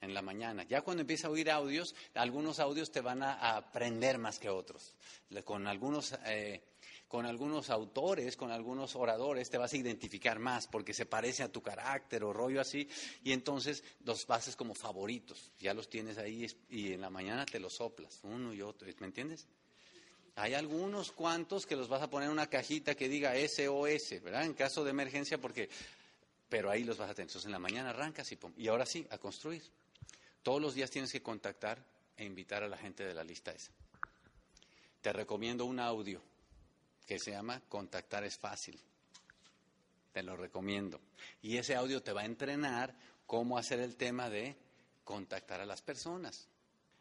en 0.00 0.12
la 0.12 0.20
mañana. 0.20 0.64
Ya 0.64 0.82
cuando 0.82 1.02
empiezas 1.02 1.26
a 1.26 1.30
oír 1.30 1.48
audios, 1.48 1.94
algunos 2.14 2.58
audios 2.58 2.90
te 2.90 3.00
van 3.00 3.22
a, 3.22 3.56
aprender 3.56 4.18
más 4.18 4.40
que 4.40 4.48
otros. 4.48 4.96
Con 5.44 5.68
algunos 5.68 6.18
eh, 6.26 6.60
Con 7.08 7.26
algunos 7.26 7.70
autores, 7.70 8.36
con 8.36 8.50
algunos 8.50 8.96
oradores, 8.96 9.48
te 9.48 9.58
vas 9.58 9.72
a 9.72 9.76
identificar 9.76 10.38
más 10.38 10.66
porque 10.66 10.92
se 10.92 11.06
parece 11.06 11.42
a 11.42 11.52
tu 11.52 11.62
carácter 11.62 12.24
o 12.24 12.32
rollo 12.32 12.60
así, 12.60 12.88
y 13.22 13.32
entonces 13.32 13.84
los 14.04 14.28
haces 14.28 14.56
como 14.56 14.74
favoritos. 14.74 15.52
Ya 15.60 15.74
los 15.74 15.88
tienes 15.88 16.18
ahí 16.18 16.46
y 16.68 16.92
en 16.92 17.00
la 17.00 17.10
mañana 17.10 17.46
te 17.46 17.60
los 17.60 17.74
soplas, 17.74 18.18
uno 18.24 18.52
y 18.52 18.62
otro, 18.62 18.88
¿me 18.98 19.06
entiendes? 19.06 19.46
Hay 20.36 20.54
algunos 20.54 21.12
cuantos 21.12 21.64
que 21.64 21.76
los 21.76 21.88
vas 21.88 22.02
a 22.02 22.10
poner 22.10 22.26
en 22.26 22.32
una 22.32 22.48
cajita 22.48 22.96
que 22.96 23.08
diga 23.08 23.34
SOS, 23.36 24.22
¿verdad? 24.22 24.44
En 24.44 24.54
caso 24.54 24.82
de 24.84 24.90
emergencia, 24.90 25.38
porque. 25.38 25.68
Pero 26.48 26.70
ahí 26.70 26.84
los 26.84 26.98
vas 26.98 27.10
a 27.10 27.14
tener. 27.14 27.28
Entonces 27.28 27.46
en 27.46 27.52
la 27.52 27.58
mañana 27.58 27.90
arrancas 27.90 28.30
y 28.32 28.36
pum. 28.36 28.52
Y 28.56 28.68
ahora 28.68 28.84
sí, 28.84 29.06
a 29.10 29.18
construir. 29.18 29.62
Todos 30.42 30.60
los 30.60 30.74
días 30.74 30.90
tienes 30.90 31.12
que 31.12 31.22
contactar 31.22 31.82
e 32.16 32.24
invitar 32.24 32.62
a 32.62 32.68
la 32.68 32.76
gente 32.76 33.04
de 33.04 33.14
la 33.14 33.24
lista 33.24 33.52
esa. 33.52 33.72
Te 35.00 35.12
recomiendo 35.12 35.64
un 35.64 35.78
audio 35.78 36.20
que 37.06 37.18
se 37.18 37.32
llama 37.32 37.60
Contactar 37.68 38.24
es 38.24 38.38
fácil. 38.38 38.78
Te 40.12 40.22
lo 40.22 40.36
recomiendo. 40.36 41.00
Y 41.42 41.56
ese 41.56 41.74
audio 41.74 42.02
te 42.02 42.12
va 42.12 42.22
a 42.22 42.26
entrenar 42.26 42.94
cómo 43.26 43.58
hacer 43.58 43.80
el 43.80 43.96
tema 43.96 44.30
de 44.30 44.56
contactar 45.04 45.60
a 45.60 45.66
las 45.66 45.82
personas. 45.82 46.48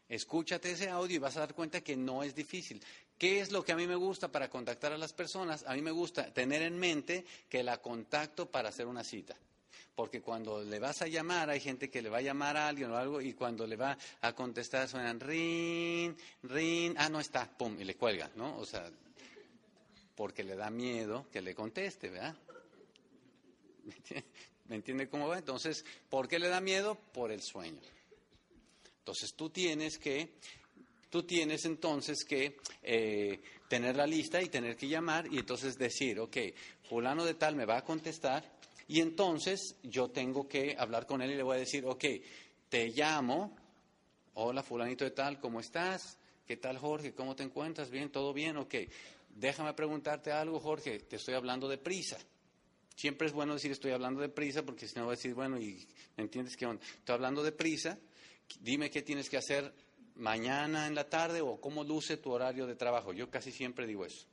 Escúchate 0.09 0.71
ese 0.71 0.89
audio 0.89 1.15
y 1.15 1.19
vas 1.19 1.37
a 1.37 1.41
dar 1.41 1.55
cuenta 1.55 1.81
que 1.81 1.95
no 1.95 2.23
es 2.23 2.35
difícil. 2.35 2.81
¿Qué 3.17 3.39
es 3.39 3.51
lo 3.51 3.63
que 3.63 3.71
a 3.71 3.75
mí 3.75 3.87
me 3.87 3.95
gusta 3.95 4.31
para 4.31 4.49
contactar 4.49 4.91
a 4.91 4.97
las 4.97 5.13
personas? 5.13 5.63
A 5.67 5.73
mí 5.75 5.81
me 5.81 5.91
gusta 5.91 6.33
tener 6.33 6.61
en 6.61 6.77
mente 6.77 7.25
que 7.49 7.63
la 7.63 7.81
contacto 7.81 8.49
para 8.49 8.69
hacer 8.69 8.85
una 8.85 9.03
cita. 9.03 9.35
Porque 9.95 10.21
cuando 10.21 10.63
le 10.63 10.79
vas 10.79 11.01
a 11.03 11.07
llamar, 11.07 11.49
hay 11.49 11.59
gente 11.59 11.89
que 11.89 12.01
le 12.01 12.09
va 12.09 12.17
a 12.17 12.21
llamar 12.21 12.57
a 12.57 12.67
alguien 12.67 12.91
o 12.91 12.97
algo, 12.97 13.21
y 13.21 13.33
cuando 13.33 13.67
le 13.67 13.75
va 13.75 13.95
a 14.21 14.33
contestar 14.33 14.89
suenan 14.89 15.19
rin, 15.19 16.17
rin, 16.43 16.95
ah, 16.97 17.09
no 17.09 17.19
está, 17.19 17.47
pum, 17.47 17.79
y 17.79 17.83
le 17.83 17.95
cuelga, 17.95 18.31
¿no? 18.35 18.57
O 18.57 18.65
sea, 18.65 18.89
porque 20.15 20.43
le 20.43 20.55
da 20.55 20.69
miedo 20.69 21.27
que 21.31 21.41
le 21.41 21.55
conteste, 21.55 22.09
¿verdad? 22.09 22.35
¿Me 24.67 24.75
entiende 24.75 25.09
cómo 25.09 25.27
va? 25.27 25.37
Entonces, 25.37 25.83
¿por 26.09 26.27
qué 26.27 26.39
le 26.39 26.47
da 26.49 26.61
miedo? 26.61 26.95
Por 26.95 27.31
el 27.31 27.41
sueño. 27.41 27.81
Entonces, 28.99 29.33
tú 29.33 29.49
tienes 29.49 29.97
que 29.97 30.29
tú 31.09 31.21
tienes 31.21 31.65
entonces 31.65 32.25
que 32.25 32.57
eh, 32.81 33.39
tener 33.67 33.95
la 33.95 34.07
lista 34.07 34.41
y 34.41 34.49
tener 34.49 34.75
que 34.75 34.87
llamar 34.87 35.31
y 35.31 35.37
entonces 35.37 35.77
decir, 35.77 36.19
ok, 36.19 36.37
fulano 36.89 37.23
de 37.23 37.35
tal 37.35 37.55
me 37.55 37.65
va 37.65 37.77
a 37.77 37.83
contestar 37.83 38.43
y 38.87 38.99
entonces 38.99 39.75
yo 39.83 40.09
tengo 40.09 40.47
que 40.47 40.75
hablar 40.75 41.05
con 41.05 41.21
él 41.21 41.31
y 41.31 41.35
le 41.35 41.43
voy 41.43 41.57
a 41.57 41.59
decir, 41.59 41.85
ok, 41.85 42.03
te 42.67 42.87
llamo, 42.87 43.55
hola 44.33 44.63
fulanito 44.63 45.03
de 45.05 45.11
tal, 45.11 45.39
¿cómo 45.39 45.59
estás? 45.59 46.17
¿Qué 46.47 46.57
tal 46.57 46.79
Jorge? 46.79 47.13
¿Cómo 47.13 47.35
te 47.35 47.43
encuentras? 47.43 47.91
¿Bien? 47.91 48.09
¿Todo 48.09 48.33
bien? 48.33 48.57
Ok, 48.57 48.73
déjame 49.35 49.73
preguntarte 49.73 50.31
algo 50.31 50.59
Jorge, 50.59 50.99
te 50.99 51.17
estoy 51.17 51.35
hablando 51.35 51.67
de 51.67 51.77
prisa. 51.77 52.17
Siempre 52.95 53.27
es 53.27 53.33
bueno 53.33 53.53
decir 53.53 53.71
estoy 53.71 53.91
hablando 53.91 54.21
de 54.21 54.29
prisa 54.29 54.63
porque 54.63 54.87
si 54.87 54.95
no 54.95 55.05
voy 55.05 55.13
a 55.13 55.15
decir, 55.15 55.33
bueno, 55.33 55.59
y 55.59 55.87
¿me 56.15 56.23
entiendes 56.23 56.55
qué 56.55 56.65
onda? 56.65 56.83
Estoy 56.85 57.15
hablando 57.15 57.43
de 57.43 57.51
prisa, 57.51 57.97
dime 58.59 58.89
qué 58.89 59.01
tienes 59.01 59.29
que 59.29 59.37
hacer 59.37 59.73
mañana 60.15 60.87
en 60.87 60.95
la 60.95 61.09
tarde 61.09 61.41
o 61.41 61.59
cómo 61.59 61.83
luce 61.83 62.17
tu 62.17 62.31
horario 62.31 62.67
de 62.67 62.75
trabajo. 62.75 63.13
Yo 63.13 63.29
casi 63.29 63.51
siempre 63.51 63.87
digo 63.87 64.05
eso. 64.05 64.27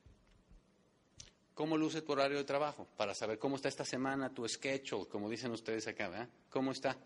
¿Cómo 1.53 1.77
luce 1.77 2.01
tu 2.01 2.11
horario 2.11 2.37
de 2.37 2.43
trabajo? 2.43 2.87
Para 2.97 3.13
saber 3.13 3.37
cómo 3.37 3.55
está 3.55 3.67
esta 3.67 3.85
semana 3.85 4.33
tu 4.33 4.45
o 4.45 5.09
como 5.09 5.29
dicen 5.29 5.51
ustedes 5.51 5.87
acá, 5.87 6.09
¿verdad? 6.09 6.29
¿Cómo 6.49 6.71
está? 6.71 6.97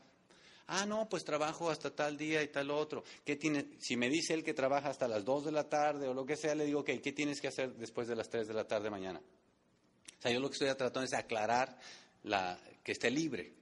Ah, 0.67 0.86
no, 0.86 1.08
pues 1.08 1.23
trabajo 1.23 1.69
hasta 1.69 1.95
tal 1.95 2.17
día 2.17 2.41
y 2.41 2.47
tal 2.47 2.71
otro. 2.71 3.04
¿Qué 3.23 3.36
tiene? 3.36 3.67
Si 3.80 3.95
me 3.95 4.10
dice 4.10 4.34
él 4.34 4.43
que 4.43 4.54
trabaja 4.54 4.89
hasta 4.89 5.08
las 5.08 5.23
2 5.23 5.45
de 5.45 5.51
la 5.51 5.69
tarde 5.69 6.08
o 6.08 6.13
lo 6.13 6.25
que 6.25 6.36
sea, 6.36 6.56
le 6.56 6.65
digo, 6.65 6.80
ok, 6.80 6.89
¿qué 7.04 7.12
tienes 7.12 7.39
que 7.39 7.47
hacer 7.47 7.73
después 7.75 8.08
de 8.08 8.15
las 8.15 8.30
3 8.30 8.47
de 8.47 8.54
la 8.54 8.67
tarde 8.67 8.89
mañana? 8.89 9.19
O 9.19 10.21
sea, 10.21 10.32
yo 10.32 10.39
lo 10.39 10.49
que 10.49 10.54
estoy 10.54 10.67
tratando 10.69 11.04
es 11.04 11.13
aclarar 11.13 11.78
la, 12.23 12.60
que 12.84 12.93
esté 12.93 13.12
libre. 13.12 13.54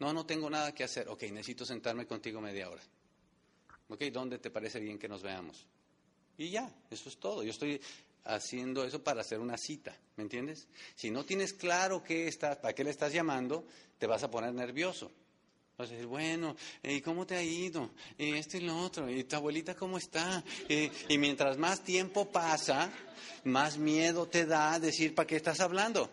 No, 0.00 0.12
no 0.12 0.26
tengo 0.26 0.50
nada 0.50 0.74
que 0.74 0.82
hacer. 0.82 1.08
Ok, 1.08 1.22
necesito 1.24 1.64
sentarme 1.64 2.06
contigo 2.06 2.40
media 2.40 2.68
hora. 2.68 2.82
Ok, 3.88 4.02
¿dónde 4.12 4.38
te 4.38 4.50
parece 4.50 4.80
bien 4.80 4.98
que 4.98 5.08
nos 5.08 5.22
veamos? 5.22 5.66
Y 6.36 6.50
ya, 6.50 6.68
eso 6.90 7.08
es 7.08 7.16
todo. 7.18 7.44
Yo 7.44 7.50
estoy 7.50 7.80
haciendo 8.24 8.84
eso 8.84 9.02
para 9.04 9.20
hacer 9.20 9.38
una 9.38 9.56
cita, 9.56 9.96
¿me 10.16 10.22
entiendes? 10.22 10.66
Si 10.96 11.10
no 11.10 11.24
tienes 11.24 11.52
claro 11.52 12.02
qué 12.02 12.26
estás, 12.26 12.56
para 12.56 12.74
qué 12.74 12.82
le 12.82 12.90
estás 12.90 13.12
llamando, 13.12 13.66
te 13.98 14.06
vas 14.06 14.22
a 14.22 14.30
poner 14.30 14.52
nervioso. 14.54 15.12
Vas 15.76 15.88
a 15.88 15.92
decir, 15.92 16.06
bueno, 16.06 16.54
¿y 16.84 17.00
cómo 17.00 17.26
te 17.26 17.34
ha 17.34 17.42
ido? 17.42 17.90
Y 18.16 18.34
esto 18.34 18.58
y 18.58 18.60
lo 18.60 18.78
otro, 18.78 19.10
¿y 19.10 19.24
tu 19.24 19.34
abuelita 19.34 19.74
cómo 19.74 19.98
está? 19.98 20.44
Y, 20.68 21.18
mientras 21.18 21.58
más 21.58 21.82
tiempo 21.82 22.30
pasa, 22.30 22.92
más 23.42 23.76
miedo 23.76 24.26
te 24.26 24.46
da 24.46 24.78
decir, 24.78 25.16
¿para 25.16 25.26
qué 25.26 25.34
estás 25.34 25.58
hablando? 25.58 26.10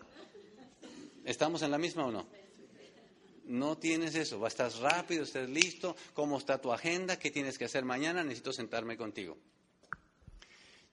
¿Estamos 1.24 1.62
en 1.62 1.70
la 1.70 1.78
misma 1.78 2.06
o 2.06 2.10
no? 2.10 2.26
No 3.44 3.78
tienes 3.78 4.16
eso, 4.16 4.40
va 4.40 4.48
estar 4.48 4.72
rápido, 4.80 5.22
estés 5.22 5.48
listo, 5.48 5.94
cómo 6.12 6.38
está 6.38 6.60
tu 6.60 6.72
agenda, 6.72 7.16
qué 7.16 7.30
tienes 7.30 7.56
que 7.56 7.66
hacer 7.66 7.84
mañana, 7.84 8.24
necesito 8.24 8.52
sentarme 8.52 8.96
contigo. 8.96 9.38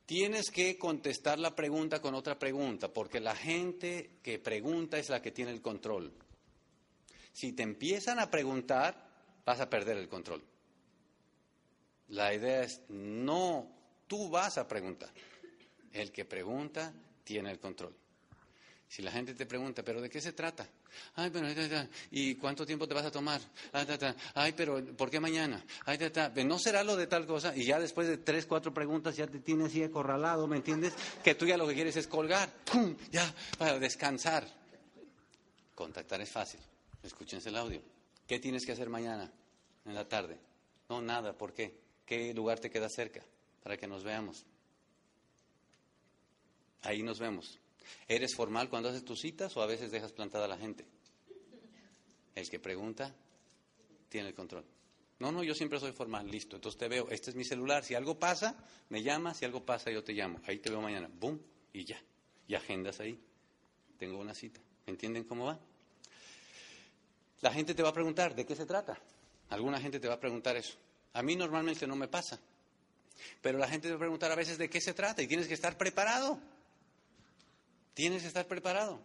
Tienes 0.06 0.52
que 0.52 0.78
contestar 0.78 1.40
la 1.40 1.56
pregunta 1.56 2.02
con 2.02 2.14
otra 2.14 2.38
pregunta, 2.38 2.88
porque 2.94 3.20
la 3.20 3.36
gente 3.36 4.20
que 4.22 4.38
pregunta 4.38 5.00
es 5.00 5.10
la 5.10 5.24
que 5.24 5.32
tiene 5.32 5.52
el 5.52 5.62
control. 5.62 6.14
Si 7.40 7.54
te 7.54 7.64
empiezan 7.64 8.20
a 8.20 8.30
preguntar, 8.30 8.94
vas 9.46 9.62
a 9.62 9.70
perder 9.70 9.96
el 9.96 10.10
control. 10.10 10.44
La 12.10 12.34
idea 12.34 12.64
es, 12.64 12.82
no, 12.90 13.66
tú 14.08 14.30
vas 14.30 14.58
a 14.58 14.68
preguntar. 14.68 15.10
El 15.94 16.12
que 16.12 16.26
pregunta 16.26 16.92
tiene 17.24 17.50
el 17.50 17.58
control. 17.58 17.96
Si 18.90 19.02
la 19.02 19.10
gente 19.10 19.36
te 19.36 19.46
pregunta, 19.46 19.84
¿pero 19.84 20.02
de 20.02 20.10
qué 20.10 20.20
se 20.20 20.34
trata? 20.34 20.68
Ay, 21.16 21.30
pero, 21.30 21.48
¿y 22.12 22.36
cuánto 22.36 22.66
tiempo 22.66 22.86
te 22.90 22.94
vas 22.94 23.06
a 23.06 23.12
tomar? 23.12 23.40
Ay, 24.34 24.52
pero, 24.52 24.84
¿por 24.98 25.10
qué 25.10 25.22
mañana? 25.22 25.64
Ay, 25.86 25.98
¿no 26.44 26.60
será 26.60 26.84
lo 26.84 26.98
de 26.98 27.08
tal 27.08 27.26
cosa? 27.26 27.56
Y 27.56 27.64
ya 27.64 27.80
después 27.80 28.10
de 28.10 28.18
tres, 28.18 28.48
cuatro 28.48 28.74
preguntas 28.74 29.16
ya 29.16 29.28
te 29.28 29.40
tienes 29.40 29.68
así 29.68 29.82
acorralado, 29.82 30.46
¿me 30.46 30.58
entiendes? 30.58 30.94
Que 31.24 31.36
tú 31.36 31.46
ya 31.46 31.56
lo 31.56 31.70
que 31.70 31.74
quieres 31.74 31.96
es 31.96 32.06
colgar, 32.06 32.52
¡pum! 32.66 32.98
Ya, 33.12 33.34
para 33.58 33.80
descansar. 33.80 34.46
Contactar 35.74 36.20
es 36.20 36.30
fácil. 36.30 36.60
Escúchense 37.04 37.50
el 37.50 37.58
audio. 37.58 37.82
¿Qué 38.28 38.40
tienes 38.40 38.66
que 38.66 38.72
hacer 38.72 38.90
mañana, 38.90 39.32
en 39.86 39.96
la 39.96 40.08
tarde? 40.08 40.38
No, 40.90 41.02
nada, 41.02 41.38
¿por 41.38 41.54
qué? 41.54 41.80
¿Qué 42.06 42.34
lugar 42.34 42.60
te 42.60 42.70
queda 42.70 42.90
cerca 42.90 43.24
para 43.64 43.78
que 43.78 43.88
nos 43.88 44.04
veamos? 44.04 44.46
Ahí 46.82 47.04
nos 47.04 47.20
vemos. 47.20 47.60
¿Eres 48.08 48.36
formal 48.36 48.70
cuando 48.70 48.90
haces 48.90 49.04
tus 49.04 49.20
citas 49.20 49.56
o 49.58 49.62
a 49.62 49.66
veces 49.66 49.92
dejas 49.92 50.12
plantada 50.12 50.46
a 50.46 50.48
la 50.48 50.58
gente? 50.58 50.86
El 52.36 52.50
que 52.50 52.60
pregunta 52.60 53.14
tiene 54.10 54.30
el 54.30 54.34
control. 54.34 54.66
No, 55.20 55.32
no, 55.32 55.44
yo 55.44 55.54
siempre 55.54 55.80
soy 55.80 55.92
formal, 55.92 56.30
listo. 56.30 56.56
Entonces 56.56 56.80
te 56.80 56.88
veo, 56.88 57.10
este 57.10 57.32
es 57.32 57.36
mi 57.36 57.44
celular. 57.44 57.84
Si 57.84 57.94
algo 57.94 58.18
pasa, 58.18 58.56
me 58.90 59.04
llamas. 59.04 59.38
Si 59.38 59.46
algo 59.46 59.66
pasa, 59.66 59.92
yo 59.92 60.04
te 60.04 60.14
llamo. 60.14 60.40
Ahí 60.46 60.60
te 60.60 60.70
veo 60.70 60.82
mañana. 60.82 61.10
Boom, 61.14 61.42
y 61.74 61.84
ya. 61.84 62.02
Y 62.48 62.56
agendas 62.56 63.00
ahí. 63.02 63.20
Tengo 63.98 64.18
una 64.18 64.34
cita. 64.34 64.62
¿Entienden 64.86 65.26
cómo 65.26 65.46
va? 65.46 65.60
La 67.42 67.52
gente 67.54 67.74
te 67.74 67.84
va 67.84 67.90
a 67.90 67.94
preguntar, 67.94 68.36
¿de 68.36 68.46
qué 68.46 68.56
se 68.56 68.66
trata? 68.66 69.00
Alguna 69.50 69.80
gente 69.80 70.00
te 70.00 70.08
va 70.08 70.16
a 70.16 70.20
preguntar 70.20 70.56
eso. 70.58 70.78
A 71.14 71.24
mí 71.24 71.36
normalmente 71.36 71.88
no 71.88 71.96
me 71.96 72.08
pasa. 72.08 72.40
Pero 73.42 73.58
la 73.58 73.68
gente 73.68 73.88
te 73.88 73.94
va 73.94 73.98
a 73.98 74.00
preguntar 74.00 74.32
a 74.32 74.36
veces 74.36 74.58
de 74.58 74.70
qué 74.70 74.80
se 74.82 74.94
trata 74.94 75.22
y 75.22 75.28
tienes 75.28 75.48
que 75.48 75.54
estar 75.54 75.78
preparado. 75.78 76.40
Tienes 77.94 78.22
que 78.22 78.28
estar 78.28 78.48
preparado. 78.48 79.00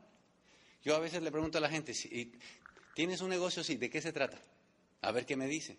Yo 0.84 0.94
a 0.94 0.98
veces 0.98 1.22
le 1.22 1.32
pregunto 1.32 1.58
a 1.58 1.60
la 1.60 1.70
gente, 1.70 1.94
¿tienes 2.94 3.20
un 3.20 3.30
negocio? 3.30 3.64
Sí, 3.64 3.76
¿de 3.76 3.88
qué 3.88 4.02
se 4.02 4.12
trata? 4.12 4.38
A 5.00 5.12
ver 5.12 5.24
qué 5.24 5.36
me 5.36 5.46
dice. 5.46 5.76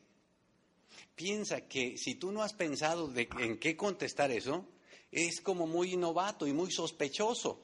Piensa 1.15 1.61
que 1.61 1.97
si 1.97 2.15
tú 2.15 2.31
no 2.31 2.41
has 2.41 2.53
pensado 2.53 3.13
en 3.15 3.57
qué 3.59 3.77
contestar 3.77 4.31
eso, 4.31 4.67
es 5.11 5.41
como 5.41 5.67
muy 5.67 5.95
novato 5.95 6.47
y 6.47 6.53
muy 6.53 6.71
sospechoso. 6.71 7.61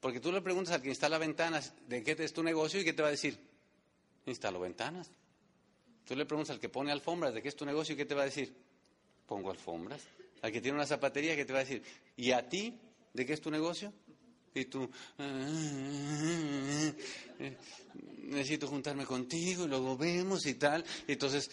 Porque 0.00 0.20
tú 0.20 0.32
le 0.32 0.40
preguntas 0.40 0.74
al 0.74 0.82
que 0.82 0.88
instala 0.88 1.18
ventanas 1.18 1.74
de 1.86 2.02
qué 2.02 2.16
es 2.18 2.32
tu 2.32 2.42
negocio 2.42 2.80
y 2.80 2.84
qué 2.84 2.92
te 2.92 3.02
va 3.02 3.08
a 3.08 3.12
decir, 3.12 3.38
instalo 4.30 4.60
ventanas. 4.60 5.10
Tú 6.04 6.16
le 6.16 6.26
preguntas 6.26 6.54
al 6.54 6.60
que 6.60 6.68
pone 6.68 6.90
alfombras 6.90 7.34
de 7.34 7.42
qué 7.42 7.48
es 7.48 7.56
tu 7.56 7.64
negocio 7.64 7.94
y 7.94 7.96
qué 7.96 8.04
te 8.04 8.14
va 8.14 8.22
a 8.22 8.24
decir, 8.24 8.52
pongo 9.26 9.50
alfombras. 9.50 10.02
Al 10.42 10.50
que 10.50 10.60
tiene 10.60 10.76
una 10.76 10.86
zapatería, 10.86 11.36
¿qué 11.36 11.44
te 11.44 11.52
va 11.52 11.60
a 11.60 11.64
decir? 11.64 11.82
¿Y 12.16 12.32
a 12.32 12.48
ti? 12.48 12.78
¿De 13.12 13.26
qué 13.26 13.32
es 13.34 13.40
tu 13.40 13.50
negocio? 13.50 13.92
Y 14.54 14.64
tú, 14.64 14.90
necesito 18.24 18.66
juntarme 18.66 19.06
contigo 19.06 19.64
y 19.64 19.68
luego 19.68 19.96
vemos 19.96 20.44
y 20.46 20.54
tal. 20.54 20.84
Entonces, 21.06 21.50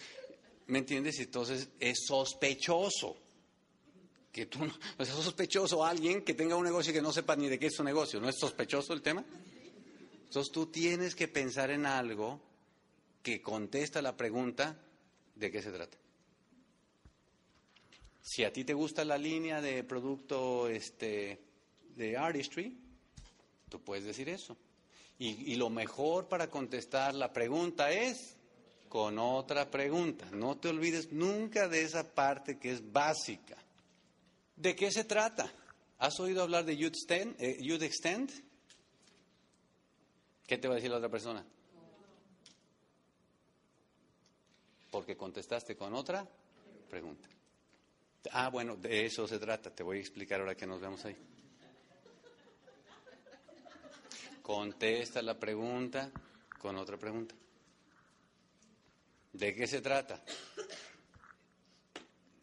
¿me 0.66 0.78
entiendes? 0.78 1.20
Entonces 1.20 1.68
es 1.78 1.98
sospechoso. 2.04 3.16
Que 4.32 4.46
tú 4.46 4.58
no, 4.64 4.74
sospechoso 5.04 5.84
alguien 5.84 6.22
que 6.22 6.34
tenga 6.34 6.56
un 6.56 6.64
negocio 6.64 6.92
que 6.92 7.02
no 7.02 7.12
sepa 7.12 7.36
ni 7.36 7.48
de 7.48 7.58
qué 7.58 7.66
es 7.66 7.74
su 7.74 7.84
negocio. 7.84 8.20
¿No 8.20 8.28
es 8.28 8.36
sospechoso 8.38 8.92
el 8.92 9.02
tema? 9.02 9.24
Entonces 10.24 10.52
tú 10.52 10.66
tienes 10.66 11.14
que 11.14 11.28
pensar 11.28 11.70
en 11.70 11.86
algo 11.86 12.47
que 13.28 13.42
contesta 13.42 14.00
la 14.00 14.16
pregunta 14.16 14.74
de 15.34 15.50
qué 15.50 15.60
se 15.60 15.70
trata. 15.70 15.98
Si 18.22 18.42
a 18.42 18.50
ti 18.50 18.64
te 18.64 18.72
gusta 18.72 19.04
la 19.04 19.18
línea 19.18 19.60
de 19.60 19.84
producto 19.84 20.66
este, 20.68 21.38
de 21.94 22.16
artistry, 22.16 22.74
tú 23.68 23.82
puedes 23.82 24.04
decir 24.04 24.30
eso. 24.30 24.56
Y, 25.18 25.56
lo 25.56 25.68
mejor 25.68 26.28
para 26.28 26.48
contestar 26.48 27.14
la 27.14 27.32
pregunta 27.32 27.90
es 27.90 28.36
con 28.88 29.18
otra 29.18 29.68
pregunta. 29.68 30.30
No 30.30 30.56
te 30.56 30.68
olvides 30.68 31.12
nunca 31.12 31.68
de 31.68 31.82
esa 31.82 32.14
parte 32.14 32.58
que 32.58 32.70
es 32.70 32.92
básica. 32.92 33.56
¿De 34.56 34.74
qué 34.74 34.90
se 34.90 35.04
trata? 35.04 35.52
¿Has 35.98 36.18
oído 36.20 36.44
hablar 36.44 36.64
de 36.64 36.76
Youth 36.76 36.94
Extend? 36.94 37.34
eh, 37.40 37.58
Youth 37.60 37.82
Extend? 37.82 38.30
¿Qué 40.46 40.56
te 40.56 40.68
va 40.68 40.74
a 40.74 40.76
decir 40.76 40.90
la 40.90 40.98
otra 40.98 41.10
persona? 41.10 41.44
Porque 44.90 45.16
contestaste 45.16 45.76
con 45.76 45.94
otra 45.94 46.26
pregunta. 46.88 47.28
Ah, 48.32 48.48
bueno, 48.48 48.76
de 48.76 49.06
eso 49.06 49.26
se 49.26 49.38
trata. 49.38 49.70
Te 49.70 49.82
voy 49.82 49.98
a 49.98 50.00
explicar 50.00 50.40
ahora 50.40 50.54
que 50.54 50.66
nos 50.66 50.80
vemos 50.80 51.04
ahí. 51.04 51.16
Contesta 54.42 55.20
la 55.22 55.38
pregunta 55.38 56.10
con 56.58 56.76
otra 56.76 56.96
pregunta. 56.96 57.34
¿De 59.32 59.54
qué 59.54 59.66
se 59.66 59.80
trata? 59.80 60.22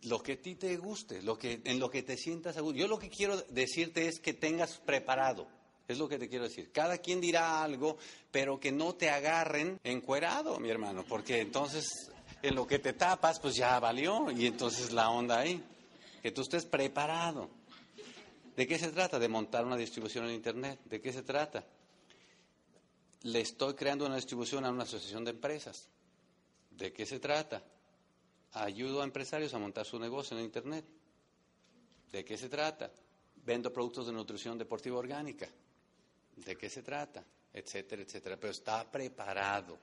Lo 0.04 0.22
que 0.22 0.34
a 0.34 0.42
ti 0.42 0.56
te 0.56 0.78
guste, 0.78 1.24
lo 1.24 1.38
que, 1.38 1.62
en 1.64 1.80
lo 1.80 1.90
que 1.90 2.04
te 2.04 2.16
sientas 2.16 2.58
a. 2.58 2.62
Yo 2.62 2.88
lo 2.88 3.00
que 3.00 3.10
quiero 3.10 3.38
decirte 3.50 4.08
es 4.08 4.20
que 4.20 4.34
tengas 4.34 4.78
preparado. 4.78 5.48
Es 5.88 5.98
lo 5.98 6.08
que 6.08 6.18
te 6.18 6.30
quiero 6.30 6.46
decir. 6.46 6.72
Cada 6.72 7.00
quien 7.00 7.22
dirá 7.22 7.64
algo, 7.64 7.98
pero 8.32 8.60
que 8.60 8.72
no 8.72 8.96
te 8.96 9.10
agarren 9.10 9.80
encuerado, 9.84 10.60
mi 10.60 10.70
hermano, 10.70 11.06
porque 11.08 11.42
entonces 11.42 12.12
en 12.48 12.56
lo 12.56 12.68
que 12.68 12.80
te 12.80 12.94
tapas, 12.94 13.40
pues 13.40 13.56
ya 13.56 13.80
valió 13.80 14.30
y 14.32 14.46
entonces 14.46 14.92
la 14.92 15.10
onda 15.10 15.40
ahí. 15.40 15.64
Que 16.22 16.32
tú 16.32 16.42
estés 16.42 16.66
preparado. 16.66 17.50
¿De 18.56 18.68
qué 18.68 18.80
se 18.80 18.92
trata? 18.92 19.20
De 19.20 19.28
montar 19.28 19.66
una 19.66 19.76
distribución 19.76 20.26
en 20.26 20.36
Internet. 20.36 20.80
¿De 20.86 21.02
qué 21.02 21.12
se 21.12 21.24
trata? 21.24 21.64
Le 23.24 23.42
estoy 23.42 23.74
creando 23.74 24.06
una 24.06 24.16
distribución 24.16 24.66
a 24.66 24.70
una 24.70 24.84
asociación 24.84 25.24
de 25.24 25.32
empresas. 25.32 25.88
¿De 26.72 26.94
qué 26.94 27.06
se 27.06 27.20
trata? 27.20 27.64
Ayudo 28.54 29.02
a 29.02 29.04
empresarios 29.04 29.54
a 29.54 29.60
montar 29.60 29.86
su 29.86 30.00
negocio 30.00 30.38
en 30.38 30.46
Internet. 30.46 30.86
¿De 32.12 32.24
qué 32.24 32.38
se 32.38 32.50
trata? 32.50 32.92
Vendo 33.44 33.72
productos 33.74 34.08
de 34.08 34.14
nutrición 34.14 34.58
deportiva 34.58 34.98
orgánica. 34.98 35.48
¿De 36.36 36.56
qué 36.56 36.70
se 36.70 36.82
trata? 36.82 37.24
Etcétera, 37.54 38.02
etcétera. 38.02 38.38
Pero 38.38 38.52
está 38.52 38.90
preparado. 38.90 39.78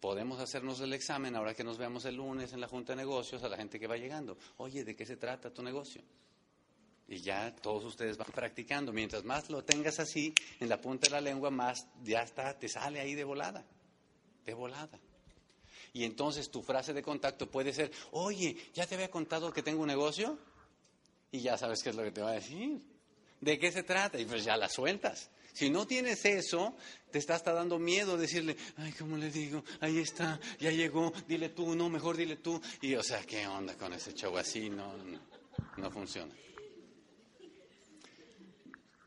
Podemos 0.00 0.40
hacernos 0.40 0.80
el 0.80 0.92
examen 0.92 1.34
ahora 1.36 1.54
que 1.54 1.64
nos 1.64 1.78
veamos 1.78 2.04
el 2.04 2.16
lunes 2.16 2.52
en 2.52 2.60
la 2.60 2.68
Junta 2.68 2.92
de 2.92 2.96
Negocios 2.96 3.42
a 3.42 3.48
la 3.48 3.56
gente 3.56 3.80
que 3.80 3.86
va 3.86 3.96
llegando. 3.96 4.36
Oye, 4.58 4.84
¿de 4.84 4.94
qué 4.94 5.06
se 5.06 5.16
trata 5.16 5.52
tu 5.52 5.62
negocio? 5.62 6.02
Y 7.08 7.18
ya 7.20 7.54
todos 7.54 7.84
ustedes 7.84 8.16
van 8.16 8.30
practicando. 8.32 8.92
Mientras 8.92 9.24
más 9.24 9.48
lo 9.48 9.64
tengas 9.64 9.98
así, 10.00 10.34
en 10.60 10.68
la 10.68 10.80
punta 10.80 11.06
de 11.06 11.12
la 11.12 11.20
lengua, 11.20 11.50
más 11.50 11.86
ya 12.02 12.22
está, 12.22 12.58
te 12.58 12.68
sale 12.68 13.00
ahí 13.00 13.14
de 13.14 13.24
volada. 13.24 13.64
De 14.44 14.54
volada. 14.54 14.98
Y 15.92 16.04
entonces 16.04 16.50
tu 16.50 16.62
frase 16.62 16.92
de 16.92 17.02
contacto 17.02 17.50
puede 17.50 17.72
ser, 17.72 17.90
oye, 18.10 18.56
¿ya 18.74 18.86
te 18.86 18.96
había 18.96 19.10
contado 19.10 19.52
que 19.52 19.62
tengo 19.62 19.80
un 19.80 19.88
negocio? 19.88 20.38
Y 21.30 21.40
ya 21.40 21.56
sabes 21.56 21.82
qué 21.82 21.90
es 21.90 21.96
lo 21.96 22.02
que 22.02 22.10
te 22.10 22.20
va 22.20 22.30
a 22.30 22.34
decir. 22.34 22.82
¿De 23.40 23.58
qué 23.58 23.72
se 23.72 23.82
trata? 23.82 24.18
Y 24.18 24.24
pues 24.24 24.44
ya 24.44 24.56
la 24.56 24.68
sueltas. 24.68 25.30
Si 25.56 25.70
no 25.70 25.86
tienes 25.86 26.22
eso, 26.26 26.76
te 27.10 27.18
está 27.18 27.34
hasta 27.34 27.50
dando 27.54 27.78
miedo 27.78 28.18
decirle, 28.18 28.58
ay, 28.76 28.92
¿cómo 28.92 29.16
le 29.16 29.30
digo? 29.30 29.64
Ahí 29.80 30.00
está, 30.00 30.38
ya 30.60 30.70
llegó, 30.70 31.14
dile 31.26 31.48
tú, 31.48 31.74
no, 31.74 31.88
mejor 31.88 32.14
dile 32.18 32.36
tú. 32.36 32.60
Y 32.82 32.94
o 32.94 33.02
sea, 33.02 33.22
¿qué 33.22 33.46
onda 33.46 33.74
con 33.74 33.94
ese 33.94 34.12
show 34.12 34.36
así? 34.36 34.68
No, 34.68 34.92
no, 35.78 35.90
funciona. 35.90 36.34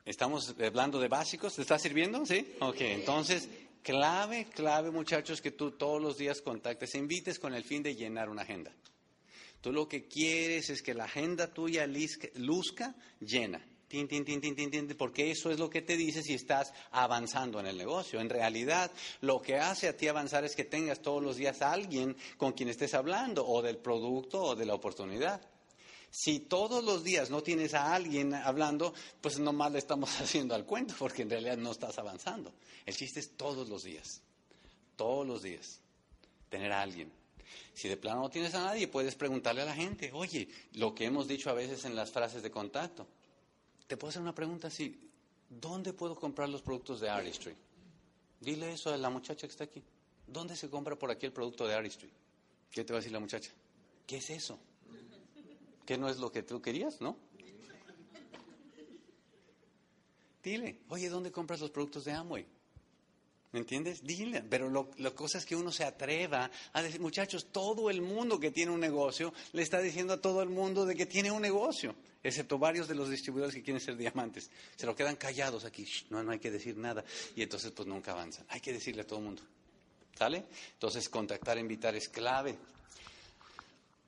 Estamos 0.04 0.56
hablando 0.60 1.00
de 1.00 1.08
básicos, 1.08 1.54
¿te 1.54 1.62
está 1.62 1.78
sirviendo? 1.78 2.26
¿Sí? 2.26 2.56
Ok, 2.62 2.82
entonces, 2.82 3.48
clave, 3.84 4.46
clave 4.46 4.90
muchachos, 4.90 5.44
que 5.44 5.52
tú 5.52 5.74
todos 5.74 6.02
los 6.02 6.18
días 6.18 6.42
contactes, 6.42 6.96
invites 6.96 7.38
con 7.38 7.54
el 7.54 7.64
fin 7.64 7.84
de 7.84 7.94
llenar 7.94 8.28
una 8.28 8.42
agenda. 8.42 8.74
Tú 9.62 9.72
lo 9.72 9.88
que 9.88 10.08
quieres 10.08 10.72
es 10.72 10.82
que 10.82 10.96
la 10.96 11.04
agenda 11.04 11.54
tuya 11.54 11.86
luzca 11.86 12.96
llena. 13.20 13.64
Tin, 13.90 14.08
tin, 14.08 14.24
tin, 14.24 14.40
tin, 14.40 14.56
tin, 14.56 14.70
tin, 14.70 14.88
porque 14.96 15.32
eso 15.32 15.50
es 15.50 15.58
lo 15.58 15.68
que 15.68 15.82
te 15.82 15.98
dice 15.98 16.22
si 16.22 16.36
estás 16.36 16.72
avanzando 16.92 17.60
en 17.60 17.66
el 17.66 17.76
negocio. 17.76 18.22
En 18.22 18.30
realidad, 18.30 18.92
lo 19.22 19.42
que 19.42 19.56
hace 19.56 19.88
a 19.88 19.98
ti 19.98 20.08
avanzar 20.08 20.46
es 20.46 20.56
que 20.56 20.64
tengas 20.64 21.02
todos 21.02 21.24
los 21.24 21.38
días 21.38 21.64
a 21.64 21.72
alguien 21.72 22.16
con 22.38 22.54
quien 22.54 22.70
estés 22.70 22.94
hablando, 22.94 23.48
o 23.48 23.64
del 23.64 23.78
producto 23.78 24.44
o 24.44 24.56
de 24.56 24.68
la 24.68 24.76
oportunidad. 24.76 25.42
Si 26.12 26.40
todos 26.42 26.84
los 26.84 27.04
días 27.04 27.32
no 27.32 27.42
tienes 27.42 27.74
a 27.74 27.96
alguien 27.96 28.36
hablando, 28.36 28.94
pues 29.22 29.40
nomás 29.40 29.72
le 29.72 29.80
estamos 29.80 30.10
haciendo 30.22 30.54
al 30.54 30.68
cuento, 30.68 30.94
porque 31.00 31.24
en 31.24 31.32
realidad 31.32 31.58
no 31.58 31.72
estás 31.72 31.98
avanzando. 31.98 32.54
El 32.86 32.96
chiste 32.96 33.20
es 33.20 33.36
todos 33.36 33.70
los 33.70 33.84
días, 33.84 34.22
todos 34.98 35.26
los 35.26 35.42
días, 35.42 35.80
tener 36.50 36.72
a 36.72 36.84
alguien. 36.84 37.12
Si 37.74 37.88
de 37.88 37.98
plano 37.98 38.22
no 38.22 38.30
tienes 38.30 38.54
a 38.54 38.64
nadie, 38.64 38.88
puedes 38.88 39.16
preguntarle 39.16 39.64
a 39.64 39.66
la 39.66 39.74
gente, 39.74 40.12
oye, 40.14 40.48
lo 40.74 40.94
que 40.94 41.06
hemos 41.06 41.28
dicho 41.28 41.50
a 41.50 41.54
veces 41.54 41.86
en 41.86 41.96
las 41.96 42.12
frases 42.12 42.44
de 42.44 42.52
contacto. 42.52 43.08
Te 43.90 43.98
puedo 43.98 44.10
hacer 44.10 44.22
una 44.22 44.36
pregunta 44.36 44.68
así, 44.68 45.10
¿dónde 45.50 45.94
puedo 45.94 46.16
comprar 46.16 46.48
los 46.48 46.62
productos 46.62 47.00
de 47.00 47.10
Artistry? 47.10 47.56
Dile 48.40 48.72
eso 48.72 48.94
a 48.94 48.98
la 48.98 49.10
muchacha 49.10 49.48
que 49.48 49.52
está 49.52 49.64
aquí. 49.64 49.82
¿Dónde 50.28 50.56
se 50.56 50.70
compra 50.70 50.96
por 50.96 51.10
aquí 51.10 51.26
el 51.26 51.34
producto 51.34 51.66
de 51.66 51.74
Artistry? 51.74 52.08
¿Qué 52.70 52.84
te 52.84 52.94
va 52.94 52.98
a 52.98 53.02
decir 53.02 53.12
la 53.12 53.20
muchacha? 53.20 53.50
¿Qué 54.06 54.18
es 54.18 54.30
eso? 54.30 54.60
¿Qué 55.88 55.98
no 55.98 56.08
es 56.08 56.18
lo 56.20 56.32
que 56.32 56.44
tú 56.44 56.62
querías, 56.62 57.02
no? 57.02 57.18
Dile, 60.44 60.82
oye, 60.90 61.10
¿dónde 61.10 61.32
compras 61.32 61.60
los 61.60 61.72
productos 61.72 62.06
de 62.06 62.12
Amway? 62.12 62.46
¿Me 63.52 63.60
entiendes? 63.60 64.04
Dile, 64.04 64.44
pero 64.44 64.70
lo, 64.70 64.92
la 64.98 65.12
cosa 65.12 65.40
es 65.40 65.46
que 65.46 65.56
uno 65.56 65.72
se 65.72 65.84
atreva 65.84 66.52
a 66.72 66.82
decir, 66.84 67.02
muchachos, 67.02 67.48
todo 67.52 67.90
el 67.90 68.02
mundo 68.02 68.40
que 68.40 68.52
tiene 68.52 68.72
un 68.72 68.80
negocio 68.80 69.34
le 69.54 69.64
está 69.64 69.82
diciendo 69.82 70.14
a 70.14 70.22
todo 70.22 70.44
el 70.44 70.50
mundo 70.50 70.86
de 70.86 70.96
que 70.96 71.08
tiene 71.08 71.32
un 71.32 71.42
negocio, 71.42 71.96
excepto 72.22 72.60
varios 72.60 72.88
de 72.88 72.94
los 72.94 73.10
distribuidores 73.10 73.56
que 73.56 73.64
quieren 73.64 73.82
ser 73.82 73.98
diamantes. 73.98 74.52
Se 74.76 74.86
lo 74.86 74.96
quedan 74.96 75.16
callados 75.16 75.66
aquí, 75.66 75.88
no, 76.12 76.22
no 76.22 76.32
hay 76.32 76.40
que 76.40 76.52
decir 76.52 76.78
nada, 76.78 77.04
y 77.36 77.42
entonces 77.42 77.72
pues 77.72 77.88
nunca 77.88 78.12
avanzan. 78.12 78.46
Hay 78.50 78.60
que 78.62 78.72
decirle 78.72 79.02
a 79.02 79.08
todo 79.08 79.18
el 79.18 79.26
mundo. 79.26 79.42
¿Sale? 80.20 80.46
Entonces, 80.74 81.08
contactar, 81.08 81.58
invitar 81.58 81.96
es 81.96 82.10
clave. 82.10 82.58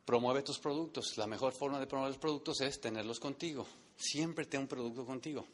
Promueve 0.03 0.41
tus 0.43 0.59
productos. 0.59 1.17
La 1.17 1.25
mejor 1.25 1.53
forma 1.53 1.79
de 1.79 1.87
promover 1.87 2.11
los 2.11 2.19
productos 2.19 2.59
es 2.59 2.81
tenerlos 2.81 3.17
contigo. 3.17 3.65
Siempre 3.95 4.45
ten 4.45 4.59
un 4.59 4.67
producto 4.67 5.05
contigo. 5.05 5.47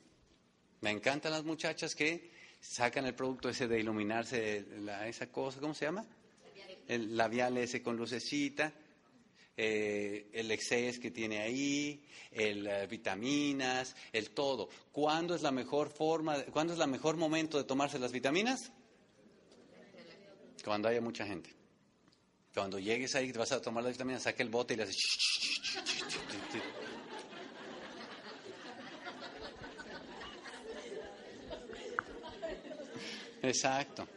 Me 0.81 0.89
encantan 0.89 1.31
las 1.31 1.43
muchachas 1.43 1.93
que 1.93 2.31
sacan 2.59 3.05
el 3.05 3.15
producto 3.15 3.49
ese 3.49 3.67
de 3.67 3.79
iluminarse, 3.79 4.65
la- 4.79 5.07
esa 5.07 5.31
cosa, 5.31 5.59
¿cómo 5.59 5.73
se 5.73 5.85
llama? 5.85 6.05
El 6.87 7.15
labial 7.17 7.57
ese 7.57 7.81
con 7.81 7.95
lucecita, 7.97 8.73
eh, 9.55 10.29
el 10.33 10.51
exceso 10.51 11.01
que 11.01 11.11
tiene 11.11 11.39
ahí, 11.39 12.05
el 12.31 12.67
eh, 12.67 12.87
vitaminas, 12.87 13.95
el 14.13 14.29
todo. 14.31 14.69
¿Cuándo 14.91 15.33
es 15.35 15.41
la 15.41 15.51
mejor 15.51 15.89
forma, 15.89 16.43
cuándo 16.45 16.73
es 16.73 16.79
la 16.79 16.87
mejor 16.87 17.17
momento 17.17 17.57
de 17.57 17.63
tomarse 17.63 17.97
las 17.99 18.11
vitaminas? 18.11 18.71
Cuando 20.63 20.87
haya 20.89 21.01
mucha 21.01 21.25
gente. 21.25 21.53
Cuando 22.53 22.79
llegues 22.79 23.15
ahí, 23.15 23.31
vas 23.31 23.51
a 23.51 23.61
tomar 23.61 23.83
las 23.83 23.93
vitaminas, 23.93 24.23
saca 24.23 24.41
el 24.43 24.49
bote 24.49 24.73
y 24.73 24.77
le 24.77 24.83
haces... 24.83 24.97
Exacto. 33.47 34.07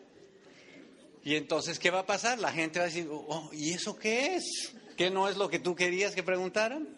Y 1.22 1.34
entonces, 1.34 1.78
¿qué 1.78 1.90
va 1.90 2.00
a 2.00 2.06
pasar? 2.06 2.38
La 2.38 2.52
gente 2.52 2.78
va 2.78 2.86
a 2.86 2.88
decir, 2.88 3.08
oh, 3.10 3.50
¿y 3.52 3.72
eso 3.72 3.96
qué 3.96 4.36
es? 4.36 4.74
¿Qué 4.96 5.10
no 5.10 5.28
es 5.28 5.36
lo 5.36 5.48
que 5.48 5.58
tú 5.58 5.74
querías 5.74 6.14
que 6.14 6.22
preguntaran? 6.22 6.88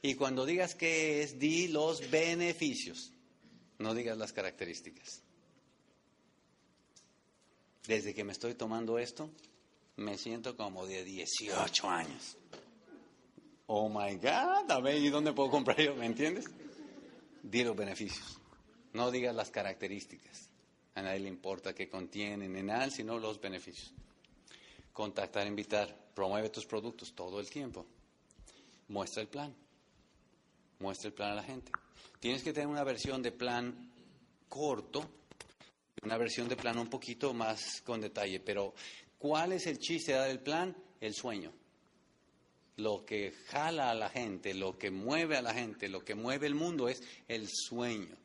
Y 0.00 0.14
cuando 0.14 0.44
digas 0.44 0.74
qué 0.74 1.22
es, 1.22 1.38
di 1.38 1.68
los 1.68 2.10
beneficios, 2.10 3.12
no 3.78 3.94
digas 3.94 4.18
las 4.18 4.32
características. 4.32 5.22
Desde 7.86 8.14
que 8.14 8.24
me 8.24 8.32
estoy 8.32 8.54
tomando 8.54 8.98
esto, 8.98 9.30
me 9.96 10.16
siento 10.16 10.56
como 10.56 10.86
de 10.86 11.04
18 11.04 11.88
años. 11.88 12.36
Oh 13.66 13.88
my 13.88 14.16
God, 14.16 14.70
a 14.70 14.80
ver, 14.80 14.96
¿y 14.96 15.08
dónde 15.08 15.32
puedo 15.32 15.50
comprar 15.50 15.80
yo? 15.80 15.94
¿Me 15.94 16.06
entiendes? 16.06 16.46
Di 17.42 17.62
los 17.62 17.76
beneficios. 17.76 18.41
No 18.92 19.10
digas 19.10 19.34
las 19.34 19.50
características. 19.50 20.50
A 20.94 21.02
nadie 21.02 21.20
le 21.20 21.28
importa 21.28 21.74
qué 21.74 21.88
contienen 21.88 22.54
en 22.54 22.66
nada, 22.66 22.90
sino 22.90 23.18
los 23.18 23.40
beneficios. 23.40 23.92
Contactar, 24.92 25.46
invitar, 25.46 25.96
promueve 26.14 26.50
tus 26.50 26.66
productos 26.66 27.14
todo 27.14 27.40
el 27.40 27.48
tiempo. 27.48 27.86
Muestra 28.88 29.22
el 29.22 29.28
plan. 29.28 29.54
Muestra 30.78 31.08
el 31.08 31.14
plan 31.14 31.30
a 31.32 31.36
la 31.36 31.42
gente. 31.42 31.72
Tienes 32.20 32.42
que 32.42 32.52
tener 32.52 32.68
una 32.68 32.84
versión 32.84 33.22
de 33.22 33.32
plan 33.32 33.90
corto, 34.48 35.08
una 36.02 36.18
versión 36.18 36.48
de 36.48 36.56
plan 36.56 36.78
un 36.78 36.88
poquito 36.88 37.32
más 37.32 37.80
con 37.82 38.00
detalle, 38.00 38.38
pero 38.40 38.74
¿cuál 39.18 39.52
es 39.52 39.66
el 39.66 39.78
chiste 39.78 40.12
de 40.12 40.30
el 40.30 40.40
plan? 40.40 40.76
El 41.00 41.14
sueño. 41.14 41.52
Lo 42.76 43.04
que 43.04 43.32
jala 43.46 43.90
a 43.90 43.94
la 43.94 44.10
gente, 44.10 44.52
lo 44.52 44.76
que 44.76 44.90
mueve 44.90 45.36
a 45.36 45.42
la 45.42 45.54
gente, 45.54 45.88
lo 45.88 46.04
que 46.04 46.14
mueve 46.14 46.46
el 46.46 46.54
mundo 46.54 46.88
es 46.88 47.02
el 47.28 47.48
sueño. 47.48 48.16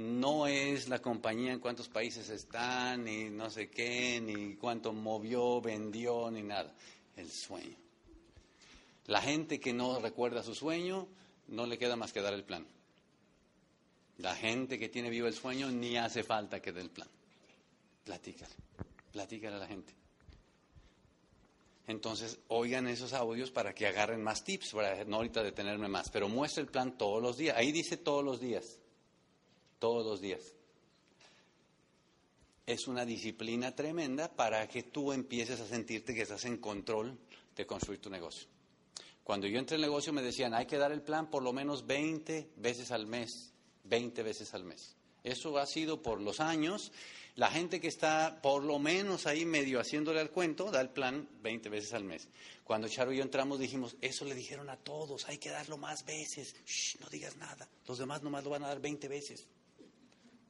No 0.00 0.46
es 0.46 0.88
la 0.88 0.98
compañía 1.00 1.52
en 1.52 1.60
cuántos 1.60 1.90
países 1.90 2.30
están, 2.30 3.04
ni 3.04 3.28
no 3.28 3.50
sé 3.50 3.68
qué, 3.68 4.18
ni 4.18 4.54
cuánto 4.54 4.94
movió, 4.94 5.60
vendió, 5.60 6.30
ni 6.30 6.42
nada. 6.42 6.74
El 7.16 7.30
sueño. 7.30 7.76
La 9.08 9.20
gente 9.20 9.60
que 9.60 9.74
no 9.74 10.00
recuerda 10.00 10.42
su 10.42 10.54
sueño, 10.54 11.06
no 11.48 11.66
le 11.66 11.76
queda 11.76 11.96
más 11.96 12.14
que 12.14 12.22
dar 12.22 12.32
el 12.32 12.44
plan. 12.44 12.66
La 14.16 14.34
gente 14.34 14.78
que 14.78 14.88
tiene 14.88 15.10
vivo 15.10 15.26
el 15.26 15.34
sueño, 15.34 15.70
ni 15.70 15.98
hace 15.98 16.22
falta 16.22 16.62
que 16.62 16.72
dé 16.72 16.80
el 16.80 16.90
plan. 16.90 17.08
Platícale, 18.02 18.54
platícale 19.12 19.56
a 19.56 19.58
la 19.58 19.66
gente. 19.66 19.92
Entonces, 21.88 22.38
oigan 22.48 22.86
esos 22.86 23.12
audios 23.12 23.50
para 23.50 23.74
que 23.74 23.86
agarren 23.86 24.22
más 24.22 24.44
tips, 24.44 24.70
para 24.72 25.04
no 25.04 25.16
ahorita 25.16 25.42
detenerme 25.42 25.88
más, 25.88 26.08
pero 26.08 26.26
muestra 26.26 26.62
el 26.62 26.70
plan 26.70 26.96
todos 26.96 27.22
los 27.22 27.36
días. 27.36 27.54
Ahí 27.58 27.70
dice 27.70 27.98
todos 27.98 28.24
los 28.24 28.40
días, 28.40 28.79
todos 29.80 30.06
los 30.06 30.20
días. 30.20 30.54
Es 32.66 32.86
una 32.86 33.04
disciplina 33.04 33.74
tremenda 33.74 34.30
para 34.30 34.68
que 34.68 34.84
tú 34.84 35.12
empieces 35.12 35.60
a 35.60 35.66
sentirte 35.66 36.14
que 36.14 36.22
estás 36.22 36.44
en 36.44 36.58
control 36.58 37.18
de 37.56 37.66
construir 37.66 38.00
tu 38.00 38.08
negocio. 38.08 38.46
Cuando 39.24 39.48
yo 39.48 39.58
entré 39.58 39.76
en 39.76 39.82
el 39.82 39.88
negocio 39.88 40.12
me 40.12 40.22
decían, 40.22 40.54
hay 40.54 40.66
que 40.66 40.78
dar 40.78 40.92
el 40.92 41.02
plan 41.02 41.28
por 41.28 41.42
lo 41.42 41.52
menos 41.52 41.86
20 41.86 42.52
veces 42.56 42.92
al 42.92 43.08
mes, 43.08 43.52
20 43.84 44.22
veces 44.22 44.54
al 44.54 44.62
mes. 44.62 44.94
Eso 45.24 45.58
ha 45.58 45.66
sido 45.66 46.00
por 46.02 46.20
los 46.20 46.40
años 46.40 46.92
la 47.36 47.50
gente 47.50 47.80
que 47.80 47.88
está 47.88 48.40
por 48.42 48.64
lo 48.64 48.78
menos 48.78 49.26
ahí 49.26 49.44
medio 49.44 49.80
haciéndole 49.80 50.20
al 50.20 50.30
cuento, 50.30 50.70
da 50.70 50.80
el 50.80 50.90
plan 50.90 51.28
20 51.42 51.68
veces 51.68 51.92
al 51.94 52.04
mes. 52.04 52.28
Cuando 52.64 52.88
Charo 52.88 53.12
y 53.12 53.16
yo 53.16 53.22
entramos 53.22 53.58
dijimos, 53.58 53.96
eso 54.00 54.24
le 54.24 54.34
dijeron 54.34 54.68
a 54.68 54.76
todos, 54.76 55.28
hay 55.28 55.38
que 55.38 55.50
darlo 55.50 55.78
más 55.78 56.04
veces. 56.04 56.54
no 57.00 57.08
digas 57.08 57.36
nada, 57.36 57.68
los 57.86 57.98
demás 57.98 58.22
nomás 58.22 58.44
lo 58.44 58.50
van 58.50 58.64
a 58.64 58.68
dar 58.68 58.80
20 58.80 59.08
veces. 59.08 59.46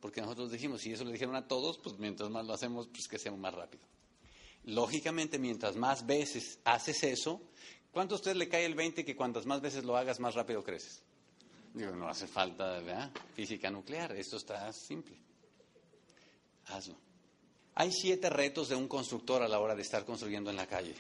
Porque 0.00 0.20
nosotros 0.20 0.50
dijimos, 0.50 0.80
si 0.80 0.92
eso 0.92 1.04
le 1.04 1.12
dijeron 1.12 1.36
a 1.36 1.46
todos, 1.46 1.78
pues 1.78 1.98
mientras 1.98 2.30
más 2.30 2.46
lo 2.46 2.54
hacemos, 2.54 2.88
pues 2.88 3.06
que 3.06 3.18
sea 3.18 3.32
más 3.32 3.54
rápido. 3.54 3.84
Lógicamente, 4.64 5.38
mientras 5.38 5.76
más 5.76 6.06
veces 6.06 6.58
haces 6.64 7.02
eso, 7.04 7.40
¿cuánto 7.92 8.14
a 8.14 8.18
usted 8.18 8.36
le 8.36 8.48
cae 8.48 8.64
el 8.64 8.74
20 8.74 9.04
que 9.04 9.16
cuantas 9.16 9.46
más 9.46 9.60
veces 9.60 9.84
lo 9.84 9.96
hagas, 9.96 10.20
más 10.20 10.34
rápido 10.34 10.62
creces? 10.62 11.02
Digo, 11.74 11.92
no 11.92 12.08
hace 12.08 12.26
falta 12.26 12.80
física 13.34 13.70
nuclear, 13.70 14.12
esto 14.16 14.36
está 14.36 14.72
simple 14.72 15.30
hazlo. 16.70 16.96
Hay 17.74 17.92
siete 17.92 18.28
retos 18.30 18.68
de 18.68 18.74
un 18.74 18.88
constructor 18.88 19.42
a 19.42 19.48
la 19.48 19.60
hora 19.60 19.74
de 19.74 19.82
estar 19.82 20.04
construyendo 20.04 20.50
en 20.50 20.56
la 20.56 20.66
calle. 20.66 20.94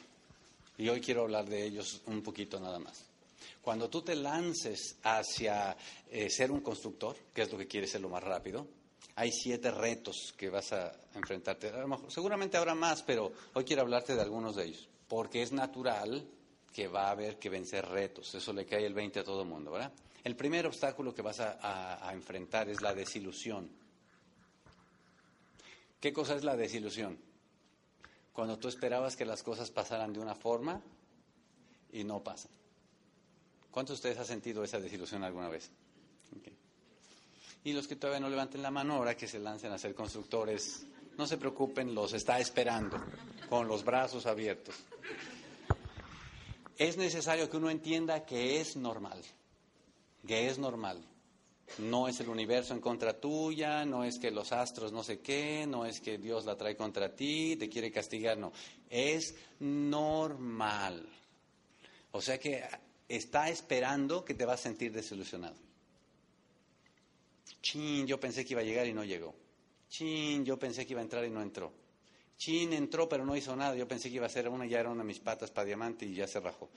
Y 0.78 0.88
hoy 0.88 1.00
quiero 1.00 1.22
hablar 1.22 1.46
de 1.46 1.64
ellos 1.64 2.02
un 2.06 2.22
poquito 2.22 2.58
nada 2.58 2.78
más. 2.78 3.04
Cuando 3.60 3.90
tú 3.90 4.02
te 4.02 4.14
lances 4.14 4.96
hacia 5.02 5.76
eh, 6.10 6.30
ser 6.30 6.50
un 6.50 6.60
constructor, 6.60 7.16
que 7.34 7.42
es 7.42 7.52
lo 7.52 7.58
que 7.58 7.66
quieres 7.66 7.90
ser 7.90 8.00
lo 8.00 8.08
más 8.08 8.22
rápido, 8.22 8.66
hay 9.14 9.32
siete 9.32 9.70
retos 9.70 10.34
que 10.36 10.50
vas 10.50 10.72
a 10.72 10.92
enfrentarte. 11.14 11.72
seguramente 12.08 12.56
habrá 12.56 12.74
más, 12.74 13.02
pero 13.02 13.32
hoy 13.54 13.64
quiero 13.64 13.82
hablarte 13.82 14.14
de 14.14 14.22
algunos 14.22 14.56
de 14.56 14.64
ellos. 14.64 14.88
Porque 15.08 15.42
es 15.42 15.52
natural 15.52 16.24
que 16.72 16.88
va 16.88 17.08
a 17.08 17.10
haber 17.10 17.38
que 17.38 17.50
vencer 17.50 17.86
retos. 17.86 18.34
Eso 18.34 18.52
le 18.52 18.64
cae 18.64 18.86
el 18.86 18.94
20 18.94 19.20
a 19.20 19.24
todo 19.24 19.42
el 19.42 19.48
mundo, 19.48 19.72
¿verdad? 19.72 19.92
El 20.22 20.36
primer 20.36 20.66
obstáculo 20.66 21.14
que 21.14 21.22
vas 21.22 21.40
a 21.40 22.10
enfrentar 22.12 22.68
es 22.68 22.80
la 22.80 22.94
desilusión. 22.94 23.70
¿Qué 26.00 26.12
cosa 26.12 26.34
es 26.34 26.44
la 26.44 26.56
desilusión? 26.56 27.18
Cuando 28.32 28.58
tú 28.58 28.68
esperabas 28.68 29.16
que 29.16 29.26
las 29.26 29.42
cosas 29.42 29.70
pasaran 29.70 30.12
de 30.12 30.20
una 30.20 30.34
forma 30.34 30.80
y 31.92 32.04
no 32.04 32.22
pasan. 32.22 32.50
¿Cuántos 33.70 33.96
de 33.96 33.98
ustedes 33.98 34.18
han 34.18 34.26
sentido 34.26 34.64
esa 34.64 34.80
desilusión 34.80 35.22
alguna 35.24 35.48
vez? 35.48 35.70
Y 37.62 37.72
los 37.72 37.86
que 37.86 37.96
todavía 37.96 38.20
no 38.20 38.30
levanten 38.30 38.62
la 38.62 38.70
mano, 38.70 38.94
ahora 38.94 39.16
que 39.16 39.28
se 39.28 39.38
lancen 39.38 39.72
a 39.72 39.78
ser 39.78 39.94
constructores, 39.94 40.86
no 41.18 41.26
se 41.26 41.36
preocupen, 41.36 41.94
los 41.94 42.14
está 42.14 42.38
esperando 42.40 42.98
con 43.48 43.68
los 43.68 43.84
brazos 43.84 44.24
abiertos. 44.24 44.74
Es 46.78 46.96
necesario 46.96 47.50
que 47.50 47.58
uno 47.58 47.68
entienda 47.68 48.24
que 48.24 48.58
es 48.60 48.76
normal, 48.76 49.20
que 50.26 50.48
es 50.48 50.58
normal. 50.58 51.04
No 51.78 52.08
es 52.08 52.18
el 52.20 52.28
universo 52.28 52.72
en 52.74 52.80
contra 52.80 53.20
tuya, 53.20 53.84
no 53.84 54.02
es 54.02 54.18
que 54.18 54.30
los 54.30 54.50
astros 54.50 54.90
no 54.90 55.04
sé 55.04 55.20
qué, 55.20 55.66
no 55.68 55.84
es 55.84 56.00
que 56.00 56.18
Dios 56.18 56.46
la 56.46 56.56
trae 56.56 56.76
contra 56.76 57.14
ti, 57.14 57.56
te 57.56 57.68
quiere 57.68 57.92
castigar, 57.92 58.38
no. 58.38 58.52
Es 58.88 59.34
normal. 59.60 61.06
O 62.12 62.22
sea 62.22 62.38
que 62.38 62.64
está 63.08 63.50
esperando 63.50 64.24
que 64.24 64.34
te 64.34 64.46
vas 64.46 64.60
a 64.60 64.62
sentir 64.64 64.90
desilusionado. 64.90 65.69
Chin, 67.62 68.06
yo 68.06 68.18
pensé 68.18 68.44
que 68.44 68.54
iba 68.54 68.62
a 68.62 68.64
llegar 68.64 68.86
y 68.86 68.92
no 68.92 69.04
llegó. 69.04 69.34
Chin, 69.88 70.44
yo 70.44 70.58
pensé 70.58 70.86
que 70.86 70.92
iba 70.92 71.00
a 71.00 71.04
entrar 71.04 71.24
y 71.24 71.30
no 71.30 71.42
entró. 71.42 71.72
Chin 72.36 72.72
entró 72.72 73.06
pero 73.06 73.26
no 73.26 73.36
hizo 73.36 73.54
nada. 73.54 73.76
Yo 73.76 73.86
pensé 73.86 74.08
que 74.08 74.16
iba 74.16 74.26
a 74.26 74.30
ser 74.30 74.48
una, 74.48 74.64
ya 74.64 74.80
era 74.80 74.88
una 74.88 75.02
de 75.02 75.08
mis 75.08 75.20
patas 75.20 75.50
para 75.50 75.66
diamante 75.66 76.06
y 76.06 76.14
ya 76.14 76.26
se 76.26 76.40
rajó. 76.40 76.70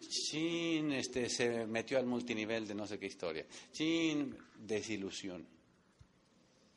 Chin 0.00 0.92
este, 0.92 1.30
se 1.30 1.66
metió 1.66 1.98
al 1.98 2.04
multinivel 2.04 2.66
de 2.66 2.74
no 2.74 2.86
sé 2.86 2.98
qué 2.98 3.06
historia. 3.06 3.46
Chin, 3.72 4.36
desilusión. 4.58 5.46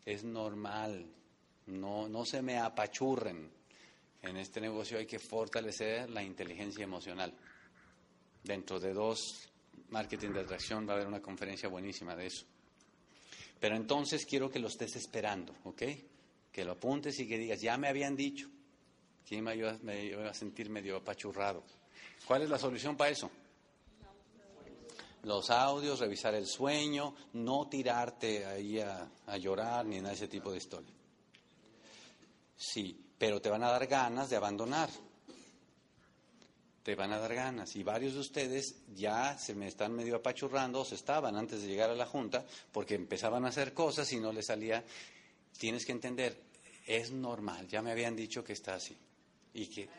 Es 0.06 0.24
normal. 0.24 1.06
No, 1.68 2.08
no 2.08 2.26
se 2.26 2.42
me 2.42 2.58
apachurren. 2.58 3.52
En 4.22 4.38
este 4.38 4.62
negocio 4.62 4.98
hay 4.98 5.06
que 5.06 5.20
fortalecer 5.20 6.10
la 6.10 6.24
inteligencia 6.24 6.84
emocional. 6.84 7.34
Dentro 8.42 8.80
de 8.80 8.94
dos 8.94 9.50
marketing 9.90 10.30
de 10.30 10.42
atracción 10.42 10.88
va 10.88 10.94
a 10.94 10.96
haber 10.96 11.08
una 11.08 11.22
conferencia 11.22 11.68
buenísima 11.68 12.16
de 12.16 12.28
eso. 12.28 12.46
Pero 13.60 13.76
entonces 13.76 14.26
quiero 14.26 14.50
que 14.50 14.60
lo 14.60 14.68
estés 14.68 14.96
esperando, 14.96 15.54
¿ok? 15.64 15.84
que 16.52 16.66
lo 16.66 16.74
apuntes 16.74 17.20
y 17.20 17.28
que 17.28 17.38
digas, 17.38 17.62
ya 17.62 17.78
me 17.78 17.88
habían 17.88 18.16
dicho. 18.16 18.50
¿Quién 19.28 19.44
me 19.44 19.56
iba, 19.56 19.78
a 20.30 20.34
sentir 20.34 20.70
medio 20.70 20.98
apachurrado? 20.98 21.64
¿Cuál 22.26 22.42
es 22.44 22.50
la 22.50 22.58
solución 22.58 22.98
para 22.98 23.12
eso? 23.12 23.30
Los 25.24 25.50
audios, 25.50 26.00
revisar 26.00 26.34
el 26.34 26.48
sueño, 26.48 27.14
no 27.34 27.68
tirarte 27.68 28.46
ahí 28.46 28.80
a, 28.80 29.10
a 29.28 29.38
llorar 29.38 29.86
ni 29.86 29.98
nada 29.98 30.10
de 30.10 30.16
ese 30.16 30.28
tipo 30.28 30.52
de 30.52 30.58
historia. 30.58 30.94
Sí, 32.56 33.00
pero 33.18 33.40
te 33.42 33.50
van 33.50 33.64
a 33.64 33.70
dar 33.70 33.86
ganas 33.86 34.30
de 34.30 34.38
abandonar. 34.38 34.90
Te 36.84 36.96
van 36.96 37.12
a 37.12 37.20
dar 37.20 37.34
ganas. 37.34 37.76
Y 37.76 37.84
varios 37.84 38.14
de 38.14 38.20
ustedes 38.20 38.76
ya 38.96 39.38
se 39.38 39.54
me 39.54 39.68
están 39.68 39.94
medio 39.94 40.16
apachurrando, 40.16 40.82
o 40.82 40.86
se 40.86 40.96
estaban 40.96 41.36
antes 41.36 41.62
de 41.62 41.68
llegar 41.68 41.90
a 41.90 41.96
la 41.96 42.06
Junta, 42.06 42.46
porque 42.72 42.96
empezaban 42.96 43.46
a 43.46 43.50
hacer 43.50 43.74
cosas 43.74 44.12
y 44.14 44.20
no 44.20 44.32
les 44.32 44.46
salía 44.46 44.84
tienes 45.60 45.86
que 45.86 45.92
entender, 45.92 46.42
es 46.88 47.12
normal, 47.12 47.68
ya 47.68 47.82
me 47.82 47.92
habían 47.92 48.16
dicho 48.16 48.44
que 48.44 48.54
está 48.54 48.76
así 48.76 48.98
y 49.54 49.68
que 49.68 49.90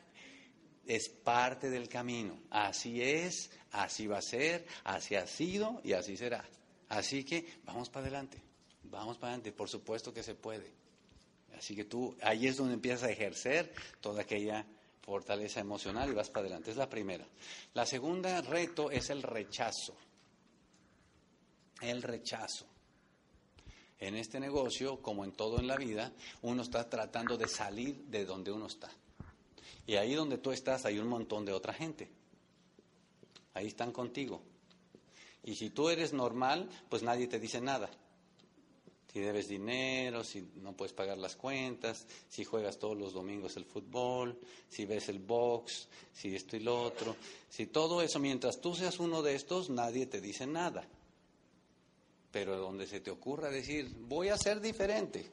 es 0.87 1.09
parte 1.09 1.71
del 1.71 1.89
camino. 1.89 2.41
Así 2.51 3.03
es, 3.03 3.51
así 3.73 4.07
va 4.07 4.19
a 4.19 4.23
ser, 4.23 4.67
así 4.85 5.15
ha 5.15 5.27
sido 5.27 5.81
y 5.85 5.93
así 5.93 6.17
será. 6.17 6.45
Así 6.89 7.25
que 7.25 7.47
vamos 7.65 7.91
para 7.91 8.07
adelante, 8.07 8.43
vamos 8.85 9.19
para 9.19 9.35
adelante, 9.35 9.53
por 9.53 9.69
supuesto 9.69 10.13
que 10.13 10.23
se 10.23 10.35
puede. 10.35 10.73
Así 11.57 11.77
que 11.77 11.85
tú, 11.85 12.17
ahí 12.23 12.47
es 12.47 12.57
donde 12.57 12.75
empiezas 12.75 13.05
a 13.05 13.13
ejercer 13.13 13.73
toda 14.01 14.23
aquella 14.23 14.65
fortaleza 15.03 15.61
emocional 15.61 16.11
y 16.11 16.15
vas 16.15 16.31
para 16.31 16.47
adelante. 16.47 16.71
Es 16.71 16.77
la 16.77 16.89
primera. 16.89 17.27
La 17.75 17.87
segunda 17.87 18.41
reto 18.43 18.91
es 18.91 19.11
el 19.11 19.23
rechazo. 19.23 19.97
El 21.81 22.03
rechazo 22.03 22.67
en 24.01 24.17
este 24.17 24.41
negocio, 24.41 25.01
como 25.03 25.25
en 25.25 25.33
todo 25.33 25.59
en 25.59 25.67
la 25.67 25.77
vida, 25.77 26.13
uno 26.43 26.63
está 26.63 26.89
tratando 26.89 27.37
de 27.37 27.47
salir 27.47 27.97
de 28.07 28.25
donde 28.25 28.51
uno 28.51 28.67
está. 28.67 28.91
Y 29.87 29.97
ahí 29.97 30.15
donde 30.15 30.39
tú 30.39 30.53
estás 30.53 30.87
hay 30.87 30.99
un 30.99 31.07
montón 31.07 31.45
de 31.45 31.53
otra 31.53 31.75
gente. 31.75 32.11
Ahí 33.53 33.67
están 33.67 33.93
contigo. 33.93 34.43
Y 35.45 35.55
si 35.55 35.71
tú 35.71 35.91
eres 35.91 36.13
normal, 36.13 36.69
pues 36.89 37.03
nadie 37.03 37.27
te 37.27 37.39
dice 37.39 37.61
nada. 37.61 37.91
Si 39.13 39.19
debes 39.19 39.49
dinero, 39.49 40.23
si 40.23 40.49
no 40.63 40.77
puedes 40.77 40.93
pagar 40.93 41.19
las 41.19 41.35
cuentas, 41.35 42.07
si 42.29 42.45
juegas 42.45 42.79
todos 42.79 42.97
los 42.97 43.13
domingos 43.13 43.57
el 43.57 43.65
fútbol, 43.65 44.39
si 44.69 44.87
ves 44.87 45.09
el 45.09 45.19
box, 45.19 45.89
si 46.13 46.37
esto 46.37 46.57
y 46.57 46.61
lo 46.61 46.81
otro. 46.81 47.17
Si 47.49 47.67
todo 47.67 48.03
eso, 48.03 48.21
mientras 48.21 48.61
tú 48.61 48.73
seas 48.75 49.01
uno 49.01 49.23
de 49.23 49.35
estos, 49.35 49.69
nadie 49.69 50.07
te 50.07 50.21
dice 50.21 50.47
nada. 50.47 50.87
Pero 52.31 52.57
donde 52.57 52.87
se 52.87 53.01
te 53.01 53.11
ocurra 53.11 53.51
decir, 53.51 53.93
voy 54.03 54.29
a 54.29 54.37
ser 54.37 54.61
diferente, 54.61 55.27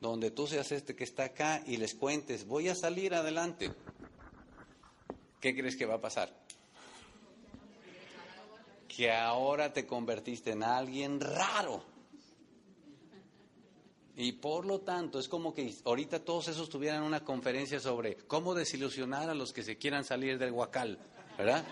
donde 0.00 0.30
tú 0.30 0.46
seas 0.46 0.70
este 0.70 0.94
que 0.94 1.02
está 1.02 1.24
acá 1.24 1.64
y 1.66 1.76
les 1.76 1.94
cuentes, 1.94 2.46
voy 2.46 2.68
a 2.68 2.76
salir 2.76 3.14
adelante, 3.14 3.72
¿qué 5.40 5.56
crees 5.56 5.74
que 5.74 5.86
va 5.86 5.94
a 5.94 6.00
pasar? 6.00 6.32
Que 8.94 9.10
ahora 9.10 9.72
te 9.72 9.86
convertiste 9.86 10.50
en 10.50 10.62
alguien 10.62 11.20
raro. 11.20 11.82
Y 14.14 14.32
por 14.32 14.66
lo 14.66 14.80
tanto, 14.80 15.18
es 15.18 15.28
como 15.28 15.54
que 15.54 15.74
ahorita 15.84 16.22
todos 16.22 16.48
esos 16.48 16.68
tuvieran 16.68 17.02
una 17.02 17.24
conferencia 17.24 17.80
sobre 17.80 18.16
cómo 18.16 18.54
desilusionar 18.54 19.30
a 19.30 19.34
los 19.34 19.52
que 19.52 19.62
se 19.62 19.78
quieran 19.78 20.04
salir 20.04 20.38
del 20.38 20.52
huacal, 20.52 20.98
¿verdad? 21.38 21.64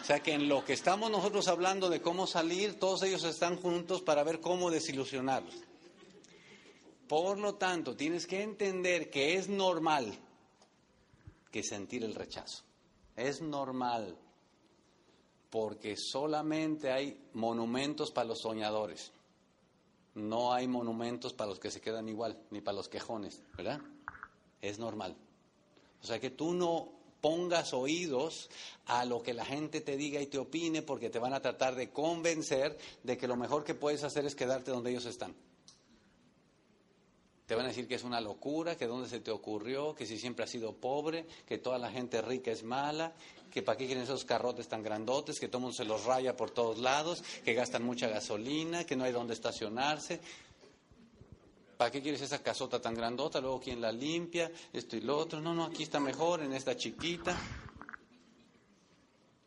O 0.00 0.04
sea 0.04 0.20
que 0.20 0.32
en 0.32 0.48
lo 0.48 0.64
que 0.64 0.72
estamos 0.72 1.10
nosotros 1.10 1.46
hablando 1.48 1.90
de 1.90 2.00
cómo 2.00 2.26
salir, 2.26 2.78
todos 2.80 3.02
ellos 3.02 3.22
están 3.24 3.56
juntos 3.56 4.00
para 4.00 4.24
ver 4.24 4.40
cómo 4.40 4.70
desilusionarlos. 4.70 5.54
Por 7.06 7.38
lo 7.38 7.56
tanto, 7.56 7.94
tienes 7.94 8.26
que 8.26 8.42
entender 8.42 9.10
que 9.10 9.36
es 9.36 9.48
normal 9.48 10.18
que 11.50 11.62
sentir 11.62 12.02
el 12.02 12.14
rechazo. 12.14 12.64
Es 13.14 13.42
normal, 13.42 14.16
porque 15.52 15.98
solamente 15.98 16.90
hay 16.90 17.14
monumentos 17.34 18.10
para 18.10 18.28
los 18.28 18.40
soñadores. 18.40 19.12
No 20.14 20.54
hay 20.54 20.66
monumentos 20.66 21.34
para 21.34 21.50
los 21.50 21.60
que 21.60 21.70
se 21.70 21.82
quedan 21.82 22.08
igual, 22.08 22.38
ni 22.50 22.62
para 22.62 22.78
los 22.78 22.88
quejones, 22.88 23.42
¿verdad? 23.54 23.78
Es 24.62 24.78
normal. 24.78 25.14
O 26.02 26.06
sea 26.06 26.18
que 26.18 26.30
tú 26.30 26.54
no 26.54 26.88
pongas 27.20 27.74
oídos 27.74 28.48
a 28.86 29.04
lo 29.04 29.22
que 29.22 29.34
la 29.34 29.44
gente 29.44 29.82
te 29.82 29.98
diga 29.98 30.22
y 30.22 30.26
te 30.26 30.38
opine 30.38 30.80
porque 30.80 31.10
te 31.10 31.18
van 31.18 31.34
a 31.34 31.42
tratar 31.42 31.74
de 31.74 31.90
convencer 31.90 32.78
de 33.02 33.18
que 33.18 33.28
lo 33.28 33.36
mejor 33.36 33.62
que 33.62 33.74
puedes 33.74 34.04
hacer 34.04 34.24
es 34.24 34.34
quedarte 34.34 34.70
donde 34.70 34.90
ellos 34.90 35.04
están. 35.04 35.34
Te 37.52 37.56
van 37.56 37.66
a 37.66 37.68
decir 37.68 37.86
que 37.86 37.96
es 37.96 38.02
una 38.02 38.18
locura, 38.18 38.78
que 38.78 38.86
dónde 38.86 39.10
se 39.10 39.20
te 39.20 39.30
ocurrió, 39.30 39.94
que 39.94 40.06
si 40.06 40.16
siempre 40.16 40.42
has 40.42 40.50
sido 40.50 40.72
pobre, 40.72 41.26
que 41.46 41.58
toda 41.58 41.76
la 41.76 41.90
gente 41.90 42.22
rica 42.22 42.50
es 42.50 42.62
mala, 42.62 43.12
que 43.50 43.60
para 43.60 43.76
qué 43.76 43.84
quieren 43.84 44.04
esos 44.04 44.24
carrotes 44.24 44.68
tan 44.68 44.82
grandotes, 44.82 45.38
que 45.38 45.48
todo 45.48 45.60
mundo 45.60 45.76
se 45.76 45.84
los 45.84 46.06
raya 46.06 46.34
por 46.34 46.50
todos 46.50 46.78
lados, 46.78 47.22
que 47.44 47.52
gastan 47.52 47.82
mucha 47.82 48.08
gasolina, 48.08 48.84
que 48.84 48.96
no 48.96 49.04
hay 49.04 49.12
dónde 49.12 49.34
estacionarse. 49.34 50.18
¿Para 51.76 51.90
qué 51.90 52.00
quieres 52.00 52.22
esa 52.22 52.42
casota 52.42 52.80
tan 52.80 52.94
grandota? 52.94 53.38
Luego, 53.38 53.60
¿quién 53.60 53.82
la 53.82 53.92
limpia? 53.92 54.50
Esto 54.72 54.96
y 54.96 55.02
lo 55.02 55.18
otro. 55.18 55.38
No, 55.42 55.52
no, 55.52 55.64
aquí 55.64 55.82
está 55.82 56.00
mejor, 56.00 56.40
en 56.40 56.54
esta 56.54 56.74
chiquita. 56.74 57.38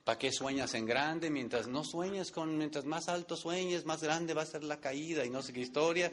¿Para 0.04 0.20
qué 0.20 0.32
sueñas 0.32 0.76
en 0.76 0.86
grande? 0.86 1.32
Mientras 1.32 1.66
no 1.66 1.84
sueñes 1.84 2.30
con, 2.30 2.56
mientras 2.56 2.86
más 2.86 3.10
alto 3.10 3.36
sueñes, 3.36 3.84
más 3.84 4.04
grande 4.04 4.36
va 4.36 4.44
a 4.44 4.46
ser 4.46 4.64
la 4.64 4.80
caída 4.80 5.26
y 5.26 5.32
no 5.32 5.42
sé 5.42 5.52
qué 5.52 5.62
historia. 5.62 6.12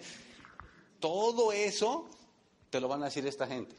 Todo 1.03 1.51
eso 1.51 2.09
te 2.71 2.81
lo 2.81 2.87
van 2.87 3.03
a 3.03 3.07
decir 3.07 3.27
esta 3.27 3.49
gente. 3.49 3.75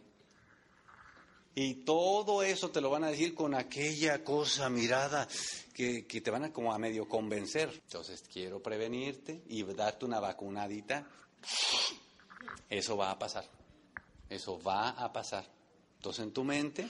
Y 1.56 1.86
todo 1.86 2.44
eso 2.44 2.70
te 2.70 2.82
lo 2.82 2.90
van 2.90 3.06
a 3.06 3.12
decir 3.12 3.34
con 3.34 3.56
aquella 3.56 4.26
cosa 4.26 4.70
mirada 4.70 5.26
que, 5.74 6.04
te 6.04 6.30
van 6.30 6.44
a 6.44 6.52
como 6.52 6.74
a 6.74 6.78
medio 6.78 7.08
convencer. 7.08 7.70
Entonces 7.86 8.26
quiero 8.32 8.62
prevenirte 8.62 9.42
y 9.48 9.64
darte 9.64 10.04
una 10.04 10.20
vacunadita. 10.20 11.08
Eso 12.70 12.98
va 12.98 13.12
a 13.12 13.18
pasar. 13.18 13.46
Eso 14.30 14.62
va 14.62 14.90
a 14.90 15.14
pasar. 15.14 15.48
Entonces 15.96 16.26
en 16.26 16.34
tu 16.34 16.44
mente 16.44 16.86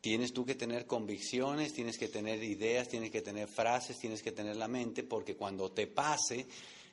tienes 0.00 0.32
tú 0.32 0.46
que 0.46 0.54
tener 0.54 0.86
convicciones, 0.86 1.74
tienes 1.74 1.98
que 1.98 2.06
tener 2.06 2.44
ideas, 2.44 2.88
tienes 2.88 3.10
que 3.10 3.22
tener 3.22 3.48
frases, 3.48 3.98
tienes 3.98 4.22
que 4.22 4.30
tener 4.30 4.54
la 4.54 4.68
mente, 4.68 5.02
porque 5.02 5.34
cuando 5.34 5.72
te 5.72 5.88
pase, 5.88 6.46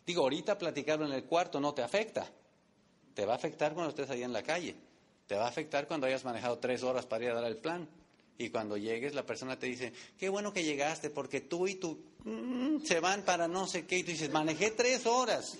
digo, 0.03 0.23
ahorita 0.23 0.57
platicarlo 0.57 1.05
en 1.05 1.13
el 1.13 1.25
cuarto 1.25 1.59
no 1.59 1.75
te 1.75 1.83
afecta. 1.83 2.27
Te 3.13 3.25
va 3.25 3.33
a 3.33 3.35
afectar 3.35 3.73
cuando 3.73 3.89
estés 3.89 4.09
ahí 4.09 4.23
en 4.23 4.33
la 4.33 4.43
calle. 4.43 4.75
Te 5.27 5.35
va 5.35 5.45
a 5.45 5.49
afectar 5.49 5.87
cuando 5.87 6.07
hayas 6.07 6.25
manejado 6.25 6.57
tres 6.59 6.83
horas 6.83 7.05
para 7.05 7.23
ir 7.23 7.31
a 7.31 7.35
dar 7.35 7.45
el 7.45 7.57
plan. 7.57 7.87
Y 8.37 8.49
cuando 8.49 8.75
llegues, 8.75 9.13
la 9.13 9.25
persona 9.25 9.57
te 9.57 9.67
dice, 9.67 9.93
qué 10.17 10.29
bueno 10.29 10.51
que 10.51 10.63
llegaste, 10.63 11.09
porque 11.09 11.41
tú 11.41 11.67
y 11.67 11.75
tú 11.75 11.99
mm, 12.23 12.83
se 12.83 12.99
van 12.99 13.23
para 13.23 13.47
no 13.47 13.67
sé 13.67 13.85
qué. 13.85 13.99
Y 13.99 14.03
tú 14.03 14.11
dices, 14.11 14.31
manejé 14.31 14.71
tres 14.71 15.05
horas. 15.05 15.57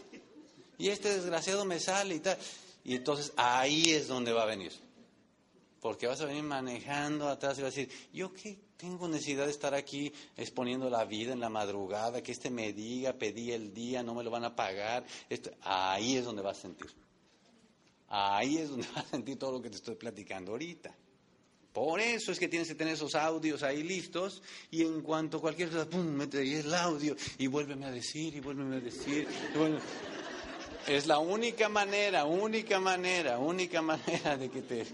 Y 0.78 0.90
este 0.90 1.14
desgraciado 1.14 1.64
me 1.64 1.80
sale 1.80 2.16
y 2.16 2.20
tal. 2.20 2.38
Y 2.84 2.96
entonces 2.96 3.34
ahí 3.36 3.92
es 3.92 4.08
donde 4.08 4.34
va 4.34 4.44
a 4.44 4.48
venir. 4.48 4.72
Porque 5.80 6.08
vas 6.08 6.22
a 6.22 6.26
venir 6.26 6.44
manejando 6.44 7.28
atrás 7.28 7.58
y 7.58 7.62
vas 7.62 7.74
a 7.74 7.76
decir, 7.76 8.10
yo 8.14 8.34
qué 8.34 8.58
tengo 8.78 9.08
necesidad 9.08 9.46
de 9.46 9.52
estar 9.52 9.76
aquí 9.76 10.12
exponiendo 10.36 10.90
la 10.90 11.06
vida 11.06 11.34
en 11.34 11.40
la 11.40 11.50
madrugada, 11.50 12.24
que 12.24 12.32
este 12.32 12.50
me 12.50 12.74
diga, 12.74 13.14
pedí 13.14 13.52
el 13.52 13.74
día, 13.74 14.02
no 14.02 14.16
me 14.16 14.24
lo 14.24 14.32
van 14.32 14.44
a 14.44 14.56
pagar. 14.56 15.06
ahí 15.62 16.18
es 16.18 16.26
donde 16.26 16.42
vas 16.42 16.58
a 16.58 16.62
sentir. 16.62 17.01
Ahí 18.14 18.58
es 18.58 18.70
donde 18.70 18.86
vas 18.96 19.06
a 19.06 19.10
sentir 19.10 19.40
todo 19.40 19.54
lo 19.54 19.62
que 19.62 19.70
te 19.70 19.78
estoy 19.78 19.96
platicando 19.96 20.52
ahorita. 20.52 20.94
Por 21.72 22.02
eso 22.02 22.34
es 22.34 22.40
que 22.40 22.50
tienes 22.50 22.68
que 22.68 22.76
tener 22.76 22.96
esos 22.96 23.16
audios 23.16 23.64
ahí 23.64 23.82
listos 23.82 24.44
y 24.70 24.82
en 24.82 25.02
cuanto 25.02 25.40
cualquier 25.40 25.70
cosa, 25.70 25.90
pum, 25.90 26.06
mete 26.06 26.40
ahí 26.40 26.56
el 26.56 26.74
audio 26.74 27.16
y 27.38 27.48
vuélveme 27.48 27.86
a 27.86 27.92
decir 27.92 28.36
y 28.36 28.42
vuélveme 28.42 28.76
a 28.76 28.80
decir. 28.82 29.26
es 30.86 31.08
la 31.08 31.20
única 31.20 31.70
manera, 31.70 32.26
única 32.26 32.82
manera, 32.82 33.40
única 33.40 33.82
manera 33.82 34.36
de 34.36 34.50
que 34.50 34.62
te 34.64 34.86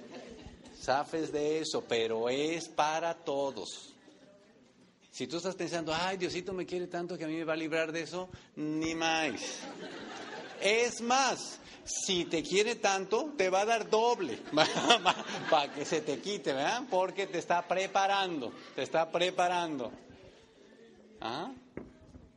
zafes 0.80 1.32
de 1.32 1.62
eso, 1.62 1.84
pero 1.88 2.30
es 2.30 2.70
para 2.70 3.16
todos. 3.16 3.96
Si 5.12 5.26
tú 5.26 5.38
estás 5.38 5.56
pensando, 5.56 5.96
ay, 5.96 6.18
Diosito 6.18 6.54
me 6.54 6.68
quiere 6.68 6.86
tanto 6.86 7.18
que 7.18 7.24
a 7.24 7.28
mí 7.28 7.34
me 7.38 7.44
va 7.44 7.54
a 7.54 7.58
librar 7.58 7.92
de 7.92 8.04
eso, 8.04 8.30
ni 8.56 8.94
más. 8.94 9.42
Es 10.62 11.02
más, 11.02 11.60
si 11.88 12.26
te 12.26 12.44
quiere 12.44 12.76
tanto, 12.76 13.34
te 13.38 13.50
va 13.50 13.62
a 13.62 13.66
dar 13.66 13.90
doble 13.90 14.38
para 15.50 15.74
que 15.74 15.86
se 15.86 16.02
te 16.02 16.20
quite, 16.20 16.54
¿verdad? 16.54 16.84
Porque 16.90 17.28
te 17.28 17.38
está 17.38 17.66
preparando, 17.68 18.52
te 18.76 18.84
está 18.84 19.10
preparando. 19.10 19.92
¿Ah? 21.22 21.52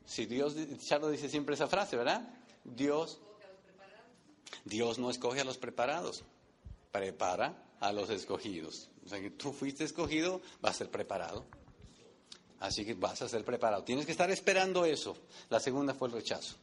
Si 0.07 0.27
Dios, 0.27 0.55
Charlo 0.79 1.11
dice 1.11 1.29
siempre 1.29 1.55
esa 1.55 1.67
frase, 1.67 1.97
¿verdad? 1.97 2.23
Dios, 2.65 3.21
Dios 4.65 4.99
no 4.99 5.11
escoge 5.11 5.41
a 5.41 5.45
los 5.45 5.59
preparados, 5.59 6.23
prepara 6.93 7.63
a 7.81 7.93
los 7.93 8.11
escogidos. 8.11 8.89
O 9.05 9.09
sea 9.09 9.21
que 9.21 9.31
tú 9.31 9.53
fuiste 9.53 9.85
escogido, 9.85 10.41
vas 10.61 10.77
a 10.77 10.79
ser 10.79 10.91
preparado. 10.91 11.45
Así 12.61 12.85
que 12.85 12.95
vas 12.95 13.21
a 13.23 13.29
ser 13.29 13.45
preparado. 13.45 13.83
Tienes 13.83 14.07
que 14.07 14.13
estar 14.13 14.31
esperando 14.31 14.85
eso. 14.85 15.17
La 15.49 15.61
segunda 15.61 15.95
fue 15.95 16.09
el 16.09 16.15
rechazo. 16.15 16.57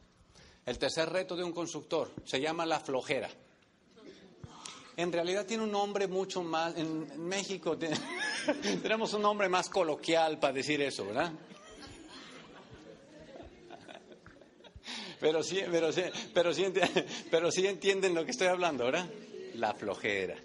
El 0.68 0.78
tercer 0.78 1.08
reto 1.08 1.34
de 1.34 1.42
un 1.42 1.52
constructor 1.52 2.12
se 2.26 2.42
llama 2.42 2.66
la 2.66 2.78
flojera. 2.78 3.30
En 4.98 5.10
realidad 5.10 5.46
tiene 5.46 5.62
un 5.62 5.72
nombre 5.72 6.06
mucho 6.06 6.42
más, 6.42 6.76
en 6.76 7.26
México 7.26 7.78
tenemos 8.82 9.14
un 9.14 9.22
nombre 9.22 9.48
más 9.48 9.70
coloquial 9.70 10.38
para 10.38 10.52
decir 10.52 10.82
eso, 10.82 11.06
¿verdad? 11.06 11.32
Pero 15.18 15.42
sí, 15.42 15.62
pero 15.70 15.90
sí, 15.90 16.02
pero 16.34 16.52
sí, 16.52 16.66
pero 17.30 17.50
sí 17.50 17.66
entienden 17.66 18.14
lo 18.14 18.26
que 18.26 18.32
estoy 18.32 18.48
hablando, 18.48 18.84
¿verdad? 18.84 19.08
La 19.54 19.72
flojera. 19.72 20.36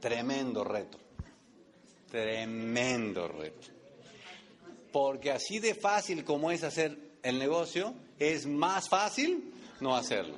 Tremendo 0.00 0.64
reto. 0.64 0.98
Tremendo 2.10 3.28
reto. 3.28 3.73
Porque 4.94 5.32
así 5.32 5.58
de 5.58 5.74
fácil 5.74 6.22
como 6.22 6.52
es 6.52 6.62
hacer 6.62 6.96
el 7.24 7.36
negocio, 7.36 7.92
es 8.16 8.46
más 8.46 8.88
fácil 8.88 9.52
no 9.80 9.96
hacerlo. 9.96 10.36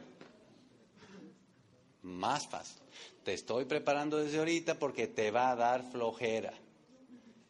Más 2.00 2.48
fácil. 2.48 2.80
Te 3.22 3.34
estoy 3.34 3.66
preparando 3.66 4.16
desde 4.16 4.38
ahorita 4.38 4.78
porque 4.78 5.08
te 5.08 5.30
va 5.30 5.50
a 5.50 5.56
dar 5.56 5.82
flojera. 5.92 6.54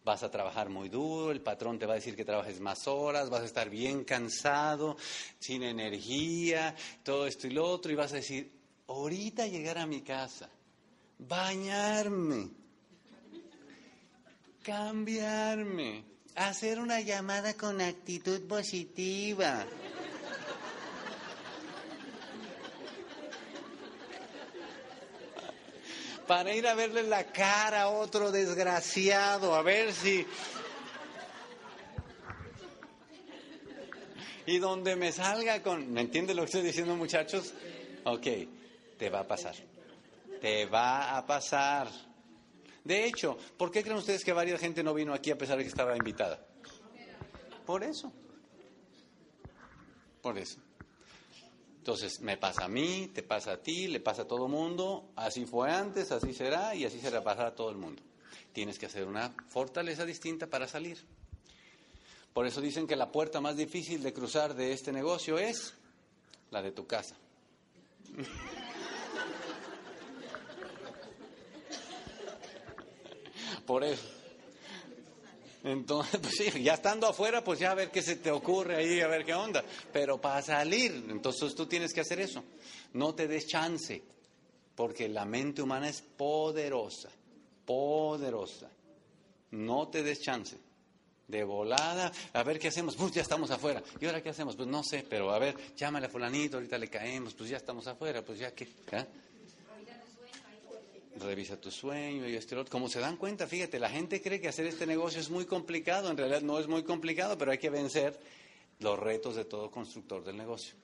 Vas 0.05 0.25
a 0.25 0.33
trabajar 0.33 0.69
muy 0.69 0.89
duro, 0.89 1.31
el 1.31 1.43
patrón 1.43 1.79
te 1.79 1.87
va 1.87 1.93
a 1.93 1.97
decir 2.03 2.17
que 2.17 2.25
trabajes 2.25 2.59
más 2.59 2.89
horas, 2.89 3.31
vas 3.31 3.43
a 3.43 3.47
estar 3.47 3.71
bien 3.71 4.03
cansado, 4.03 4.97
sin 5.39 5.63
energía, 5.63 6.75
todo 7.05 7.29
esto 7.29 7.47
y 7.47 7.51
lo 7.51 7.67
otro, 7.67 7.93
y 7.93 7.95
vas 7.95 8.15
a 8.15 8.17
decir, 8.17 8.51
ahorita 8.89 9.47
llegar 9.47 9.79
a 9.79 9.87
mi 9.87 10.01
casa, 10.01 10.51
bañarme, 11.21 12.51
cambiarme, 14.65 16.16
hacer 16.37 16.79
una 16.79 17.01
llamada 17.01 17.55
con 17.55 17.81
actitud 17.81 18.47
positiva. 18.47 19.65
Para 26.27 26.55
ir 26.55 26.67
a 26.67 26.75
verle 26.75 27.05
la 27.05 27.25
cara 27.25 27.83
a 27.83 27.89
otro 27.89 28.33
desgraciado, 28.33 29.55
a 29.55 29.63
ver 29.63 29.93
si... 29.93 30.27
Y 34.45 34.59
donde 34.59 34.95
me 34.97 35.13
salga 35.13 35.63
con... 35.63 35.93
¿Me 35.93 36.03
entiende 36.03 36.35
lo 36.35 36.43
que 36.43 36.47
estoy 36.47 36.63
diciendo, 36.63 36.97
muchachos? 36.97 37.53
Ok, 38.05 38.27
te 38.99 39.09
va 39.09 39.21
a 39.21 39.27
pasar. 39.27 39.55
Te 40.41 40.67
va 40.67 41.17
a 41.17 41.27
pasar. 41.27 41.89
De 42.87 43.05
hecho, 43.05 43.37
¿por 43.57 43.73
qué 43.73 43.83
creen 43.83 43.99
ustedes 43.99 44.25
que 44.25 44.33
varias 44.33 44.61
gente 44.61 44.85
no 44.85 44.95
vino 44.95 45.13
aquí 45.13 45.33
a 45.33 45.39
pesar 45.39 45.59
de 45.59 45.65
que 45.65 45.69
estaba 45.69 45.97
invitada? 45.97 46.47
Por 47.67 47.83
eso. 47.83 48.13
Por 50.23 50.39
eso. 50.39 50.61
Entonces, 51.79 52.21
me 52.21 52.37
pasa 52.37 52.67
a 52.67 52.69
mí, 52.69 53.11
te 53.13 53.25
pasa 53.25 53.53
a 53.55 53.57
ti, 53.57 53.89
le 53.89 53.99
pasa 53.99 54.23
a 54.23 54.29
todo 54.29 54.47
mundo, 54.47 55.11
así 55.17 55.47
fue 55.47 55.73
antes, 55.73 56.13
así 56.13 56.33
será 56.33 56.77
y 56.77 56.85
así 56.85 57.01
será 57.01 57.25
pasar 57.25 57.47
a 57.47 57.55
todo 57.57 57.71
el 57.71 57.77
mundo. 57.77 58.03
Tienes 58.53 58.79
que 58.79 58.87
hacer 58.87 59.05
una 59.05 59.35
fortaleza 59.49 60.05
distinta 60.05 60.47
para 60.47 60.69
salir. 60.69 61.05
Por 62.33 62.47
eso 62.47 62.61
dicen 62.61 62.87
que 62.87 62.95
la 62.95 63.11
puerta 63.11 63.41
más 63.41 63.57
difícil 63.57 64.01
de 64.03 64.13
cruzar 64.13 64.55
de 64.55 64.73
este 64.73 64.93
negocio 64.93 65.39
es 65.39 65.75
la 66.53 66.63
de 66.63 66.71
tu 66.71 66.87
casa. 66.87 67.17
Por 73.67 73.85
eso. 73.85 74.07
Entonces, 75.67 76.21
pues 76.23 76.35
sí, 76.37 76.63
ya 76.63 76.75
estando 76.75 77.09
afuera, 77.09 77.43
pues 77.43 77.59
ya 77.59 77.73
a 77.73 77.75
ver 77.75 77.91
qué 77.91 78.01
se 78.01 78.17
te 78.17 78.31
ocurre 78.31 78.77
ahí, 78.77 79.01
a 79.01 79.09
ver 79.09 79.25
qué 79.25 79.35
onda. 79.35 79.65
Pero 79.93 80.21
para 80.21 80.41
salir, 80.41 81.07
entonces 81.09 81.55
tú 81.55 81.67
tienes 81.67 81.93
que 81.93 82.01
hacer 82.01 82.21
eso. 82.21 82.43
No 82.93 83.15
te 83.15 83.27
des 83.27 83.47
chance, 83.47 84.01
porque 84.77 85.09
la 85.09 85.25
mente 85.25 85.63
humana 85.63 85.89
es 85.89 86.01
poderosa, 86.01 87.11
poderosa. 87.65 88.71
No 89.51 89.89
te 89.89 90.03
des 90.03 90.21
chance. 90.21 90.57
De 91.27 91.43
volada, 91.43 92.13
a 92.35 92.43
ver 92.45 92.57
qué 92.61 92.69
hacemos, 92.69 92.95
pues 92.95 93.11
ya 93.11 93.23
estamos 93.23 93.51
afuera. 93.51 93.83
¿Y 94.01 94.07
ahora 94.07 94.23
qué 94.23 94.29
hacemos? 94.29 94.55
Pues 94.55 94.69
no 94.69 94.85
sé, 94.85 95.05
pero 95.11 95.33
a 95.33 95.41
ver, 95.41 95.57
llámale 95.75 96.07
a 96.07 96.09
fulanito, 96.09 96.59
ahorita 96.59 96.79
le 96.79 96.89
caemos, 96.89 97.35
pues 97.35 97.51
ya 97.51 97.57
estamos 97.57 97.85
afuera, 97.89 98.25
pues 98.25 98.39
ya 98.39 98.55
qué. 98.55 98.69
¿Ah? 98.93 99.05
Revisa 101.19 101.61
tu 101.61 101.71
sueño 101.71 102.29
y 102.29 102.35
este 102.35 102.57
otro. 102.57 102.71
Como 102.71 102.89
se 102.89 103.01
dan 103.01 103.17
cuenta, 103.17 103.47
fíjate, 103.47 103.79
la 103.79 103.89
gente 103.89 104.21
cree 104.21 104.41
que 104.41 104.49
hacer 104.49 104.67
este 104.67 104.87
negocio 104.87 105.21
es 105.21 105.31
muy 105.31 105.47
complicado, 105.47 106.11
en 106.11 106.17
realidad 106.17 106.43
no 106.43 106.59
es 106.59 106.69
muy 106.69 106.83
complicado, 106.83 107.39
pero 107.39 107.51
hay 107.51 107.59
que 107.59 107.71
vencer 107.71 108.19
los 108.81 108.99
retos 108.99 109.37
de 109.37 109.45
todo 109.45 109.71
constructor 109.71 110.25
del 110.25 110.37
negocio. 110.37 110.75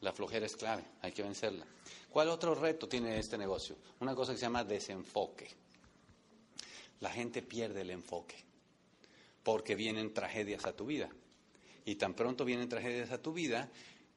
La 0.00 0.12
flojera 0.12 0.46
es 0.46 0.56
clave, 0.56 0.84
hay 1.02 1.12
que 1.12 1.22
vencerla. 1.22 1.64
¿Cuál 2.10 2.28
otro 2.28 2.54
reto 2.54 2.88
tiene 2.88 3.18
este 3.18 3.38
negocio? 3.38 3.76
Una 4.00 4.14
cosa 4.14 4.32
que 4.32 4.38
se 4.38 4.44
llama 4.44 4.64
desenfoque. 4.64 5.48
La 7.00 7.10
gente 7.10 7.42
pierde 7.42 7.82
el 7.82 7.90
enfoque 7.90 8.36
porque 9.44 9.76
vienen 9.76 10.12
tragedias 10.12 10.64
a 10.64 10.72
tu 10.72 10.86
vida. 10.86 11.10
Y 11.84 11.96
tan 11.96 12.14
pronto 12.14 12.44
vienen 12.44 12.68
tragedias 12.68 13.12
a 13.12 13.20
tu 13.20 13.32
vida, 13.32 13.70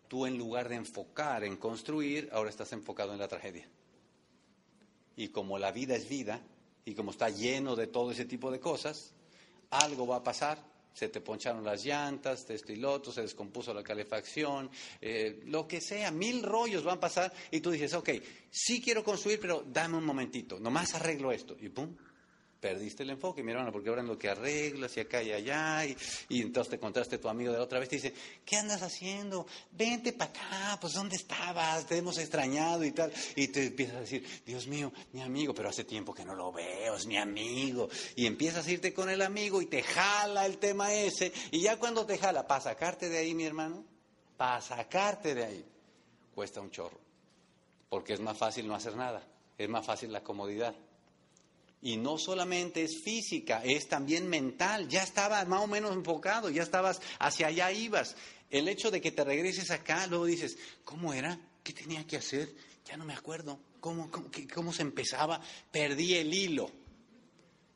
tú 0.08 0.26
en 0.26 0.38
lugar 0.38 0.70
de 0.70 0.76
enfocar 0.76 1.44
en 1.44 1.58
construir, 1.58 2.30
ahora 2.32 2.50
estás 2.50 2.72
enfocado 2.72 3.14
en 3.14 3.20
la 3.20 3.28
tragedia. 3.28 3.68
Y 5.18 5.30
como 5.30 5.60
la 5.60 5.72
vida 5.72 5.96
es 5.96 6.08
vida, 6.08 6.42
y 6.86 6.94
como 6.96 7.12
está 7.12 7.30
lleno 7.30 7.76
de 7.76 7.88
todo 7.88 8.12
ese 8.12 8.24
tipo 8.24 8.50
de 8.50 8.62
cosas, 8.62 9.12
algo 9.72 10.08
va 10.08 10.18
a 10.18 10.24
pasar. 10.24 10.64
Se 10.94 11.10
te 11.10 11.20
poncharon 11.20 11.64
las 11.66 11.84
llantas, 11.84 12.50
esto 12.50 12.74
lo 12.76 12.94
otro, 12.94 13.12
se 13.12 13.22
descompuso 13.22 13.74
la 13.74 13.84
calefacción, 13.84 14.72
eh, 15.02 15.42
lo 15.46 15.68
que 15.68 15.82
sea, 15.82 16.10
mil 16.10 16.42
rollos 16.42 16.84
van 16.84 16.98
a 16.98 17.02
pasar 17.02 17.32
y 17.52 17.60
tú 17.60 17.70
dices, 17.70 17.94
ok, 17.94 18.10
sí 18.50 18.82
quiero 18.82 19.04
construir, 19.04 19.40
pero 19.40 19.64
dame 19.68 19.98
un 19.98 20.06
momentito, 20.06 20.60
nomás 20.60 20.96
arreglo 20.96 21.32
esto. 21.32 21.56
Y 21.60 21.70
pum, 21.70 21.94
perdiste 22.60 23.04
el 23.04 23.12
enfoque, 23.12 23.44
mi 23.44 23.52
hermano, 23.52 23.72
porque 23.72 23.90
ahora 23.90 24.02
en 24.02 24.08
lo 24.08 24.18
que 24.18 24.30
arreglas 24.30 24.96
y 24.98 25.00
acá 25.00 25.22
y 25.22 25.32
allá, 25.32 25.86
y, 25.86 26.42
entonces 26.42 26.72
te 26.72 26.76
encontraste 26.78 27.18
tu 27.18 27.30
amigo 27.30 27.54
de 27.54 27.60
otra 27.60 27.80
vez, 27.80 27.90
te 27.90 27.98
dice, 27.98 28.14
¿qué 28.46 28.58
andas 28.58 28.82
haciendo? 28.82 29.46
Vente 29.72 30.14
para 30.14 30.32
acá, 30.32 30.78
pues 30.82 30.94
¿dónde 30.94 31.16
estabas? 31.16 31.86
Te 31.86 31.98
hemos 31.98 32.18
extrañado 32.18 32.84
y 32.84 32.92
tal. 32.92 33.12
Y 33.36 33.50
te 33.50 33.68
empiezas 33.68 33.98
a 33.98 34.00
decir, 34.02 34.26
Dios 34.46 34.68
mío, 34.68 34.92
mi 35.14 35.22
amigo, 35.22 35.54
pero 35.54 35.70
hace 35.70 35.84
tiempo 35.84 36.14
que 36.14 36.26
no 36.26 36.36
lo 36.36 36.52
veo, 36.52 36.96
es 36.96 37.06
mi 37.06 37.18
amigo. 37.18 37.90
Y 38.16 38.26
empiezas 38.26 38.66
a 38.68 38.72
irte 38.72 38.94
con 38.94 39.10
el 39.10 39.22
amigo 39.22 39.62
y 39.62 39.68
te 39.68 39.84
jala 39.84 40.46
el 40.46 40.58
tema 40.58 40.94
ese, 40.94 41.32
y 41.52 41.62
ya 41.62 41.78
cuando 41.78 42.06
te 42.06 42.18
jala, 42.18 42.48
para 42.48 42.62
sacarte 42.62 43.10
de 43.10 43.20
ahí, 43.20 43.34
mi 43.34 43.46
hermano, 43.46 43.86
para 44.36 44.62
sacarte 44.62 45.36
de 45.36 45.44
ahí, 45.44 45.66
cuesta 46.34 46.62
un 46.62 46.72
chorro, 46.72 47.00
porque 47.90 48.14
es 48.14 48.20
más 48.20 48.38
fácil 48.38 48.68
no 48.68 48.76
hacer 48.76 48.96
nada, 48.96 49.24
es 49.58 49.70
más 49.70 49.86
fácil 49.86 50.12
la 50.12 50.24
comodidad. 50.24 50.76
Y 51.82 51.98
no 51.98 52.18
solamente 52.18 52.84
es 52.84 53.02
física, 53.04 53.62
es 53.64 53.88
también 53.88 54.28
mental. 54.28 54.88
Ya 54.88 55.04
estabas 55.04 55.48
más 55.48 55.62
o 55.62 55.68
menos 55.68 55.94
enfocado, 55.94 56.50
ya 56.50 56.64
estabas 56.64 57.02
hacia 57.20 57.48
allá 57.48 57.72
ibas. 57.72 58.16
El 58.50 58.68
hecho 58.68 58.90
de 58.90 59.02
que 59.02 59.12
te 59.12 59.24
regreses 59.24 59.72
acá, 59.72 60.08
luego 60.08 60.26
dices, 60.26 60.58
¿cómo 60.84 61.14
era? 61.14 61.40
¿Qué 61.64 61.74
tenía 61.74 62.06
que 62.08 62.18
hacer? 62.18 62.50
Ya 62.86 62.98
no 62.98 63.06
me 63.06 63.14
acuerdo. 63.14 63.60
¿Cómo, 63.80 64.10
cómo, 64.54 64.74
se 64.74 64.82
empezaba? 64.82 65.40
Perdí 65.72 66.16
el 66.16 66.34
hilo. 66.34 66.72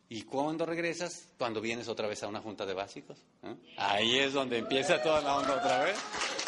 ¿Y 0.10 0.24
cuando 0.24 0.66
regresas? 0.66 1.28
Cuando 1.38 1.62
vienes 1.62 1.88
otra 1.88 2.08
vez 2.08 2.24
a 2.24 2.28
una 2.28 2.42
junta 2.42 2.66
de 2.66 2.74
básicos. 2.74 3.20
¿eh? 3.44 3.56
Ahí 3.78 4.18
es 4.18 4.34
donde 4.34 4.58
empieza 4.58 5.02
toda 5.02 5.22
la 5.22 5.38
onda 5.38 5.56
otra 5.56 5.84
vez. 5.84 5.98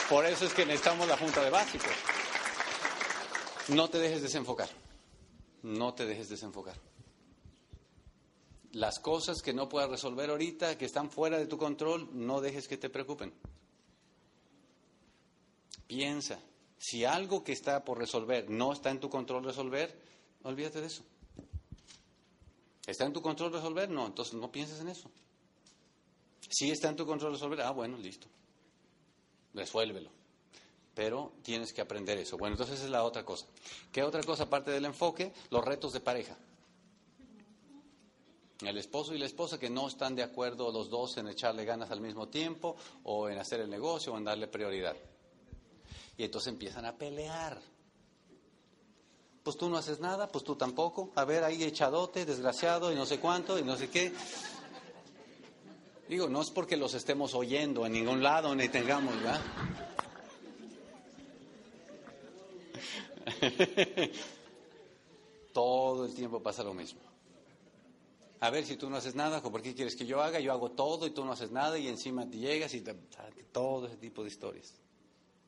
Por 0.09 0.25
eso 0.25 0.45
es 0.45 0.53
que 0.53 0.65
necesitamos 0.65 1.07
la 1.07 1.17
junta 1.17 1.43
de 1.43 1.49
básicos. 1.49 1.91
No 3.69 3.89
te 3.89 3.99
dejes 3.99 4.21
desenfocar. 4.21 4.69
No 5.61 5.93
te 5.93 6.05
dejes 6.05 6.29
desenfocar 6.29 6.75
las 8.73 8.99
cosas 8.99 9.41
que 9.41 9.53
no 9.53 9.69
puedas 9.69 9.89
resolver 9.89 10.29
ahorita, 10.29 10.77
que 10.77 10.85
están 10.85 11.09
fuera 11.11 11.37
de 11.37 11.45
tu 11.45 11.57
control, 11.57 12.09
no 12.11 12.41
dejes 12.41 12.67
que 12.67 12.77
te 12.77 12.89
preocupen. 12.89 13.31
Piensa, 15.87 16.39
si 16.79 17.05
algo 17.05 17.43
que 17.43 17.51
está 17.51 17.85
por 17.85 17.99
resolver 17.99 18.49
no 18.49 18.73
está 18.73 18.89
en 18.89 18.99
tu 18.99 19.09
control 19.09 19.43
resolver, 19.43 19.95
olvídate 20.41 20.81
de 20.81 20.87
eso. 20.87 21.03
¿Está 22.87 23.05
en 23.05 23.13
tu 23.13 23.21
control 23.21 23.53
resolver? 23.53 23.89
No, 23.89 24.07
entonces 24.07 24.33
no 24.33 24.51
pienses 24.51 24.79
en 24.81 24.89
eso. 24.89 25.09
Si 26.49 26.71
está 26.71 26.89
en 26.89 26.95
tu 26.95 27.05
control 27.05 27.33
resolver, 27.33 27.61
ah, 27.61 27.71
bueno, 27.71 27.97
listo. 27.97 28.27
Resuélvelo. 29.53 30.09
Pero 30.95 31.33
tienes 31.43 31.73
que 31.73 31.81
aprender 31.81 32.17
eso. 32.17 32.37
Bueno, 32.37 32.55
entonces 32.55 32.75
esa 32.75 32.85
es 32.85 32.91
la 32.91 33.03
otra 33.03 33.23
cosa. 33.23 33.45
¿Qué 33.91 34.03
otra 34.03 34.23
cosa 34.23 34.43
aparte 34.43 34.71
del 34.71 34.85
enfoque? 34.85 35.31
Los 35.51 35.63
retos 35.63 35.93
de 35.93 35.99
pareja. 35.99 36.35
El 38.61 38.77
esposo 38.77 39.13
y 39.13 39.17
la 39.17 39.25
esposa 39.25 39.59
que 39.59 39.69
no 39.69 39.87
están 39.87 40.15
de 40.15 40.23
acuerdo 40.23 40.71
los 40.71 40.89
dos 40.89 41.17
en 41.17 41.27
echarle 41.27 41.65
ganas 41.65 41.91
al 41.91 41.99
mismo 41.99 42.29
tiempo 42.29 42.75
o 43.03 43.27
en 43.27 43.37
hacer 43.37 43.59
el 43.59 43.69
negocio 43.69 44.13
o 44.13 44.17
en 44.17 44.23
darle 44.23 44.47
prioridad. 44.47 44.95
Y 46.17 46.23
entonces 46.23 46.53
empiezan 46.53 46.85
a 46.85 46.95
pelear. 46.95 47.59
Pues 49.43 49.57
tú 49.57 49.67
no 49.67 49.77
haces 49.77 49.99
nada, 49.99 50.27
pues 50.29 50.43
tú 50.45 50.55
tampoco. 50.55 51.11
A 51.15 51.25
ver, 51.25 51.43
ahí 51.43 51.63
echadote, 51.63 52.25
desgraciado 52.25 52.91
y 52.93 52.95
no 52.95 53.05
sé 53.05 53.19
cuánto 53.19 53.59
y 53.59 53.63
no 53.63 53.75
sé 53.75 53.89
qué. 53.89 54.13
Digo, 56.07 56.29
no 56.29 56.41
es 56.41 56.49
porque 56.49 56.77
los 56.77 56.93
estemos 56.93 57.33
oyendo 57.33 57.85
en 57.85 57.91
ningún 57.91 58.23
lado 58.23 58.55
ni 58.55 58.69
tengamos, 58.69 59.15
¿verdad? 59.15 59.41
Todo 65.53 66.05
el 66.05 66.13
tiempo 66.13 66.41
pasa 66.41 66.63
lo 66.63 66.73
mismo 66.73 67.12
a 68.43 68.49
ver 68.49 68.65
si 68.65 68.75
tú 68.75 68.89
no 68.89 68.97
haces 68.97 69.15
nada, 69.15 69.41
¿por 69.41 69.61
qué 69.61 69.73
quieres 69.73 69.95
que 69.95 70.05
yo 70.05 70.21
haga? 70.21 70.37
Yo 70.41 70.51
hago 70.51 70.71
todo 70.71 71.07
y 71.07 71.11
tú 71.11 71.23
no 71.23 71.31
haces 71.31 71.49
nada 71.51 71.79
y 71.79 71.87
encima 71.87 72.29
te 72.29 72.37
llegas 72.37 72.73
y 72.73 72.81
te, 72.81 72.93
todo 73.53 73.87
ese 73.87 73.95
tipo 73.95 74.21
de 74.21 74.27
historias. 74.27 74.73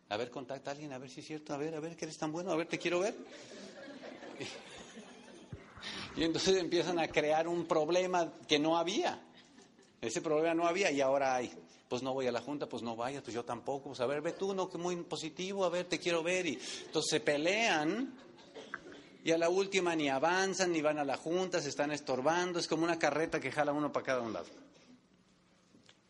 A 0.07 0.15
ver, 0.15 0.31
contacta 0.31 0.71
a 0.71 0.73
alguien, 0.73 0.93
a 0.93 0.97
ver 0.97 1.09
si 1.09 1.19
es 1.19 1.27
cierto, 1.27 1.53
a 1.53 1.57
ver, 1.57 1.75
a 1.75 1.81
ver 1.81 1.97
que 1.97 2.05
eres 2.05 2.17
tan 2.17 2.31
bueno, 2.31 2.53
a 2.53 2.55
ver, 2.55 2.67
te 2.67 2.79
quiero 2.79 3.01
ver. 3.01 3.13
Y 6.15 6.23
entonces 6.23 6.55
empiezan 6.55 6.97
a 6.97 7.09
crear 7.09 7.45
un 7.45 7.65
problema 7.65 8.31
que 8.47 8.57
no 8.57 8.77
había. 8.77 9.21
Ese 9.99 10.21
problema 10.21 10.53
no 10.53 10.65
había 10.65 10.89
y 10.89 11.01
ahora 11.01 11.35
hay. 11.35 11.51
Pues 11.89 12.01
no 12.01 12.13
voy 12.13 12.27
a 12.27 12.31
la 12.31 12.39
junta, 12.39 12.69
pues 12.69 12.81
no 12.81 12.95
vayas, 12.95 13.21
pues 13.21 13.33
yo 13.33 13.43
tampoco. 13.43 13.89
Pues 13.89 13.99
a 13.99 14.05
ver, 14.05 14.21
ve 14.21 14.31
tú, 14.31 14.53
no, 14.53 14.69
que 14.69 14.77
muy 14.77 14.95
positivo, 15.03 15.65
a 15.65 15.69
ver, 15.69 15.87
te 15.87 15.99
quiero 15.99 16.23
ver. 16.23 16.45
Y 16.45 16.57
entonces 16.85 17.09
se 17.11 17.19
pelean 17.19 18.13
y 19.26 19.32
a 19.32 19.39
la 19.39 19.49
última 19.49 19.95
ni 19.95 20.07
avanzan, 20.07 20.71
ni 20.71 20.84
van 20.84 20.99
a 20.99 21.03
la 21.03 21.17
junta, 21.17 21.59
se 21.59 21.69
están 21.69 21.91
estorbando, 21.91 22.59
es 22.59 22.67
como 22.67 22.84
una 22.84 22.99
carreta 22.99 23.39
que 23.39 23.51
jala 23.51 23.73
uno 23.73 23.91
para 23.91 24.05
cada 24.05 24.21
un 24.21 24.32
lado. 24.32 24.45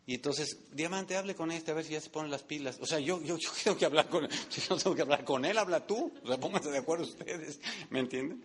Y 0.04 0.16
entonces, 0.16 0.58
Diamante, 0.70 1.16
hable 1.16 1.34
con 1.34 1.50
este, 1.50 1.70
a 1.70 1.74
ver 1.74 1.86
si 1.86 1.92
ya 1.94 2.00
se 2.02 2.10
ponen 2.10 2.30
las 2.30 2.42
pilas. 2.42 2.76
O 2.78 2.84
sea, 2.84 3.00
yo, 3.00 3.22
yo, 3.22 3.38
yo 3.38 3.48
tengo 3.64 3.78
que 3.78 3.86
hablar 3.86 4.10
con 4.10 4.24
él. 4.24 4.30
Si 4.50 4.60
tengo 4.60 4.94
que 4.94 5.00
hablar 5.00 5.24
con 5.24 5.46
él, 5.46 5.56
habla 5.56 5.86
tú. 5.86 6.12
O 6.22 6.26
sea, 6.26 6.38
pónganse 6.38 6.70
de 6.70 6.76
acuerdo 6.76 7.04
ustedes. 7.04 7.58
¿Me 7.88 8.00
entienden? 8.00 8.44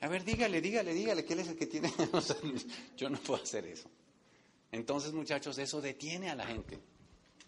A 0.00 0.06
ver, 0.06 0.24
dígale, 0.24 0.60
dígale, 0.60 0.94
dígale 0.94 1.24
que 1.24 1.32
él 1.32 1.40
es 1.40 1.48
el 1.48 1.56
que 1.56 1.66
tiene. 1.66 1.92
yo 2.96 3.10
no 3.10 3.18
puedo 3.18 3.42
hacer 3.42 3.66
eso. 3.66 3.90
Entonces, 4.70 5.12
muchachos, 5.12 5.58
eso 5.58 5.80
detiene 5.80 6.30
a 6.30 6.36
la 6.36 6.46
gente. 6.46 6.78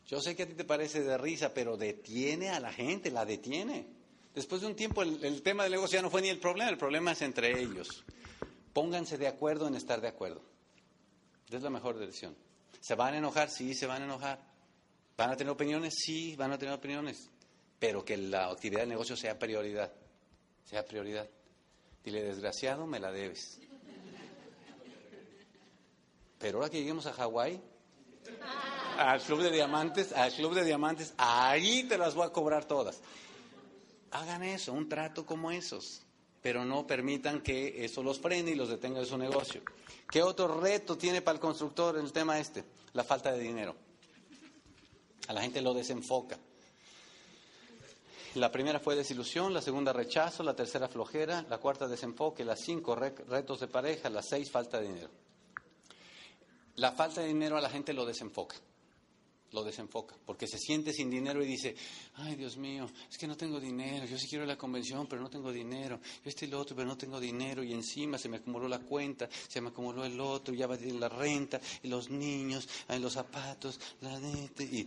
Yo 0.08 0.20
sé 0.20 0.34
que 0.34 0.42
a 0.42 0.46
ti 0.48 0.54
te 0.54 0.64
parece 0.64 1.04
de 1.04 1.16
risa, 1.16 1.54
pero 1.54 1.76
detiene 1.76 2.50
a 2.50 2.58
la 2.58 2.72
gente, 2.72 3.12
la 3.12 3.24
detiene. 3.24 3.99
Después 4.34 4.60
de 4.60 4.68
un 4.68 4.76
tiempo 4.76 5.02
el, 5.02 5.42
tema 5.42 5.64
del 5.64 5.72
negocio 5.72 5.98
ya 5.98 6.02
no 6.02 6.10
fue 6.10 6.22
ni 6.22 6.28
el 6.28 6.38
problema, 6.38 6.70
el 6.70 6.78
problema 6.78 7.12
es 7.12 7.22
entre 7.22 7.60
ellos. 7.60 8.04
Pónganse 8.72 9.18
de 9.18 9.26
acuerdo 9.26 9.66
en 9.66 9.74
estar 9.74 10.00
de 10.00 10.08
acuerdo. 10.08 10.42
Es 11.50 11.62
la 11.62 11.70
mejor 11.70 11.98
decisión. 11.98 12.36
¿Se 12.80 12.94
van 12.94 13.14
a 13.14 13.18
enojar? 13.18 13.50
Sí, 13.50 13.74
se 13.74 13.86
van 13.86 14.02
a 14.02 14.04
enojar. 14.04 14.38
¿Van 15.16 15.30
a 15.30 15.36
tener 15.36 15.50
opiniones? 15.50 15.94
Sí, 15.96 16.36
van 16.36 16.52
a 16.52 16.58
tener 16.58 16.72
opiniones. 16.72 17.28
Pero 17.80 18.04
que 18.04 18.16
la 18.16 18.46
actividad 18.46 18.80
del 18.80 18.90
negocio 18.90 19.16
sea 19.16 19.36
prioridad. 19.36 19.92
Sea 20.64 20.84
prioridad. 20.84 21.28
Dile, 22.04 22.22
desgraciado, 22.22 22.86
me 22.86 23.00
la 23.00 23.10
debes. 23.10 23.58
Pero 26.38 26.58
ahora 26.58 26.70
que 26.70 26.78
lleguemos 26.78 27.04
a 27.06 27.12
Hawái, 27.12 27.60
al 28.96 29.20
club 29.20 29.42
de 29.42 29.50
diamantes, 29.50 30.12
al 30.12 30.32
club 30.32 30.54
de 30.54 30.64
diamantes, 30.64 31.12
ahí 31.18 31.82
te 31.82 31.98
las 31.98 32.14
voy 32.14 32.26
a 32.26 32.30
cobrar 32.30 32.64
todas 32.64 33.00
hagan 34.10 34.42
eso, 34.42 34.72
un 34.72 34.88
trato 34.88 35.24
como 35.24 35.50
esos, 35.50 36.02
pero 36.42 36.64
no 36.64 36.86
permitan 36.86 37.40
que 37.40 37.84
eso 37.84 38.02
los 38.02 38.18
frene 38.18 38.52
y 38.52 38.54
los 38.54 38.68
detenga 38.68 39.00
de 39.00 39.06
su 39.06 39.18
negocio. 39.18 39.62
¿Qué 40.10 40.22
otro 40.22 40.60
reto 40.60 40.96
tiene 40.96 41.22
para 41.22 41.36
el 41.36 41.40
constructor 41.40 41.96
el 41.98 42.12
tema 42.12 42.38
este? 42.38 42.64
La 42.92 43.04
falta 43.04 43.32
de 43.32 43.40
dinero. 43.40 43.76
A 45.28 45.32
la 45.32 45.42
gente 45.42 45.60
lo 45.60 45.74
desenfoca. 45.74 46.38
La 48.34 48.52
primera 48.52 48.78
fue 48.78 48.94
desilusión, 48.94 49.52
la 49.52 49.60
segunda 49.60 49.92
rechazo, 49.92 50.44
la 50.44 50.54
tercera 50.54 50.88
flojera, 50.88 51.44
la 51.48 51.58
cuarta 51.58 51.88
desenfoque, 51.88 52.44
las 52.44 52.60
cinco 52.60 52.94
retos 52.94 53.58
de 53.58 53.66
pareja, 53.66 54.08
las 54.08 54.28
seis 54.28 54.50
falta 54.50 54.80
de 54.80 54.86
dinero. 54.86 55.10
La 56.76 56.92
falta 56.92 57.20
de 57.20 57.26
dinero 57.26 57.56
a 57.56 57.60
la 57.60 57.68
gente 57.68 57.92
lo 57.92 58.06
desenfoca, 58.06 58.56
lo 59.52 59.64
desenfoca, 59.64 60.16
porque 60.24 60.46
se 60.46 60.58
siente 60.58 60.92
sin 60.92 61.10
dinero 61.10 61.42
y 61.42 61.46
dice, 61.46 61.74
ay 62.14 62.36
Dios 62.36 62.56
mío, 62.56 62.88
es 63.10 63.18
que 63.18 63.26
no 63.26 63.36
tengo 63.36 63.58
dinero, 63.58 64.06
yo 64.06 64.18
sí 64.18 64.28
quiero 64.28 64.44
la 64.44 64.56
convención, 64.56 65.06
pero 65.06 65.20
no 65.22 65.28
tengo 65.28 65.52
dinero, 65.52 66.00
yo 66.24 66.28
estoy 66.28 66.48
lo 66.48 66.60
otro, 66.60 66.76
pero 66.76 66.88
no 66.88 66.96
tengo 66.96 67.18
dinero, 67.18 67.62
y 67.62 67.72
encima 67.72 68.18
se 68.18 68.28
me 68.28 68.36
acumuló 68.38 68.68
la 68.68 68.78
cuenta, 68.78 69.28
se 69.48 69.60
me 69.60 69.68
acumuló 69.68 70.04
el 70.04 70.20
otro, 70.20 70.54
ya 70.54 70.66
va 70.66 70.76
a 70.76 70.78
la 70.78 71.08
renta, 71.08 71.60
y 71.82 71.88
los 71.88 72.10
niños, 72.10 72.68
los 73.00 73.12
zapatos, 73.12 73.80
la 74.00 74.18
neta, 74.18 74.62
y 74.62 74.86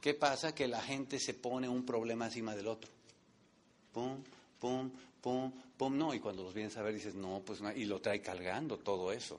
¿Qué 0.00 0.14
pasa? 0.14 0.54
Que 0.54 0.66
la 0.66 0.80
gente 0.80 1.18
se 1.18 1.34
pone 1.34 1.68
un 1.68 1.84
problema 1.84 2.26
encima 2.26 2.56
del 2.56 2.68
otro. 2.68 2.90
Pum, 3.92 4.22
pum, 4.58 4.90
pum, 5.20 5.52
pum, 5.76 5.98
no. 5.98 6.14
Y 6.14 6.20
cuando 6.20 6.42
los 6.42 6.54
vienes 6.54 6.76
a 6.76 6.82
ver 6.82 6.94
dices, 6.94 7.14
no, 7.14 7.42
pues, 7.44 7.60
y 7.76 7.84
lo 7.84 8.00
trae 8.00 8.22
cargando 8.22 8.78
todo 8.78 9.12
eso. 9.12 9.38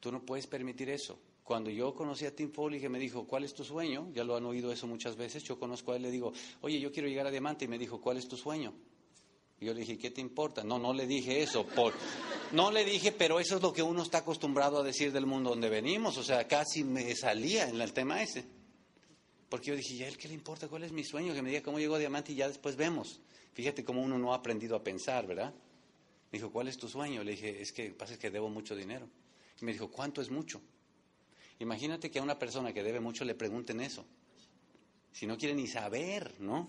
Tú 0.00 0.10
no 0.10 0.22
puedes 0.22 0.46
permitir 0.46 0.88
eso. 0.88 1.18
Cuando 1.48 1.70
yo 1.70 1.94
conocí 1.94 2.26
a 2.26 2.36
Tim 2.36 2.52
Foley, 2.52 2.78
que 2.78 2.90
me 2.90 2.98
dijo, 2.98 3.26
¿cuál 3.26 3.42
es 3.42 3.54
tu 3.54 3.64
sueño? 3.64 4.10
Ya 4.12 4.22
lo 4.22 4.36
han 4.36 4.44
oído 4.44 4.70
eso 4.70 4.86
muchas 4.86 5.16
veces. 5.16 5.42
Yo 5.44 5.58
conozco 5.58 5.92
a 5.92 5.96
él, 5.96 6.02
le 6.02 6.10
digo, 6.10 6.30
oye, 6.60 6.78
yo 6.78 6.92
quiero 6.92 7.08
llegar 7.08 7.26
a 7.26 7.30
diamante. 7.30 7.64
Y 7.64 7.68
me 7.68 7.78
dijo, 7.78 8.02
¿cuál 8.02 8.18
es 8.18 8.28
tu 8.28 8.36
sueño? 8.36 8.74
Y 9.58 9.64
yo 9.64 9.72
le 9.72 9.80
dije, 9.80 9.96
¿qué 9.96 10.10
te 10.10 10.20
importa? 10.20 10.62
No, 10.62 10.78
no 10.78 10.92
le 10.92 11.06
dije 11.06 11.40
eso. 11.40 11.64
Por... 11.64 11.94
No 12.52 12.70
le 12.70 12.84
dije, 12.84 13.12
pero 13.12 13.40
eso 13.40 13.56
es 13.56 13.62
lo 13.62 13.72
que 13.72 13.82
uno 13.82 14.02
está 14.02 14.18
acostumbrado 14.18 14.80
a 14.80 14.82
decir 14.82 15.10
del 15.10 15.24
mundo 15.24 15.48
donde 15.48 15.70
venimos. 15.70 16.18
O 16.18 16.22
sea, 16.22 16.46
casi 16.46 16.84
me 16.84 17.16
salía 17.16 17.66
en 17.66 17.80
el 17.80 17.94
tema 17.94 18.22
ese. 18.22 18.44
Porque 19.48 19.70
yo 19.70 19.76
dije, 19.76 19.94
¿y 19.94 20.02
a 20.02 20.08
él 20.08 20.18
qué 20.18 20.28
le 20.28 20.34
importa? 20.34 20.68
¿Cuál 20.68 20.84
es 20.84 20.92
mi 20.92 21.02
sueño? 21.02 21.32
Que 21.32 21.40
me 21.40 21.48
diga 21.48 21.62
cómo 21.62 21.78
llegó 21.78 21.94
a 21.94 21.98
diamante 21.98 22.32
y 22.32 22.34
ya 22.34 22.46
después 22.46 22.76
vemos. 22.76 23.22
Fíjate 23.54 23.84
cómo 23.84 24.02
uno 24.02 24.18
no 24.18 24.34
ha 24.34 24.36
aprendido 24.36 24.76
a 24.76 24.84
pensar, 24.84 25.26
¿verdad? 25.26 25.54
Me 26.30 26.38
dijo, 26.38 26.52
¿cuál 26.52 26.68
es 26.68 26.76
tu 26.76 26.90
sueño? 26.90 27.24
Le 27.24 27.30
dije, 27.30 27.62
es 27.62 27.72
que 27.72 27.90
pasa 27.92 28.18
que 28.18 28.30
debo 28.30 28.50
mucho 28.50 28.76
dinero. 28.76 29.08
Y 29.62 29.64
me 29.64 29.72
dijo, 29.72 29.90
¿cuánto 29.90 30.20
es 30.20 30.30
mucho? 30.30 30.60
Imagínate 31.60 32.10
que 32.10 32.18
a 32.18 32.22
una 32.22 32.38
persona 32.38 32.72
que 32.72 32.82
debe 32.82 33.00
mucho 33.00 33.24
le 33.24 33.34
pregunten 33.34 33.80
eso. 33.80 34.04
Si 35.12 35.26
no 35.26 35.36
quiere 35.36 35.54
ni 35.54 35.66
saber, 35.66 36.40
¿no? 36.40 36.68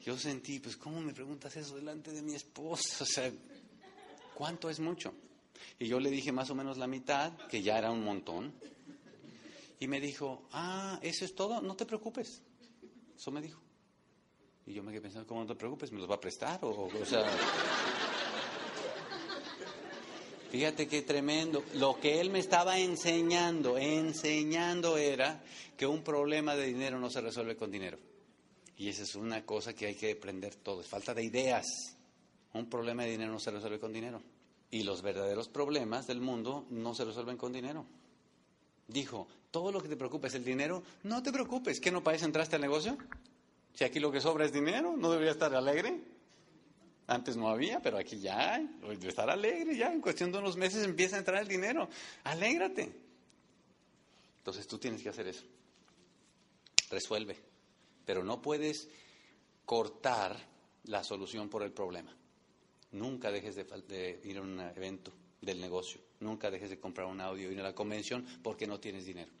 Yo 0.00 0.18
sentí, 0.18 0.58
pues, 0.58 0.76
¿cómo 0.76 1.00
me 1.00 1.12
preguntas 1.12 1.54
eso 1.56 1.76
delante 1.76 2.10
de 2.10 2.22
mi 2.22 2.34
esposa? 2.34 3.04
O 3.04 3.06
sea, 3.06 3.32
¿cuánto 4.34 4.68
es 4.68 4.80
mucho? 4.80 5.14
Y 5.78 5.86
yo 5.86 6.00
le 6.00 6.10
dije 6.10 6.32
más 6.32 6.50
o 6.50 6.56
menos 6.56 6.76
la 6.76 6.88
mitad, 6.88 7.32
que 7.48 7.62
ya 7.62 7.78
era 7.78 7.92
un 7.92 8.02
montón. 8.02 8.52
Y 9.78 9.86
me 9.86 10.00
dijo, 10.00 10.48
ah, 10.52 10.98
¿eso 11.02 11.24
es 11.24 11.34
todo? 11.34 11.60
No 11.62 11.76
te 11.76 11.86
preocupes. 11.86 12.42
Eso 13.16 13.30
me 13.30 13.40
dijo. 13.40 13.60
Y 14.66 14.74
yo 14.74 14.82
me 14.82 14.90
quedé 14.90 15.02
pensando, 15.02 15.26
¿cómo 15.26 15.40
no 15.42 15.46
te 15.46 15.54
preocupes? 15.54 15.92
¿Me 15.92 16.00
los 16.00 16.10
va 16.10 16.16
a 16.16 16.20
prestar? 16.20 16.58
O, 16.64 16.88
o 16.88 17.04
sea... 17.04 17.24
Fíjate 20.52 20.86
qué 20.86 21.00
tremendo. 21.00 21.64
Lo 21.76 21.98
que 21.98 22.20
él 22.20 22.28
me 22.28 22.38
estaba 22.38 22.78
enseñando, 22.78 23.78
enseñando 23.78 24.98
era 24.98 25.42
que 25.78 25.86
un 25.86 26.04
problema 26.04 26.54
de 26.54 26.66
dinero 26.66 27.00
no 27.00 27.08
se 27.08 27.22
resuelve 27.22 27.56
con 27.56 27.70
dinero. 27.70 27.96
Y 28.76 28.90
esa 28.90 29.04
es 29.04 29.14
una 29.14 29.46
cosa 29.46 29.72
que 29.72 29.86
hay 29.86 29.94
que 29.94 30.12
aprender 30.12 30.56
todos. 30.56 30.86
Falta 30.86 31.14
de 31.14 31.24
ideas. 31.24 31.96
Un 32.52 32.68
problema 32.68 33.04
de 33.04 33.12
dinero 33.12 33.32
no 33.32 33.40
se 33.40 33.50
resuelve 33.50 33.80
con 33.80 33.94
dinero. 33.94 34.20
Y 34.70 34.82
los 34.82 35.00
verdaderos 35.00 35.48
problemas 35.48 36.06
del 36.06 36.20
mundo 36.20 36.66
no 36.68 36.94
se 36.94 37.06
resuelven 37.06 37.38
con 37.38 37.54
dinero. 37.54 37.86
Dijo, 38.88 39.28
todo 39.50 39.72
lo 39.72 39.80
que 39.80 39.88
te 39.88 39.96
preocupa 39.96 40.26
es 40.26 40.34
el 40.34 40.44
dinero, 40.44 40.82
no 41.04 41.22
te 41.22 41.32
preocupes. 41.32 41.80
¿Qué 41.80 41.90
no 41.90 42.04
parece 42.04 42.26
entraste 42.26 42.56
al 42.56 42.62
negocio? 42.62 42.98
Si 43.72 43.84
aquí 43.84 44.00
lo 44.00 44.12
que 44.12 44.20
sobra 44.20 44.44
es 44.44 44.52
dinero, 44.52 44.98
¿no 44.98 45.10
debería 45.10 45.32
estar 45.32 45.54
alegre? 45.54 46.11
Antes 47.12 47.36
no 47.36 47.48
había, 47.48 47.80
pero 47.82 47.98
aquí 47.98 48.18
ya 48.18 48.54
hay. 48.54 48.66
Debe 48.80 49.08
estar 49.08 49.28
alegre 49.28 49.76
ya. 49.76 49.92
En 49.92 50.00
cuestión 50.00 50.32
de 50.32 50.38
unos 50.38 50.56
meses 50.56 50.82
empieza 50.82 51.16
a 51.16 51.18
entrar 51.18 51.42
el 51.42 51.48
dinero. 51.48 51.86
Alégrate. 52.24 52.90
Entonces 54.38 54.66
tú 54.66 54.78
tienes 54.78 55.02
que 55.02 55.10
hacer 55.10 55.26
eso. 55.26 55.44
Resuelve. 56.88 57.36
Pero 58.06 58.24
no 58.24 58.40
puedes 58.40 58.88
cortar 59.66 60.38
la 60.84 61.04
solución 61.04 61.50
por 61.50 61.62
el 61.62 61.72
problema. 61.72 62.16
Nunca 62.92 63.30
dejes 63.30 63.56
de, 63.56 63.64
de 63.64 64.20
ir 64.24 64.38
a 64.38 64.40
un 64.40 64.58
evento 64.58 65.12
del 65.42 65.60
negocio. 65.60 66.00
Nunca 66.20 66.50
dejes 66.50 66.70
de 66.70 66.80
comprar 66.80 67.08
un 67.08 67.20
audio 67.20 67.52
ir 67.52 67.60
a 67.60 67.64
la 67.64 67.74
convención 67.74 68.26
porque 68.42 68.66
no 68.66 68.80
tienes 68.80 69.04
dinero 69.04 69.32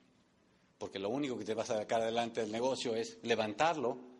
porque 0.82 0.98
lo 0.98 1.10
único 1.10 1.38
que 1.38 1.44
te 1.44 1.54
vas 1.54 1.70
a 1.70 1.78
sacar 1.78 2.02
adelante 2.02 2.40
del 2.40 2.50
negocio 2.50 2.96
es 2.96 3.16
levantarlo. 3.22 4.11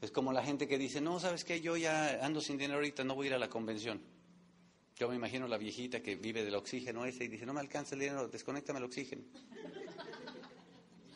Es 0.00 0.10
como 0.10 0.32
la 0.32 0.44
gente 0.44 0.68
que 0.68 0.76
dice, 0.78 1.00
no, 1.00 1.18
sabes 1.18 1.44
que 1.44 1.60
yo 1.60 1.76
ya 1.76 2.24
ando 2.24 2.40
sin 2.40 2.58
dinero 2.58 2.74
ahorita, 2.74 3.04
no 3.04 3.14
voy 3.14 3.26
a 3.26 3.30
ir 3.30 3.34
a 3.34 3.38
la 3.38 3.48
convención. 3.48 4.00
Yo 4.96 5.08
me 5.08 5.16
imagino 5.16 5.48
la 5.48 5.58
viejita 5.58 6.00
que 6.00 6.14
vive 6.16 6.44
del 6.44 6.54
oxígeno 6.54 7.04
ese 7.04 7.24
y 7.24 7.28
dice, 7.28 7.46
no 7.46 7.52
me 7.52 7.60
alcanza 7.60 7.94
el 7.94 8.00
dinero, 8.02 8.28
desconéctame 8.28 8.78
el 8.78 8.84
oxígeno. 8.84 9.24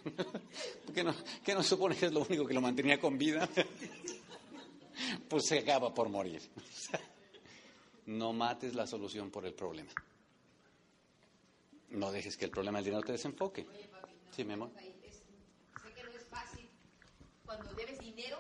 ¿Qué 0.95 1.05
no, 1.05 1.15
¿Qué 1.45 1.55
no 1.55 1.63
supone 1.63 1.95
que 1.97 2.07
es 2.07 2.13
lo 2.13 2.21
único 2.21 2.47
que 2.47 2.55
lo 2.55 2.61
mantenía 2.61 2.99
con 2.99 3.17
vida? 3.19 3.49
pues 5.29 5.47
se 5.47 5.59
acaba 5.59 5.95
por 5.95 6.09
morir. 6.09 6.43
no 8.07 8.33
mates 8.33 8.75
la 8.75 8.87
solución 8.87 9.31
por 9.31 9.47
el 9.47 9.55
problema. 9.55 9.93
No 11.91 12.11
dejes 12.11 12.37
que 12.37 12.47
el 12.47 12.51
problema 12.51 12.79
del 12.79 12.87
dinero 12.87 13.03
te 13.03 13.13
desenfoque. 13.13 13.67
Sí, 14.31 14.45
mi 14.45 14.55
amor. 14.55 14.71
Sé 14.77 15.93
que 15.95 16.03
no 16.03 16.11
es 16.11 16.25
fácil. 16.29 16.69
Cuando 17.45 17.73
debes 17.75 17.99
dinero, 17.99 18.39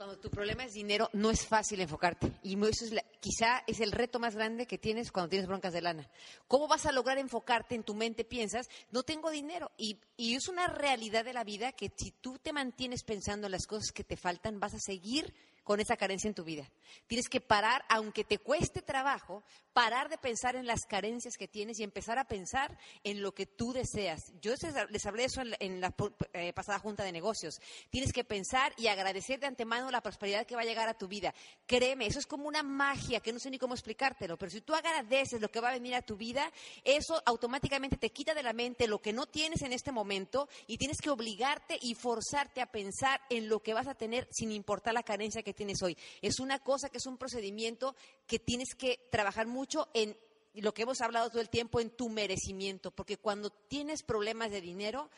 cuando 0.00 0.18
tu 0.18 0.30
problema 0.30 0.64
es 0.64 0.72
dinero, 0.72 1.10
no 1.12 1.30
es 1.30 1.44
fácil 1.44 1.78
enfocarte. 1.78 2.32
Y 2.42 2.54
eso 2.54 2.86
es 2.86 2.94
quizá 3.20 3.62
es 3.66 3.80
el 3.80 3.92
reto 3.92 4.18
más 4.18 4.34
grande 4.34 4.64
que 4.64 4.78
tienes 4.78 5.12
cuando 5.12 5.28
tienes 5.28 5.46
broncas 5.46 5.74
de 5.74 5.82
lana. 5.82 6.08
¿Cómo 6.48 6.68
vas 6.68 6.86
a 6.86 6.92
lograr 6.92 7.18
enfocarte 7.18 7.74
en 7.74 7.82
tu 7.82 7.94
mente? 7.94 8.24
Piensas, 8.24 8.70
no 8.92 9.02
tengo 9.02 9.30
dinero. 9.30 9.70
Y, 9.76 10.00
y 10.16 10.36
es 10.36 10.48
una 10.48 10.68
realidad 10.68 11.22
de 11.22 11.34
la 11.34 11.44
vida 11.44 11.72
que 11.72 11.92
si 11.94 12.12
tú 12.12 12.38
te 12.38 12.54
mantienes 12.54 13.02
pensando 13.02 13.46
en 13.46 13.52
las 13.52 13.66
cosas 13.66 13.92
que 13.92 14.02
te 14.02 14.16
faltan, 14.16 14.58
vas 14.58 14.72
a 14.72 14.78
seguir 14.78 15.34
con 15.64 15.80
esa 15.80 15.96
carencia 15.96 16.28
en 16.28 16.34
tu 16.34 16.44
vida. 16.44 16.70
Tienes 17.06 17.28
que 17.28 17.40
parar, 17.40 17.84
aunque 17.88 18.24
te 18.24 18.38
cueste 18.38 18.82
trabajo, 18.82 19.44
parar 19.72 20.08
de 20.08 20.18
pensar 20.18 20.56
en 20.56 20.66
las 20.66 20.80
carencias 20.86 21.36
que 21.36 21.48
tienes 21.48 21.78
y 21.78 21.84
empezar 21.84 22.18
a 22.18 22.24
pensar 22.24 22.76
en 23.04 23.22
lo 23.22 23.32
que 23.32 23.46
tú 23.46 23.72
deseas. 23.72 24.32
Yo 24.40 24.52
les 24.90 25.06
hablé 25.06 25.24
eso 25.24 25.42
en 25.42 25.80
la, 25.80 25.94
eh, 26.32 26.52
pasada 26.52 26.78
junta 26.78 27.04
de 27.04 27.12
negocios. 27.12 27.60
Tienes 27.90 28.12
que 28.12 28.24
pensar 28.24 28.72
y 28.76 28.88
agradecer 28.88 29.38
de 29.38 29.46
antemano 29.46 29.90
la 29.90 30.02
prosperidad 30.02 30.46
que 30.46 30.56
va 30.56 30.62
a 30.62 30.64
llegar 30.64 30.88
a 30.88 30.94
tu 30.94 31.08
vida. 31.08 31.34
Créeme, 31.66 32.06
eso 32.06 32.18
es 32.18 32.26
como 32.26 32.48
una 32.48 32.62
magia 32.62 33.20
que 33.20 33.32
no 33.32 33.38
sé 33.38 33.50
ni 33.50 33.58
cómo 33.58 33.74
explicártelo, 33.74 34.36
pero 34.36 34.50
si 34.50 34.60
tú 34.60 34.74
agradeces 34.74 35.40
lo 35.40 35.50
que 35.50 35.60
va 35.60 35.70
a 35.70 35.74
venir 35.74 35.94
a 35.94 36.02
tu 36.02 36.16
vida, 36.16 36.50
eso 36.84 37.22
automáticamente 37.26 37.96
te 37.96 38.10
quita 38.10 38.34
de 38.34 38.42
la 38.42 38.52
mente 38.52 38.88
lo 38.88 39.00
que 39.00 39.12
no 39.12 39.26
tienes 39.26 39.62
en 39.62 39.72
este 39.72 39.92
momento 39.92 40.48
y 40.66 40.78
tienes 40.78 41.00
que 41.00 41.10
obligarte 41.10 41.78
y 41.80 41.94
forzarte 41.94 42.60
a 42.60 42.66
pensar 42.66 43.20
en 43.30 43.48
lo 43.48 43.60
que 43.60 43.74
vas 43.74 43.86
a 43.86 43.94
tener 43.94 44.26
sin 44.30 44.50
importar 44.52 44.94
la 44.94 45.02
carencia 45.02 45.42
que 45.42 45.49
tienes 45.54 45.82
hoy. 45.82 45.96
Es 46.22 46.40
una 46.40 46.58
cosa 46.58 46.88
que 46.88 46.98
es 46.98 47.06
un 47.06 47.18
procedimiento 47.18 47.94
que 48.26 48.38
tienes 48.38 48.74
que 48.74 49.08
trabajar 49.10 49.46
mucho 49.46 49.88
en 49.94 50.16
lo 50.54 50.74
que 50.74 50.82
hemos 50.82 51.00
hablado 51.00 51.30
todo 51.30 51.40
el 51.40 51.48
tiempo, 51.48 51.80
en 51.80 51.90
tu 51.90 52.08
merecimiento, 52.08 52.90
porque 52.90 53.16
cuando 53.16 53.50
tienes 53.50 54.02
problemas 54.02 54.50
de 54.50 54.60
dinero, 54.60 55.10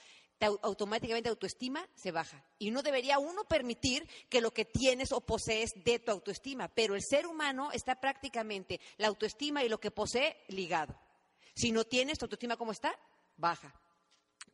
automáticamente 0.62 1.28
autoestima 1.28 1.88
se 1.94 2.10
baja. 2.10 2.44
Y 2.58 2.70
no 2.70 2.82
debería 2.82 3.18
uno 3.18 3.44
permitir 3.44 4.08
que 4.28 4.40
lo 4.40 4.52
que 4.52 4.64
tienes 4.64 5.12
o 5.12 5.20
posees 5.20 5.72
de 5.84 5.98
tu 5.98 6.10
autoestima, 6.10 6.68
pero 6.68 6.94
el 6.94 7.02
ser 7.02 7.26
humano 7.26 7.70
está 7.72 8.00
prácticamente 8.00 8.80
la 8.98 9.08
autoestima 9.08 9.62
y 9.64 9.68
lo 9.68 9.78
que 9.78 9.90
posee 9.90 10.36
ligado. 10.48 10.98
Si 11.54 11.70
no 11.70 11.84
tienes 11.84 12.18
tu 12.18 12.24
autoestima, 12.24 12.56
¿cómo 12.56 12.72
está? 12.72 12.98
Baja. 13.36 13.81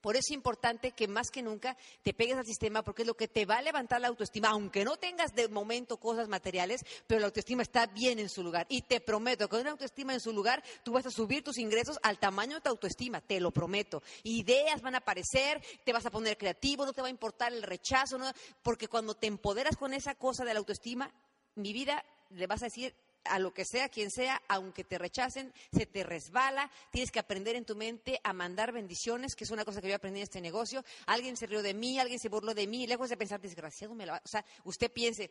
Por 0.01 0.16
eso 0.16 0.26
es 0.28 0.34
importante 0.34 0.92
que 0.92 1.09
más 1.09 1.30
que 1.30 1.42
nunca 1.42 1.76
te 2.03 2.14
pegues 2.14 2.36
al 2.36 2.46
sistema 2.46 2.82
porque 2.82 3.03
es 3.03 3.09
lo 3.09 3.16
que 3.16 3.28
te 3.28 3.46
va 3.46 3.59
a 3.59 3.62
levantar 3.62 4.01
la 4.01 4.09
autoestima, 4.09 4.49
aunque 4.49 4.84
no 4.84 4.96
tengas 4.96 5.34
de 5.34 5.49
momento 5.49 5.99
cosas 5.99 6.28
materiales, 6.28 6.84
pero 7.07 7.20
la 7.20 7.26
autoestima 7.26 7.62
está 7.62 7.86
bien 7.86 8.18
en 8.18 8.28
su 8.28 8.42
lugar. 8.42 8.66
Y 8.68 8.82
te 8.82 9.01
prometo 9.01 9.46
que 9.46 9.51
con 9.51 9.61
una 9.61 9.70
autoestima 9.70 10.14
en 10.14 10.20
su 10.20 10.32
lugar, 10.32 10.62
tú 10.82 10.92
vas 10.92 11.07
a 11.07 11.11
subir 11.11 11.42
tus 11.42 11.59
ingresos 11.59 11.99
al 12.03 12.18
tamaño 12.18 12.57
de 12.57 12.61
tu 12.61 12.70
autoestima, 12.70 13.20
te 13.20 13.40
lo 13.40 13.51
prometo. 13.51 14.03
Ideas 14.22 14.82
van 14.82 14.94
a 14.94 14.99
aparecer, 14.99 15.62
te 15.84 15.92
vas 15.92 16.07
a 16.07 16.11
poner 16.11 16.36
creativo, 16.36 16.86
no 16.86 16.92
te 16.92 17.03
va 17.03 17.09
a 17.09 17.11
importar 17.11 17.53
el 17.53 17.62
rechazo, 17.62 18.18
porque 18.62 18.88
cuando 18.88 19.14
te 19.14 19.26
empoderas 19.26 19.76
con 19.76 19.94
esa 19.94 20.14
cosa 20.14 20.44
de 20.44 20.55
la 20.55 20.61
autoestima, 20.61 21.12
mi 21.55 21.72
vida 21.72 22.05
le 22.30 22.46
vas 22.46 22.62
a 22.62 22.66
decir, 22.66 22.94
a 23.29 23.39
lo 23.39 23.53
que 23.53 23.64
sea, 23.64 23.89
quien 23.89 24.11
sea, 24.11 24.43
aunque 24.49 24.85
te 24.85 24.99
rechacen, 24.99 25.53
se 25.72 25.87
te 25.87 26.03
resbala, 26.03 26.70
tienes 26.91 27.11
que 27.11 27.18
aprender 27.18 27.57
en 27.57 27.64
tu 27.64 27.76
mente 27.76 28.20
a 28.24 28.33
mandar 28.33 28.72
bendiciones, 28.72 29.35
que 29.35 29.45
es 29.45 29.51
una 29.51 29.64
cosa 29.64 29.81
que 29.81 29.89
yo 29.89 29.95
aprendí 29.95 30.20
en 30.20 30.24
este 30.24 30.41
negocio. 30.41 30.85
Alguien 31.07 31.37
se 31.37 31.47
rió 31.47 31.62
de 31.62 31.74
mí, 31.74 31.99
alguien 31.99 32.18
se 32.18 32.29
burló 32.29 32.55
de 32.55 32.66
mí, 32.66 32.87
lejos 32.87 33.09
de 33.09 33.16
pensar, 33.16 33.41
desgraciado, 33.41 33.95
me 33.95 34.11
O 34.11 34.20
sea, 34.24 34.45
usted 34.64 34.91
piense, 34.91 35.31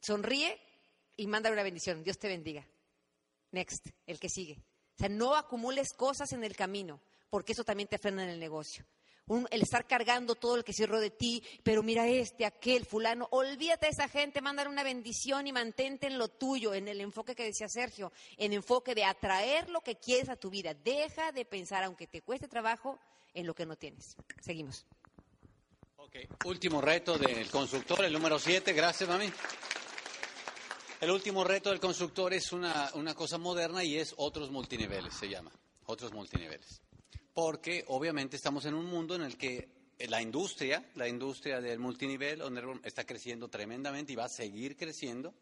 sonríe 0.00 0.60
y 1.16 1.26
manda 1.26 1.50
una 1.50 1.62
bendición, 1.62 2.02
Dios 2.02 2.18
te 2.18 2.28
bendiga. 2.28 2.66
Next, 3.50 3.88
el 4.06 4.18
que 4.18 4.28
sigue. 4.28 4.62
O 4.94 4.98
sea, 4.98 5.08
no 5.08 5.34
acumules 5.34 5.92
cosas 5.92 6.32
en 6.32 6.44
el 6.44 6.56
camino, 6.56 7.00
porque 7.30 7.52
eso 7.52 7.64
también 7.64 7.88
te 7.88 7.98
frena 7.98 8.24
en 8.24 8.30
el 8.30 8.40
negocio. 8.40 8.86
Un- 9.28 9.46
el 9.50 9.62
estar 9.62 9.86
cargando 9.86 10.34
todo 10.34 10.56
el 10.56 10.64
que 10.64 10.72
cierro 10.72 11.00
de 11.00 11.10
ti, 11.10 11.42
pero 11.62 11.82
mira 11.82 12.06
este, 12.08 12.44
aquel, 12.44 12.84
fulano, 12.84 13.28
olvídate 13.30 13.86
de 13.86 13.92
esa 13.92 14.08
gente, 14.08 14.40
mándale 14.40 14.68
una 14.68 14.82
bendición 14.82 15.46
y 15.46 15.52
mantente 15.52 16.06
en 16.08 16.18
lo 16.18 16.28
tuyo, 16.28 16.74
en 16.74 16.88
el 16.88 17.00
enfoque 17.00 17.34
que 17.34 17.44
decía 17.44 17.68
Sergio, 17.68 18.12
en 18.36 18.52
enfoque 18.52 18.94
de 18.94 19.04
atraer 19.04 19.70
lo 19.70 19.80
que 19.80 19.96
quieres 19.96 20.28
a 20.28 20.36
tu 20.36 20.50
vida. 20.50 20.74
Deja 20.74 21.30
de 21.32 21.44
pensar, 21.44 21.84
aunque 21.84 22.06
te 22.06 22.20
cueste 22.20 22.48
trabajo, 22.48 22.98
en 23.34 23.46
lo 23.46 23.54
que 23.54 23.64
no 23.64 23.76
tienes. 23.76 24.16
Seguimos. 24.40 24.84
Ok, 25.96 26.16
último 26.44 26.80
reto 26.82 27.16
del 27.16 27.48
constructor, 27.48 28.04
el 28.04 28.12
número 28.12 28.38
7, 28.38 28.72
gracias 28.74 29.08
mami. 29.08 29.30
El 31.00 31.10
último 31.10 31.42
reto 31.42 31.70
del 31.70 31.80
constructor 31.80 32.32
es 32.34 32.52
una, 32.52 32.90
una 32.94 33.14
cosa 33.14 33.38
moderna 33.38 33.82
y 33.82 33.96
es 33.98 34.14
otros 34.18 34.50
multiniveles, 34.50 35.14
se 35.14 35.28
llama, 35.28 35.50
otros 35.86 36.12
multiniveles. 36.12 36.82
Porque 37.34 37.84
obviamente 37.88 38.36
estamos 38.36 38.64
en 38.66 38.74
un 38.74 38.86
mundo 38.86 39.14
en 39.14 39.22
el 39.22 39.36
que 39.36 39.68
la 40.08 40.20
industria, 40.20 40.84
la 40.96 41.08
industria 41.08 41.60
del 41.60 41.78
multinivel 41.78 42.42
está 42.84 43.04
creciendo 43.04 43.48
tremendamente 43.48 44.12
y 44.12 44.16
va 44.16 44.24
a 44.24 44.28
seguir 44.28 44.76
creciendo. 44.76 45.34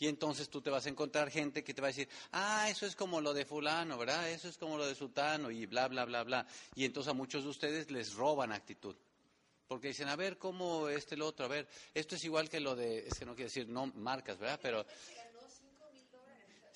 Y 0.00 0.06
entonces 0.06 0.48
tú 0.48 0.60
te 0.60 0.70
vas 0.70 0.86
a 0.86 0.90
encontrar 0.90 1.28
gente 1.28 1.64
que 1.64 1.74
te 1.74 1.82
va 1.82 1.88
a 1.88 1.90
decir, 1.90 2.08
ah, 2.30 2.68
eso 2.70 2.86
es 2.86 2.94
como 2.94 3.20
lo 3.20 3.34
de 3.34 3.44
fulano, 3.44 3.98
¿verdad? 3.98 4.30
Eso 4.30 4.48
es 4.48 4.56
como 4.56 4.78
lo 4.78 4.86
de 4.86 4.94
sutano 4.94 5.50
y 5.50 5.66
bla, 5.66 5.88
bla, 5.88 6.04
bla, 6.04 6.22
bla. 6.22 6.46
Y 6.76 6.84
entonces 6.84 7.10
a 7.10 7.14
muchos 7.14 7.42
de 7.42 7.50
ustedes 7.50 7.90
les 7.90 8.14
roban 8.14 8.52
actitud. 8.52 8.94
Porque 9.66 9.88
dicen, 9.88 10.08
a 10.08 10.16
ver, 10.16 10.38
¿cómo 10.38 10.88
este, 10.88 11.16
lo 11.16 11.26
otro? 11.26 11.46
A 11.46 11.48
ver, 11.48 11.68
esto 11.92 12.14
es 12.14 12.24
igual 12.24 12.48
que 12.48 12.60
lo 12.60 12.76
de, 12.76 13.08
es 13.08 13.18
que 13.18 13.26
no 13.26 13.34
quiero 13.34 13.48
decir 13.48 13.68
no 13.68 13.86
marcas, 13.86 14.38
¿verdad? 14.38 14.60
Pero... 14.62 14.86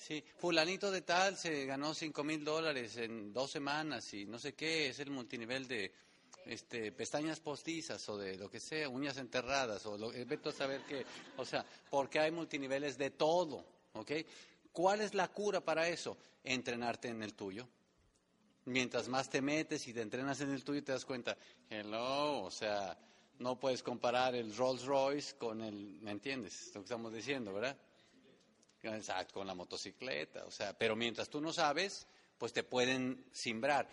Sí, 0.05 0.21
fulanito 0.35 0.91
de 0.91 1.01
tal 1.01 1.37
se 1.37 1.65
ganó 1.65 1.93
cinco 1.93 2.25
mil 2.25 2.43
dólares 2.43 2.97
en 2.97 3.31
dos 3.31 3.51
semanas 3.51 4.13
y 4.13 4.25
no 4.25 4.37
sé 4.37 4.53
qué, 4.53 4.89
es 4.89 4.99
el 4.99 5.09
multinivel 5.11 5.65
de 5.65 5.93
este, 6.45 6.91
pestañas 6.91 7.39
postizas 7.39 8.09
o 8.09 8.17
de 8.17 8.35
lo 8.35 8.49
que 8.49 8.59
sea, 8.59 8.89
uñas 8.89 9.15
enterradas 9.17 9.85
o 9.85 9.97
lo, 9.97 10.11
eh, 10.11 10.25
vete 10.25 10.49
a 10.49 10.51
saber 10.51 10.81
qué. 10.81 11.05
O 11.37 11.45
sea, 11.45 11.65
porque 11.89 12.19
hay 12.19 12.31
multiniveles 12.31 12.97
de 12.97 13.11
todo, 13.11 13.63
¿ok? 13.93 14.11
¿Cuál 14.73 14.99
es 14.99 15.13
la 15.13 15.29
cura 15.29 15.61
para 15.61 15.87
eso? 15.87 16.17
Entrenarte 16.43 17.07
en 17.07 17.23
el 17.23 17.33
tuyo. 17.33 17.65
Mientras 18.65 19.07
más 19.07 19.29
te 19.29 19.41
metes 19.41 19.87
y 19.87 19.93
te 19.93 20.01
entrenas 20.01 20.41
en 20.41 20.51
el 20.51 20.65
tuyo, 20.65 20.83
te 20.83 20.91
das 20.91 21.05
cuenta, 21.05 21.37
hello, 21.69 22.41
o 22.41 22.51
sea, 22.51 22.97
no 23.39 23.57
puedes 23.57 23.81
comparar 23.81 24.35
el 24.35 24.53
Rolls 24.53 24.83
Royce 24.83 25.37
con 25.37 25.61
el, 25.61 26.01
¿me 26.01 26.11
entiendes? 26.11 26.71
Lo 26.75 26.81
que 26.81 26.85
estamos 26.87 27.13
diciendo, 27.13 27.53
¿verdad? 27.53 27.77
Exacto, 28.83 29.35
con 29.35 29.47
la 29.47 29.55
motocicleta, 29.55 30.45
o 30.45 30.51
sea, 30.51 30.77
pero 30.77 30.95
mientras 30.95 31.29
tú 31.29 31.39
no 31.39 31.53
sabes, 31.53 32.05
pues 32.37 32.51
te 32.51 32.63
pueden 32.63 33.25
simbrar. 33.31 33.87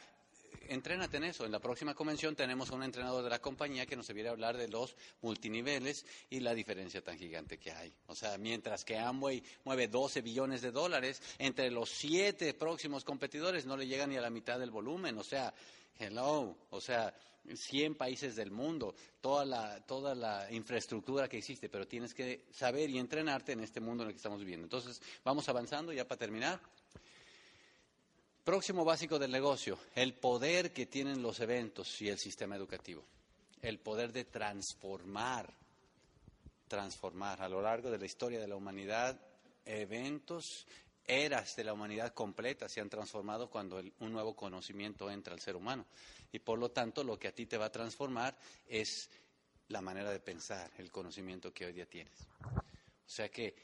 Entrénate 0.69 1.17
en 1.17 1.25
eso. 1.25 1.45
En 1.45 1.53
la 1.53 1.61
próxima 1.61 1.95
convención 1.95 2.35
tenemos 2.35 2.71
un 2.71 2.83
entrenador 2.83 3.23
de 3.23 3.31
la 3.31 3.41
compañía 3.41 3.87
que 3.87 3.97
nos 3.97 4.13
viene 4.13 4.29
a 4.29 4.33
hablar 4.33 4.57
de 4.57 4.69
los 4.69 4.97
multiniveles 5.21 6.05
y 6.29 6.41
la 6.41 6.55
diferencia 6.55 7.03
tan 7.03 7.19
gigante 7.19 7.59
que 7.59 7.71
hay. 7.71 7.95
O 8.07 8.15
sea, 8.17 8.37
mientras 8.39 8.85
que 8.85 8.99
Amway 8.99 9.43
mueve 9.65 9.87
12 9.87 10.23
billones 10.23 10.63
de 10.63 10.73
dólares, 10.73 11.23
entre 11.39 11.71
los 11.71 11.91
siete 11.91 12.55
próximos 12.55 13.05
competidores 13.05 13.67
no 13.67 13.77
le 13.77 13.87
llega 13.87 14.07
ni 14.07 14.17
a 14.17 14.21
la 14.21 14.31
mitad 14.31 14.59
del 14.59 14.71
volumen. 14.71 15.17
O 15.19 15.25
sea, 15.25 15.55
hello, 15.99 16.57
o 16.71 16.81
sea, 16.81 17.15
100 17.55 17.95
países 17.95 18.37
del 18.37 18.51
mundo, 18.51 18.95
toda 19.21 19.45
la, 19.45 19.85
toda 19.87 20.15
la 20.15 20.51
infraestructura 20.53 21.29
que 21.29 21.39
existe, 21.39 21.69
pero 21.69 21.87
tienes 21.87 22.15
que 22.15 22.47
saber 22.53 22.91
y 22.91 22.99
entrenarte 22.99 23.53
en 23.53 23.61
este 23.61 23.81
mundo 23.81 24.03
en 24.03 24.09
el 24.09 24.15
que 24.15 24.19
estamos 24.19 24.41
viviendo. 24.41 24.65
Entonces, 24.65 25.01
vamos 25.25 25.49
avanzando 25.49 25.93
ya 25.93 26.07
para 26.07 26.19
terminar. 26.19 26.61
Próximo 28.45 28.85
básico 28.85 29.19
del 29.19 29.31
negocio, 29.31 29.79
el 29.95 30.15
poder 30.15 30.73
que 30.73 30.87
tienen 30.87 31.23
los 31.23 31.41
eventos 31.41 32.01
y 32.01 32.09
el 32.09 32.19
sistema 32.19 32.57
educativo. 32.57 33.05
El 33.63 33.79
poder 33.79 34.13
de 34.13 34.25
transformar, 34.25 35.53
transformar 36.67 37.43
a 37.43 37.49
lo 37.49 37.61
largo 37.61 37.91
de 37.91 37.99
la 37.99 38.07
historia 38.07 38.41
de 38.41 38.49
la 38.49 38.57
humanidad, 38.57 39.21
eventos, 39.67 40.67
eras 41.11 41.57
de 41.57 41.65
la 41.65 41.73
humanidad 41.73 42.15
completa 42.15 42.69
se 42.69 42.81
han 42.81 42.89
transformado 42.89 43.51
cuando 43.51 43.83
un 43.99 44.13
nuevo 44.13 44.35
conocimiento 44.35 45.11
entra 45.11 45.35
al 45.35 45.41
ser 45.41 45.57
humano. 45.57 45.85
Y 46.33 46.39
por 46.39 46.59
lo 46.59 46.71
tanto, 46.71 47.03
lo 47.03 47.19
que 47.19 47.29
a 47.29 47.35
ti 47.35 47.47
te 47.47 47.59
va 47.59 47.67
a 47.67 47.73
transformar 47.73 48.37
es 48.67 49.11
la 49.69 49.81
manera 49.81 50.11
de 50.11 50.21
pensar, 50.21 50.71
el 50.79 50.91
conocimiento 50.91 51.53
que 51.53 51.67
hoy 51.67 51.73
día 51.73 51.87
tienes. 51.87 52.27
O 52.43 53.13
sea 53.13 53.29
que 53.29 53.55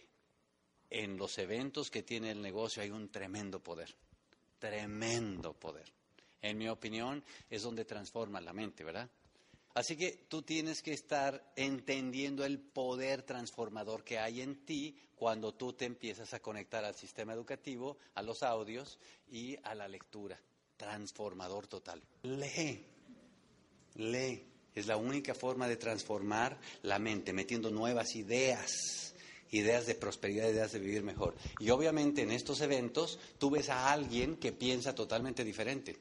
en 0.90 1.16
los 1.16 1.38
eventos 1.38 1.90
que 1.90 2.02
tiene 2.02 2.30
el 2.30 2.40
negocio 2.40 2.82
hay 2.82 2.90
un 2.90 3.10
tremendo 3.10 3.60
poder, 3.60 3.94
tremendo 4.58 5.52
poder. 5.52 5.92
En 6.42 6.58
mi 6.58 6.68
opinión, 6.68 7.24
es 7.50 7.62
donde 7.62 7.84
transforma 7.84 8.40
la 8.40 8.52
mente, 8.52 8.84
¿verdad? 8.84 9.10
Así 9.74 9.96
que 9.96 10.26
tú 10.28 10.42
tienes 10.42 10.80
que 10.80 10.92
estar 10.92 11.52
entendiendo 11.54 12.44
el 12.44 12.58
poder 12.60 13.22
transformador 13.24 14.04
que 14.04 14.18
hay 14.18 14.40
en 14.40 14.64
ti 14.64 14.96
cuando 15.14 15.54
tú 15.54 15.74
te 15.74 15.84
empiezas 15.84 16.32
a 16.32 16.40
conectar 16.40 16.84
al 16.84 16.94
sistema 16.94 17.34
educativo, 17.34 17.98
a 18.14 18.22
los 18.22 18.42
audios 18.42 18.98
y 19.28 19.56
a 19.64 19.74
la 19.74 19.86
lectura. 19.86 20.40
Transformador 20.76 21.66
total. 21.66 22.02
Lee, 22.22 22.84
lee. 23.94 24.44
Es 24.74 24.86
la 24.86 24.98
única 24.98 25.34
forma 25.34 25.66
de 25.68 25.76
transformar 25.76 26.58
la 26.82 26.98
mente, 26.98 27.32
metiendo 27.32 27.70
nuevas 27.70 28.14
ideas, 28.14 29.14
ideas 29.50 29.86
de 29.86 29.94
prosperidad, 29.94 30.50
ideas 30.50 30.72
de 30.72 30.78
vivir 30.78 31.02
mejor. 31.02 31.34
Y 31.58 31.70
obviamente 31.70 32.22
en 32.22 32.30
estos 32.30 32.60
eventos 32.60 33.18
tú 33.38 33.48
ves 33.48 33.70
a 33.70 33.90
alguien 33.90 34.36
que 34.36 34.52
piensa 34.52 34.94
totalmente 34.94 35.44
diferente. 35.44 35.96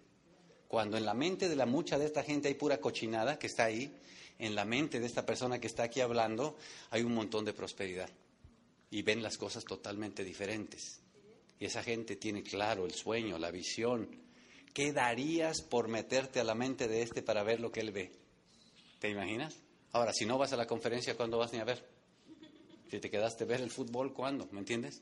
Cuando 0.67 0.97
en 0.97 1.05
la 1.05 1.13
mente 1.13 1.47
de 1.47 1.55
la 1.55 1.65
mucha 1.65 1.97
de 1.97 2.05
esta 2.05 2.21
gente 2.23 2.49
hay 2.49 2.55
pura 2.55 2.81
cochinada 2.81 3.39
que 3.39 3.47
está 3.47 3.63
ahí, 3.63 3.95
en 4.39 4.55
la 4.55 4.65
mente 4.65 4.99
de 4.99 5.05
esta 5.05 5.25
persona 5.25 5.59
que 5.59 5.67
está 5.67 5.83
aquí 5.83 6.01
hablando 6.01 6.57
hay 6.89 7.03
un 7.03 7.13
montón 7.13 7.45
de 7.45 7.53
prosperidad. 7.53 8.09
Y 8.91 9.03
ven 9.03 9.23
las 9.23 9.37
cosas 9.37 9.63
totalmente 9.63 10.25
diferentes. 10.25 10.99
Y 11.59 11.65
esa 11.65 11.81
gente 11.81 12.17
tiene 12.17 12.43
claro 12.43 12.85
el 12.85 12.93
sueño, 12.93 13.37
la 13.37 13.51
visión. 13.51 14.24
¿Qué 14.75 14.91
darías 14.91 15.61
por 15.61 15.87
meterte 15.87 16.41
a 16.41 16.43
la 16.43 16.53
mente 16.53 16.89
de 16.89 17.01
este 17.01 17.21
para 17.21 17.43
ver 17.43 17.61
lo 17.61 17.71
que 17.71 17.79
él 17.79 17.93
ve? 17.93 18.11
¿Te 18.99 19.09
imaginas? 19.09 19.55
Ahora, 19.93 20.11
si 20.11 20.25
no 20.25 20.37
vas 20.37 20.51
a 20.51 20.57
la 20.57 20.67
conferencia, 20.67 21.15
¿cuándo 21.15 21.37
vas 21.37 21.53
ni 21.53 21.59
a 21.59 21.63
ver? 21.63 21.81
Si 22.91 22.99
te 22.99 23.09
quedaste 23.09 23.45
a 23.45 23.47
ver 23.47 23.61
el 23.61 23.71
fútbol, 23.71 24.11
¿cuándo? 24.11 24.49
¿Me 24.51 24.59
entiendes? 24.59 25.01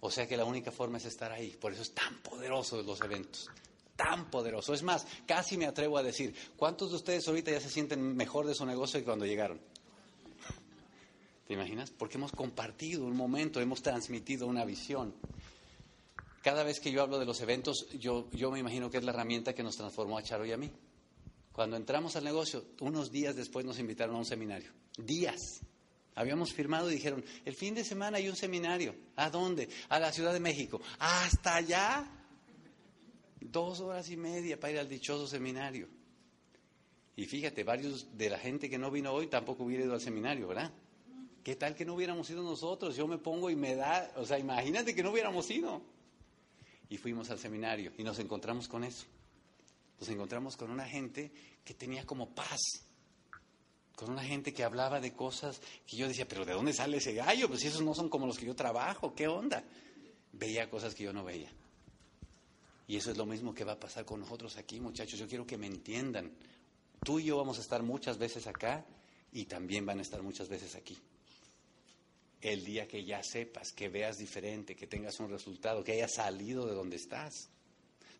O 0.00 0.10
sea 0.10 0.26
que 0.26 0.34
la 0.34 0.46
única 0.46 0.72
forma 0.72 0.96
es 0.96 1.04
estar 1.04 1.30
ahí. 1.30 1.50
Por 1.60 1.74
eso 1.74 1.82
es 1.82 1.92
tan 1.92 2.22
poderoso 2.22 2.82
los 2.82 3.02
eventos. 3.02 3.50
Tan 3.96 4.30
poderoso. 4.30 4.72
Es 4.72 4.82
más, 4.82 5.06
casi 5.26 5.58
me 5.58 5.66
atrevo 5.66 5.98
a 5.98 6.02
decir, 6.02 6.34
¿cuántos 6.56 6.88
de 6.88 6.96
ustedes 6.96 7.28
ahorita 7.28 7.50
ya 7.50 7.60
se 7.60 7.68
sienten 7.68 8.16
mejor 8.16 8.46
de 8.46 8.54
su 8.54 8.64
negocio 8.64 8.98
que 8.98 9.04
cuando 9.04 9.26
llegaron? 9.26 9.60
¿Te 11.46 11.52
imaginas? 11.52 11.90
Porque 11.90 12.16
hemos 12.16 12.32
compartido 12.32 13.04
un 13.04 13.14
momento, 13.14 13.60
hemos 13.60 13.82
transmitido 13.82 14.46
una 14.46 14.64
visión. 14.64 15.12
Cada 16.42 16.62
vez 16.64 16.80
que 16.80 16.90
yo 16.90 17.02
hablo 17.02 17.18
de 17.18 17.26
los 17.26 17.40
eventos, 17.40 17.86
yo, 17.98 18.30
yo 18.32 18.50
me 18.50 18.58
imagino 18.58 18.90
que 18.90 18.96
es 18.96 19.04
la 19.04 19.12
herramienta 19.12 19.54
que 19.54 19.62
nos 19.62 19.76
transformó 19.76 20.16
a 20.16 20.22
Charo 20.22 20.46
y 20.46 20.52
a 20.52 20.56
mí. 20.56 20.70
Cuando 21.52 21.76
entramos 21.76 22.16
al 22.16 22.24
negocio, 22.24 22.64
unos 22.80 23.10
días 23.10 23.36
después 23.36 23.66
nos 23.66 23.78
invitaron 23.78 24.16
a 24.16 24.18
un 24.18 24.24
seminario. 24.24 24.72
Días. 24.96 25.60
Habíamos 26.14 26.52
firmado 26.52 26.90
y 26.90 26.94
dijeron, 26.94 27.24
el 27.44 27.54
fin 27.54 27.74
de 27.74 27.84
semana 27.84 28.18
hay 28.18 28.28
un 28.28 28.36
seminario. 28.36 28.94
¿A 29.16 29.28
dónde? 29.30 29.68
A 29.88 29.98
la 29.98 30.12
Ciudad 30.12 30.32
de 30.32 30.40
México. 30.40 30.80
¿Hasta 30.98 31.56
allá? 31.56 32.10
Dos 33.40 33.80
horas 33.80 34.08
y 34.10 34.16
media 34.16 34.58
para 34.58 34.72
ir 34.72 34.78
al 34.78 34.88
dichoso 34.88 35.26
seminario. 35.26 35.88
Y 37.16 37.26
fíjate, 37.26 37.64
varios 37.64 38.16
de 38.16 38.30
la 38.30 38.38
gente 38.38 38.70
que 38.70 38.78
no 38.78 38.90
vino 38.90 39.12
hoy 39.12 39.26
tampoco 39.26 39.64
hubiera 39.64 39.84
ido 39.84 39.92
al 39.92 40.00
seminario, 40.00 40.48
¿verdad? 40.48 40.72
¿Qué 41.44 41.56
tal 41.56 41.74
que 41.74 41.84
no 41.84 41.94
hubiéramos 41.94 42.30
ido 42.30 42.42
nosotros? 42.42 42.96
Yo 42.96 43.06
me 43.06 43.18
pongo 43.18 43.50
y 43.50 43.56
me 43.56 43.74
da, 43.74 44.10
o 44.16 44.24
sea, 44.24 44.38
imagínate 44.38 44.94
que 44.94 45.02
no 45.02 45.10
hubiéramos 45.10 45.50
ido. 45.50 45.82
Y 46.90 46.98
fuimos 46.98 47.30
al 47.30 47.38
seminario 47.38 47.92
y 47.96 48.02
nos 48.02 48.18
encontramos 48.18 48.68
con 48.68 48.84
eso. 48.84 49.06
Nos 49.98 50.08
encontramos 50.08 50.56
con 50.56 50.70
una 50.70 50.86
gente 50.86 51.30
que 51.64 51.72
tenía 51.72 52.04
como 52.04 52.34
paz. 52.34 52.60
Con 53.94 54.10
una 54.10 54.24
gente 54.24 54.52
que 54.52 54.64
hablaba 54.64 55.00
de 55.00 55.12
cosas 55.12 55.60
que 55.86 55.96
yo 55.96 56.08
decía, 56.08 56.26
pero 56.26 56.44
¿de 56.44 56.52
dónde 56.52 56.72
sale 56.72 56.96
ese 56.96 57.14
gallo? 57.14 57.48
Pues 57.48 57.60
si 57.60 57.68
esos 57.68 57.82
no 57.82 57.94
son 57.94 58.08
como 58.08 58.26
los 58.26 58.38
que 58.38 58.46
yo 58.46 58.56
trabajo, 58.56 59.14
¿qué 59.14 59.28
onda? 59.28 59.62
Veía 60.32 60.68
cosas 60.68 60.94
que 60.94 61.04
yo 61.04 61.12
no 61.12 61.22
veía. 61.22 61.52
Y 62.88 62.96
eso 62.96 63.12
es 63.12 63.16
lo 63.16 63.24
mismo 63.24 63.54
que 63.54 63.62
va 63.62 63.72
a 63.72 63.78
pasar 63.78 64.04
con 64.04 64.18
nosotros 64.18 64.56
aquí, 64.56 64.80
muchachos. 64.80 65.18
Yo 65.18 65.28
quiero 65.28 65.46
que 65.46 65.56
me 65.56 65.68
entiendan. 65.68 66.32
Tú 67.04 67.20
y 67.20 67.24
yo 67.26 67.36
vamos 67.36 67.58
a 67.58 67.60
estar 67.60 67.82
muchas 67.84 68.18
veces 68.18 68.48
acá 68.48 68.84
y 69.32 69.44
también 69.44 69.86
van 69.86 70.00
a 70.00 70.02
estar 70.02 70.22
muchas 70.22 70.48
veces 70.48 70.74
aquí. 70.74 70.98
El 72.40 72.64
día 72.64 72.88
que 72.88 73.04
ya 73.04 73.22
sepas, 73.22 73.72
que 73.72 73.88
veas 73.88 74.16
diferente, 74.16 74.74
que 74.74 74.86
tengas 74.86 75.20
un 75.20 75.30
resultado, 75.30 75.84
que 75.84 75.92
hayas 75.92 76.14
salido 76.14 76.66
de 76.66 76.74
donde 76.74 76.96
estás. 76.96 77.50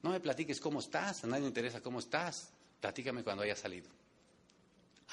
No 0.03 0.11
me 0.11 0.21
platiques 0.21 0.61
cómo 0.61 0.81
estás, 0.81 1.25
a 1.25 1.27
nadie 1.27 1.43
le 1.43 1.49
interesa 1.49 1.81
cómo 1.81 1.99
estás. 1.99 2.51
Platícame 2.81 3.23
cuando 3.23 3.43
hayas 3.43 3.59
salido. 3.59 3.89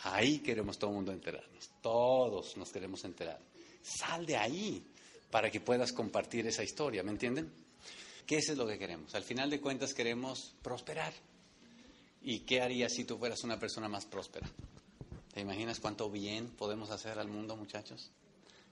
Ahí 0.04 0.40
queremos 0.40 0.78
todo 0.78 0.92
el 0.92 0.96
mundo 0.98 1.12
enterarnos. 1.12 1.70
Todos 1.82 2.56
nos 2.58 2.72
queremos 2.72 3.04
enterar. 3.04 3.40
Sal 3.82 4.26
de 4.26 4.38
ahí 4.38 4.86
para 5.32 5.50
que 5.50 5.60
puedas 5.60 5.92
compartir 5.92 6.48
esa 6.48 6.64
historia, 6.64 7.04
¿me 7.04 7.12
entienden? 7.12 7.52
Que 8.26 8.38
eso 8.38 8.52
es 8.52 8.58
lo 8.58 8.68
que 8.68 8.78
queremos. 8.78 9.16
Al 9.16 9.24
final 9.24 9.50
de 9.50 9.60
cuentas 9.60 9.94
queremos 9.94 10.54
prosperar. 10.62 11.14
¿Y 12.22 12.40
qué 12.40 12.62
harías 12.62 12.94
si 12.94 13.06
tú 13.06 13.18
fueras 13.18 13.44
una 13.44 13.60
persona 13.60 13.88
más 13.88 14.06
próspera? 14.06 14.50
¿Te 15.34 15.42
imaginas 15.42 15.80
cuánto 15.80 16.10
bien 16.10 16.50
podemos 16.50 16.90
hacer 16.90 17.20
al 17.20 17.28
mundo, 17.28 17.56
muchachos? 17.56 18.12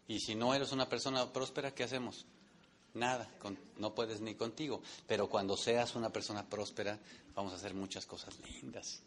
Y 0.08 0.20
si 0.20 0.36
no 0.36 0.54
eres 0.54 0.72
una 0.72 0.88
persona 0.88 1.32
próspera, 1.32 1.74
¿qué 1.74 1.84
hacemos? 1.84 2.26
Nada, 2.94 3.30
no 3.78 3.94
puedes 3.94 4.22
ni 4.22 4.36
contigo. 4.36 4.82
Pero 5.08 5.30
cuando 5.30 5.58
seas 5.58 5.96
una 5.96 6.12
persona 6.12 6.48
próspera, 6.48 7.00
vamos 7.34 7.54
a 7.54 7.58
hacer 7.58 7.74
muchas 7.74 8.06
cosas 8.06 8.38
lindas, 8.40 9.02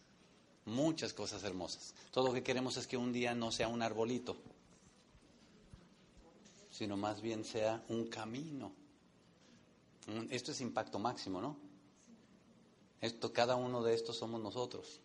muchas 0.66 1.12
cosas 1.12 1.42
hermosas. 1.44 1.94
Todo 2.10 2.28
lo 2.28 2.34
que 2.34 2.42
queremos 2.42 2.76
es 2.76 2.86
que 2.86 2.96
un 2.96 3.12
día 3.12 3.34
no 3.34 3.50
sea 3.52 3.68
un 3.68 3.82
arbolito, 3.82 4.36
sino 6.70 6.96
más 6.96 7.22
bien 7.22 7.44
sea 7.44 7.82
un 7.88 8.08
camino. 8.08 8.72
Esto 10.30 10.52
es 10.52 10.60
impacto 10.60 10.98
máximo, 10.98 11.40
¿no? 11.40 11.56
Esto, 13.00 13.32
cada 13.32 13.56
uno 13.56 13.82
de 13.82 13.94
estos 13.94 14.16
somos 14.16 14.40
nosotros, 14.40 15.00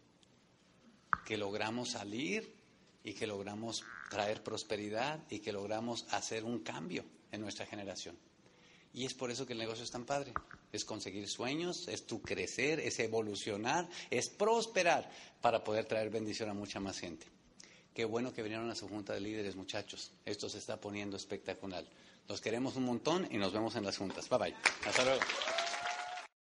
que 1.26 1.38
logramos 1.38 1.91
salir 1.91 2.56
y 3.04 3.14
que 3.14 3.28
logramos 3.28 3.84
traer 4.14 4.43
prosperidad 4.43 5.20
y 5.32 5.39
que 5.39 5.51
logramos 5.51 6.05
hacer 6.11 6.43
un 6.43 6.59
cambio 6.59 7.03
en 7.32 7.41
nuestra 7.41 7.66
generación. 7.66 8.16
Y 8.93 9.05
es 9.05 9.16
por 9.16 9.32
eso 9.32 9.47
que 9.47 9.53
el 9.53 9.59
negocio 9.59 9.84
es 9.84 9.89
tan 9.89 10.05
padre. 10.05 10.34
Es 10.72 10.86
conseguir 10.86 11.28
sueños, 11.28 11.88
es 11.88 12.05
tu 12.05 12.22
crecer, 12.22 12.80
es 12.80 12.99
evolucionar, 12.99 13.89
es 14.11 14.30
prosperar 14.30 15.09
para 15.41 15.64
poder 15.64 15.86
traer 15.86 16.11
bendición 16.11 16.49
a 16.49 16.53
mucha 16.53 16.80
más 16.80 16.99
gente. 16.99 17.26
Qué 17.91 18.05
bueno 18.05 18.34
que 18.34 18.43
vinieron 18.43 18.70
a 18.70 18.76
su 18.76 18.88
junta 18.88 19.14
de 19.14 19.22
líderes, 19.22 19.55
muchachos. 19.55 20.11
Esto 20.26 20.47
se 20.47 20.59
está 20.59 20.80
poniendo 20.80 21.18
espectacular. 21.18 21.84
Los 22.28 22.39
queremos 22.39 22.76
un 22.76 22.86
montón 22.86 23.28
y 23.32 23.38
nos 23.38 23.51
vemos 23.51 23.76
en 23.76 23.84
las 23.84 23.97
juntas. 23.97 24.30
Bye 24.30 24.38
bye. 24.38 24.55
Hasta 24.86 25.03
luego. 25.03 25.22